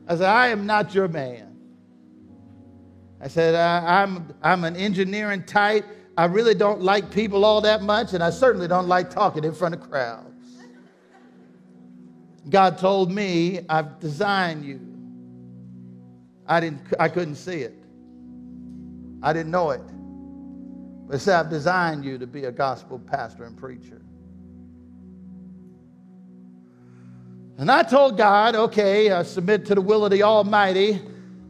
I 0.07 0.15
said, 0.17 0.25
I 0.25 0.49
am 0.49 0.65
not 0.65 0.95
your 0.95 1.09
man. 1.09 1.55
I 3.21 3.29
said, 3.29 3.55
I'm, 3.55 4.33
I'm 4.43 4.65
an 4.65 4.77
engineering 4.77 5.45
type. 5.45 5.85
I 6.17 6.25
really 6.25 6.55
don't 6.55 6.81
like 6.81 7.11
people 7.11 7.45
all 7.45 7.61
that 7.61 7.83
much, 7.83 8.15
and 8.15 8.25
I 8.25 8.31
certainly 8.31 8.69
don't 8.69 8.89
like 8.89 9.11
talking 9.11 9.45
in 9.45 9.53
front 9.53 9.75
of 9.75 9.81
crowds. 9.81 10.28
God 12.51 12.79
told 12.79 13.11
me, 13.11 13.61
I've 13.69 14.01
designed 14.01 14.65
you. 14.65 14.81
I, 16.47 16.61
didn't, 16.61 16.81
I 16.99 17.09
couldn't 17.09 17.35
see 17.35 17.61
it. 17.61 17.75
I 19.23 19.33
didn't 19.33 19.51
know 19.51 19.71
it. 19.71 19.83
But 21.07 21.17
it 21.17 21.19
said, 21.21 21.41
I've 21.41 21.51
designed 21.51 22.05
you 22.05 22.19
to 22.19 22.27
be 22.27 22.45
a 22.45 22.53
gospel 22.53 22.99
pastor 22.99 23.45
and 23.45 23.57
preacher. 23.57 24.01
And 27.59 27.71
I 27.71 27.83
told 27.83 28.17
God, 28.17 28.55
okay, 28.55 29.11
I 29.11 29.25
submit 29.25 29.67
to 29.67 29.75
the 29.75 29.81
will 29.81 30.05
of 30.05 30.11
the 30.11 30.23
Almighty. 30.23 31.03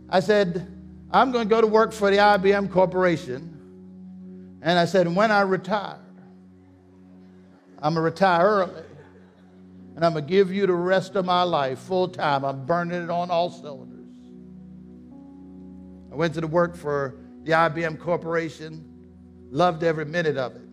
I 0.09 0.21
said, 0.21 0.67
I'm 1.11 1.33
going 1.33 1.49
to 1.49 1.51
go 1.51 1.61
to 1.61 1.67
work 1.67 1.93
for 1.93 2.11
the 2.11 2.17
IBM 2.17 2.73
Corporation. 2.73 3.55
And 4.63 4.79
I 4.79 4.87
said, 4.87 5.07
when 5.15 5.31
I 5.31 5.43
retire, 5.43 5.99
I'm 7.81 7.95
going 7.95 7.97
to 7.97 8.01
retire 8.01 8.47
early 8.47 8.88
and 9.99 10.05
I'm 10.05 10.13
going 10.13 10.27
to 10.27 10.31
give 10.31 10.53
you 10.53 10.65
the 10.65 10.75
rest 10.75 11.17
of 11.17 11.25
my 11.25 11.43
life 11.43 11.81
full 11.81 12.07
time. 12.07 12.45
I'm 12.45 12.65
burning 12.65 13.03
it 13.03 13.11
on 13.11 13.33
all 13.33 13.51
cylinders. 13.51 14.15
I 16.13 16.15
went 16.15 16.35
to 16.35 16.41
the 16.41 16.47
work 16.47 16.77
for 16.77 17.17
the 17.43 17.51
IBM 17.51 17.99
Corporation, 17.99 18.89
loved 19.51 19.83
every 19.83 20.05
minute 20.05 20.37
of 20.37 20.55
it. 20.55 20.69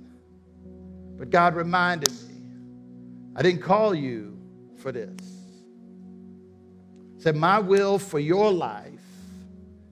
But 1.17 1.31
God 1.31 1.55
reminded 1.55 2.11
me, 2.11 2.35
I 3.35 3.41
didn't 3.41 3.63
call 3.63 3.95
you 3.95 4.37
for 4.77 4.91
this. 4.91 5.19
He 7.15 7.23
said, 7.23 7.35
My 7.35 7.57
will 7.57 7.97
for 7.97 8.19
your 8.19 8.51
life 8.51 8.93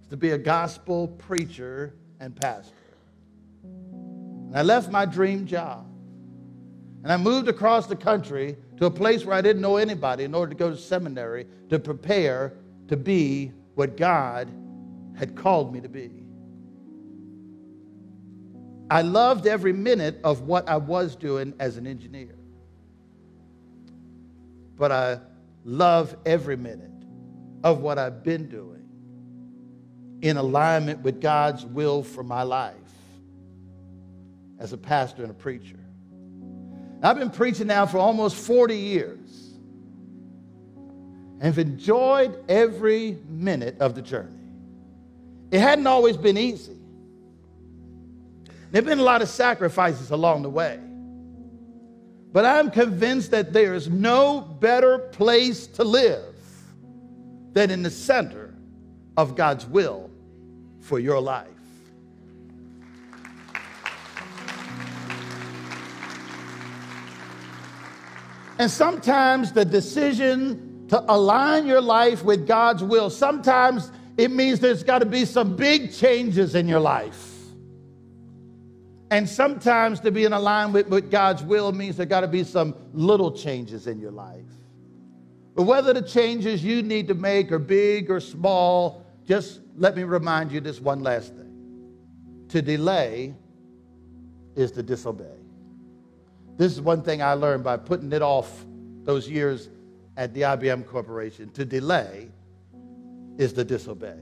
is 0.03 0.09
to 0.09 0.15
be 0.15 0.29
a 0.29 0.37
gospel 0.37 1.07
preacher 1.07 1.95
and 2.19 2.35
pastor. 2.35 2.75
And 3.63 4.55
I 4.55 4.61
left 4.61 4.91
my 4.91 5.07
dream 5.07 5.47
job. 5.47 5.87
And 7.01 7.11
I 7.11 7.17
moved 7.17 7.47
across 7.47 7.87
the 7.87 7.95
country 7.95 8.57
to 8.77 8.85
a 8.85 8.91
place 8.91 9.25
where 9.25 9.35
I 9.35 9.41
didn't 9.41 9.61
know 9.61 9.77
anybody 9.77 10.23
in 10.23 10.33
order 10.33 10.49
to 10.51 10.57
go 10.57 10.69
to 10.69 10.77
seminary 10.77 11.45
to 11.69 11.79
prepare 11.79 12.53
to 12.87 12.97
be 12.97 13.51
what 13.75 13.97
God 13.97 14.49
had 15.15 15.35
called 15.35 15.73
me 15.73 15.81
to 15.81 15.89
be. 15.89 16.11
I 18.89 19.01
loved 19.01 19.47
every 19.47 19.73
minute 19.73 20.19
of 20.23 20.41
what 20.41 20.67
I 20.67 20.77
was 20.77 21.15
doing 21.15 21.53
as 21.59 21.77
an 21.77 21.87
engineer. 21.87 22.35
But 24.75 24.91
I 24.91 25.19
love 25.63 26.15
every 26.25 26.57
minute 26.57 26.91
of 27.63 27.79
what 27.79 27.97
I've 27.97 28.23
been 28.23 28.49
doing 28.49 28.87
in 30.21 30.37
alignment 30.37 31.01
with 31.01 31.21
God's 31.21 31.65
will 31.65 32.03
for 32.03 32.23
my 32.23 32.43
life 32.43 32.75
as 34.59 34.73
a 34.73 34.77
pastor 34.77 35.23
and 35.23 35.31
a 35.31 35.35
preacher. 35.35 35.82
I've 37.03 37.17
been 37.17 37.31
preaching 37.31 37.67
now 37.67 37.85
for 37.85 37.97
almost 37.97 38.37
40 38.37 38.77
years 38.77 39.19
and 40.75 41.43
have 41.43 41.59
enjoyed 41.59 42.41
every 42.47 43.17
minute 43.27 43.75
of 43.81 43.93
the 43.93 44.01
journey. 44.01 44.39
It 45.51 45.59
hadn't 45.59 45.85
always 45.85 46.15
been 46.15 46.37
easy. 46.37 46.77
There 48.71 48.81
have 48.81 48.85
been 48.85 48.99
a 48.99 49.03
lot 49.03 49.21
of 49.21 49.27
sacrifices 49.27 50.11
along 50.11 50.43
the 50.43 50.49
way. 50.49 50.79
But 52.31 52.45
I'm 52.45 52.71
convinced 52.71 53.31
that 53.31 53.53
there 53.53 53.75
is 53.75 53.89
no 53.89 54.39
better 54.41 54.97
place 54.97 55.67
to 55.67 55.83
live 55.83 56.33
than 57.51 57.69
in 57.69 57.83
the 57.83 57.91
center 57.91 58.55
of 59.17 59.35
God's 59.35 59.65
will 59.67 60.09
for 60.79 60.97
your 60.99 61.19
life. 61.19 61.52
And 68.63 68.71
sometimes 68.71 69.51
the 69.51 69.65
decision 69.65 70.87
to 70.87 71.03
align 71.11 71.67
your 71.67 71.81
life 71.81 72.23
with 72.23 72.47
God's 72.47 72.81
will, 72.81 73.09
sometimes 73.09 73.91
it 74.15 74.31
means 74.31 74.61
there's 74.61 74.85
got 74.85 74.99
to 74.99 75.05
be 75.05 75.25
some 75.25 75.57
big 75.57 75.91
changes 75.91 76.55
in 76.55 76.69
your 76.69 76.79
life. 76.79 77.29
And 79.11 79.27
sometimes 79.27 79.99
to 79.99 80.11
be 80.11 80.23
in 80.23 80.31
alignment 80.31 80.87
with 80.87 81.11
God's 81.11 81.43
will 81.43 81.73
means 81.73 81.97
there 81.97 82.05
got 82.05 82.21
to 82.21 82.27
be 82.29 82.45
some 82.45 82.73
little 82.93 83.33
changes 83.33 83.85
in 83.85 83.99
your 83.99 84.11
life. 84.11 84.45
But 85.55 85.63
whether 85.63 85.91
the 85.91 86.01
changes 86.01 86.63
you 86.63 86.83
need 86.83 87.09
to 87.09 87.15
make 87.15 87.51
are 87.51 87.59
big 87.59 88.09
or 88.09 88.21
small, 88.21 89.05
just 89.27 89.59
let 89.75 89.93
me 89.97 90.03
remind 90.03 90.53
you 90.53 90.61
this 90.61 90.79
one 90.79 91.03
last 91.03 91.35
thing. 91.35 92.47
To 92.47 92.61
delay 92.61 93.33
is 94.55 94.71
to 94.71 94.81
disobey. 94.81 95.42
This 96.57 96.71
is 96.71 96.81
one 96.81 97.01
thing 97.01 97.21
I 97.21 97.33
learned 97.33 97.63
by 97.63 97.77
putting 97.77 98.11
it 98.11 98.21
off 98.21 98.65
those 99.03 99.29
years 99.29 99.69
at 100.17 100.33
the 100.33 100.41
IBM 100.41 100.85
Corporation. 100.85 101.49
To 101.51 101.65
delay 101.65 102.29
is 103.37 103.53
to 103.53 103.63
disobey. 103.63 104.19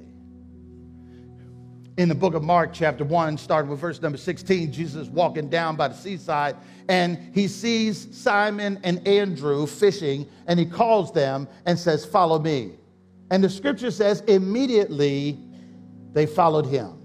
In 1.97 2.07
the 2.07 2.15
book 2.15 2.33
of 2.33 2.41
Mark, 2.41 2.71
chapter 2.73 3.03
1, 3.03 3.37
starting 3.37 3.69
with 3.69 3.79
verse 3.79 4.01
number 4.01 4.17
16, 4.17 4.71
Jesus 4.71 5.07
walking 5.09 5.49
down 5.49 5.75
by 5.75 5.89
the 5.89 5.93
seaside 5.93 6.55
and 6.87 7.19
he 7.33 7.47
sees 7.47 8.07
Simon 8.17 8.79
and 8.83 9.05
Andrew 9.07 9.67
fishing 9.67 10.25
and 10.47 10.57
he 10.57 10.65
calls 10.65 11.11
them 11.11 11.47
and 11.65 11.77
says, 11.77 12.05
Follow 12.05 12.39
me. 12.39 12.71
And 13.29 13.41
the 13.41 13.49
scripture 13.49 13.91
says, 13.91 14.21
immediately 14.27 15.39
they 16.11 16.25
followed 16.25 16.65
him. 16.65 17.01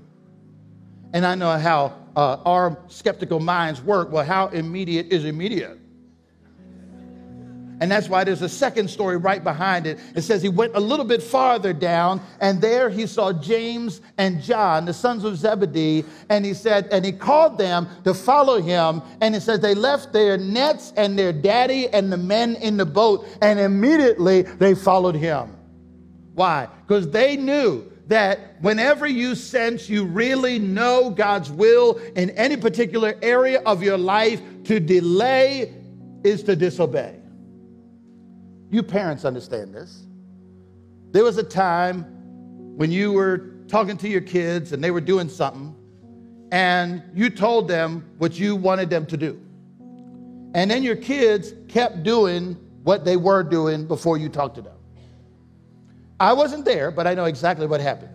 And 1.13 1.25
I 1.25 1.37
know 1.37 1.57
how 1.57 1.97
uh, 2.17 2.39
our 2.45 2.79
skeptical 2.89 3.39
minds 3.39 3.81
work. 3.83 4.11
Well, 4.11 4.25
how 4.25 4.49
immediate 4.49 5.13
is 5.13 5.25
immediate? 5.25 5.79
And 7.79 7.91
that's 7.91 8.09
why 8.09 8.25
there's 8.25 8.41
a 8.41 8.49
second 8.49 8.89
story 8.89 9.19
right 9.19 9.45
behind 9.45 9.87
it. 9.87 10.01
It 10.15 10.23
says 10.23 10.41
he 10.41 10.49
went 10.49 10.75
a 10.75 10.81
little 10.81 11.05
bit 11.05 11.23
farther 11.23 11.75
down, 11.75 12.23
and 12.41 12.59
there 12.59 12.89
he 12.89 13.07
saw 13.07 13.35
James 13.35 14.01
and 14.17 14.43
John, 14.43 14.87
the 14.87 14.95
sons 14.95 15.25
of 15.25 15.37
Zebedee, 15.37 16.03
and 16.31 16.47
he 16.47 16.55
said, 16.55 16.89
and 16.91 17.05
he 17.05 17.13
called 17.13 17.59
them 17.59 17.87
to 18.05 18.15
follow 18.15 18.63
him. 18.63 19.03
And 19.21 19.35
he 19.35 19.41
says 19.43 19.61
they 19.61 19.75
left 19.75 20.15
their 20.15 20.39
nets 20.39 20.95
and 20.97 21.19
their 21.19 21.35
daddy 21.35 21.91
and 21.91 22.11
the 22.11 22.17
men 22.17 22.57
in 22.57 22.79
the 22.79 22.87
boat, 22.87 23.29
and 23.43 23.61
immediately 23.61 24.43
they 24.43 24.75
followed 24.75 25.15
him. 25.15 25.55
Why? 26.33 26.69
Because 26.87 27.11
they 27.11 27.37
knew 27.37 27.93
that 28.07 28.61
whenever 28.61 29.07
you 29.07 29.35
sense 29.35 29.89
you 29.89 30.05
really 30.05 30.59
know 30.59 31.11
God's 31.11 31.51
will 31.51 31.99
in 32.15 32.31
any 32.31 32.57
particular 32.57 33.15
area 33.23 33.61
of 33.67 33.83
your 33.83 33.99
life, 33.99 34.41
to 34.65 34.79
delay 34.79 35.75
is 36.23 36.43
to 36.45 36.57
disobey. 36.57 37.17
You 38.71 38.83
parents 38.83 39.25
understand 39.25 39.75
this. 39.75 40.07
There 41.13 41.25
was 41.25 41.39
a 41.39 41.43
time 41.43 42.05
when 42.77 42.91
you 42.93 43.13
were 43.13 43.55
talking 43.69 43.97
to 43.97 44.09
your 44.09 44.21
kids 44.21 44.73
and 44.73 44.83
they 44.83 44.91
were 44.91 45.01
doing 45.01 45.29
something, 45.29 45.75
and 46.53 47.03
you 47.15 47.31
told 47.31 47.67
them 47.67 48.09
what 48.19 48.39
you 48.39 48.55
wanted 48.55 48.91
them 48.91 49.07
to 49.07 49.17
do. 49.17 49.41
And 50.55 50.71
then 50.71 50.83
your 50.83 50.97
kids 50.97 51.55
kept 51.69 52.03
doing 52.03 52.57
what 52.85 53.05
they 53.05 53.17
were 53.17 53.43
doing 53.43 53.87
before 53.87 54.17
you 54.17 54.29
talked 54.29 54.55
to 54.57 54.63
them. 54.63 54.76
I 56.19 56.33
wasn't 56.33 56.65
there, 56.65 56.91
but 56.91 57.07
I 57.07 57.15
know 57.15 57.27
exactly 57.27 57.67
what 57.67 57.81
happened. 57.81 58.13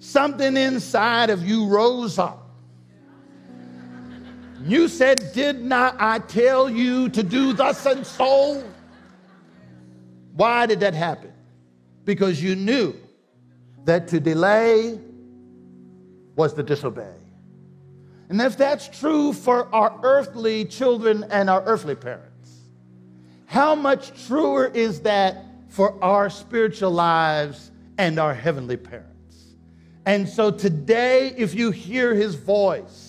Something 0.00 0.56
inside 0.56 1.30
of 1.30 1.46
you 1.46 1.66
rose 1.66 2.18
up 2.18 2.48
you 4.64 4.88
said, 4.88 5.32
Did 5.32 5.62
not 5.62 5.96
I 5.98 6.18
tell 6.18 6.68
you 6.68 7.08
to 7.10 7.22
do 7.22 7.52
thus 7.52 7.86
and 7.86 8.06
so? 8.06 8.64
Why 10.34 10.66
did 10.66 10.80
that 10.80 10.94
happen? 10.94 11.32
Because 12.04 12.42
you 12.42 12.54
knew 12.54 12.94
that 13.84 14.08
to 14.08 14.20
delay 14.20 14.98
was 16.36 16.54
to 16.54 16.62
disobey. 16.62 17.14
And 18.28 18.40
if 18.40 18.56
that's 18.56 18.88
true 19.00 19.32
for 19.32 19.74
our 19.74 19.98
earthly 20.02 20.64
children 20.64 21.24
and 21.30 21.48
our 21.48 21.64
earthly 21.64 21.94
parents, 21.94 22.60
how 23.46 23.74
much 23.74 24.26
truer 24.26 24.66
is 24.66 25.00
that 25.00 25.44
for 25.68 26.02
our 26.02 26.30
spiritual 26.30 26.90
lives 26.90 27.70
and 27.98 28.18
our 28.18 28.34
heavenly 28.34 28.76
parents? 28.76 29.54
And 30.06 30.28
so 30.28 30.50
today, 30.50 31.34
if 31.36 31.54
you 31.54 31.70
hear 31.70 32.14
his 32.14 32.34
voice, 32.34 33.08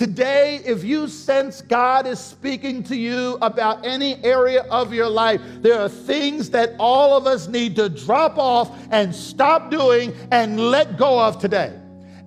Today, 0.00 0.62
if 0.64 0.82
you 0.82 1.08
sense 1.08 1.60
God 1.60 2.06
is 2.06 2.18
speaking 2.18 2.82
to 2.84 2.96
you 2.96 3.36
about 3.42 3.84
any 3.84 4.14
area 4.24 4.62
of 4.70 4.94
your 4.94 5.10
life, 5.10 5.42
there 5.60 5.78
are 5.78 5.90
things 5.90 6.48
that 6.52 6.72
all 6.78 7.14
of 7.14 7.26
us 7.26 7.48
need 7.48 7.76
to 7.76 7.90
drop 7.90 8.38
off 8.38 8.74
and 8.90 9.14
stop 9.14 9.70
doing 9.70 10.14
and 10.30 10.58
let 10.58 10.96
go 10.96 11.22
of 11.22 11.38
today. 11.38 11.78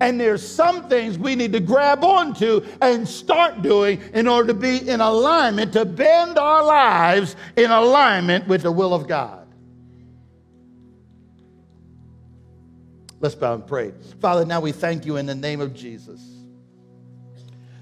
And 0.01 0.21
there's 0.21 0.47
some 0.47 0.87
things 0.87 1.17
we 1.17 1.33
need 1.33 1.51
to 1.53 1.59
grab 1.59 2.03
onto 2.03 2.63
and 2.79 3.07
start 3.07 3.63
doing 3.63 3.99
in 4.13 4.27
order 4.27 4.49
to 4.49 4.53
be 4.53 4.87
in 4.87 5.01
alignment, 5.01 5.73
to 5.73 5.83
bend 5.83 6.37
our 6.37 6.63
lives 6.63 7.35
in 7.55 7.71
alignment 7.71 8.47
with 8.47 8.61
the 8.61 8.71
will 8.71 8.93
of 8.93 9.07
God. 9.07 9.42
Let's 13.23 13.35
bow 13.35 13.53
and 13.53 13.65
pray. 13.65 13.93
Father, 14.19 14.43
now 14.43 14.59
we 14.59 14.73
thank 14.73 15.05
you 15.05 15.15
in 15.15 15.25
the 15.25 15.33
name 15.33 15.61
of 15.61 15.73
Jesus. 15.73 16.19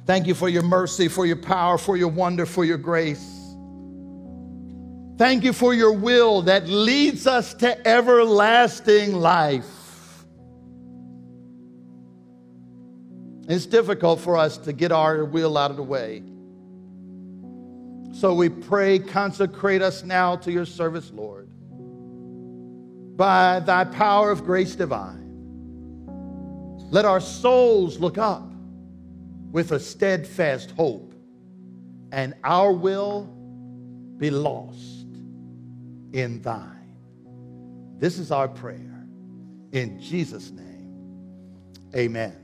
Thank 0.05 0.27
you 0.27 0.35
for 0.35 0.47
your 0.47 0.61
mercy, 0.61 1.07
for 1.07 1.25
your 1.25 1.35
power, 1.35 1.79
for 1.79 1.97
your 1.97 2.09
wonder, 2.09 2.45
for 2.45 2.63
your 2.63 2.77
grace. 2.77 3.27
Thank 5.17 5.43
you 5.43 5.51
for 5.51 5.73
your 5.73 5.93
will 5.93 6.43
that 6.43 6.67
leads 6.67 7.25
us 7.25 7.55
to 7.55 7.87
everlasting 7.87 9.15
life. 9.15 9.65
It's 13.47 13.65
difficult 13.65 14.19
for 14.19 14.37
us 14.37 14.59
to 14.59 14.73
get 14.73 14.91
our 14.91 15.25
will 15.25 15.57
out 15.57 15.71
of 15.71 15.77
the 15.77 15.81
way. 15.81 16.21
So 18.13 18.35
we 18.35 18.49
pray, 18.49 18.99
consecrate 18.99 19.81
us 19.81 20.03
now 20.03 20.35
to 20.35 20.51
your 20.51 20.65
service, 20.67 21.09
Lord, 21.11 21.49
by 23.17 23.59
thy 23.61 23.85
power 23.85 24.29
of 24.29 24.45
grace 24.45 24.75
divine. 24.75 25.20
Let 26.91 27.05
our 27.05 27.21
souls 27.21 27.99
look 27.99 28.17
up 28.17 28.51
with 29.51 29.71
a 29.71 29.79
steadfast 29.79 30.71
hope, 30.71 31.13
and 32.11 32.33
our 32.43 32.73
will 32.73 33.23
be 34.17 34.29
lost 34.29 35.07
in 36.11 36.41
thine. 36.41 37.95
This 37.97 38.19
is 38.19 38.29
our 38.29 38.49
prayer. 38.49 39.07
In 39.71 40.01
Jesus' 40.01 40.51
name, 40.51 41.71
amen. 41.95 42.35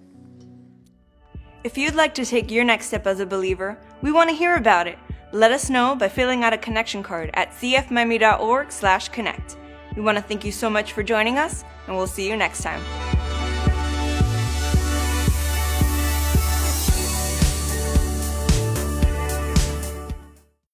If 1.65 1.77
you'd 1.77 1.95
like 1.95 2.15
to 2.15 2.25
take 2.25 2.49
your 2.49 2.63
next 2.63 2.85
step 2.85 3.05
as 3.05 3.19
a 3.19 3.25
believer, 3.25 3.77
we 4.01 4.13
want 4.13 4.29
to 4.29 4.35
hear 4.35 4.55
about 4.55 4.87
it. 4.87 4.97
Let 5.33 5.51
us 5.51 5.69
know 5.69 5.93
by 5.93 6.07
filling 6.07 6.45
out 6.45 6.53
a 6.53 6.57
connection 6.57 7.03
card 7.03 7.31
at 7.33 7.51
cfmiami.org 7.51 8.71
slash 8.71 9.09
connect. 9.09 9.57
We 9.97 10.01
want 10.01 10.17
to 10.17 10.23
thank 10.23 10.45
you 10.45 10.53
so 10.53 10.69
much 10.69 10.93
for 10.93 11.03
joining 11.03 11.37
us, 11.37 11.65
and 11.87 11.97
we'll 11.97 12.07
see 12.07 12.29
you 12.29 12.37
next 12.37 12.63
time. 12.63 12.81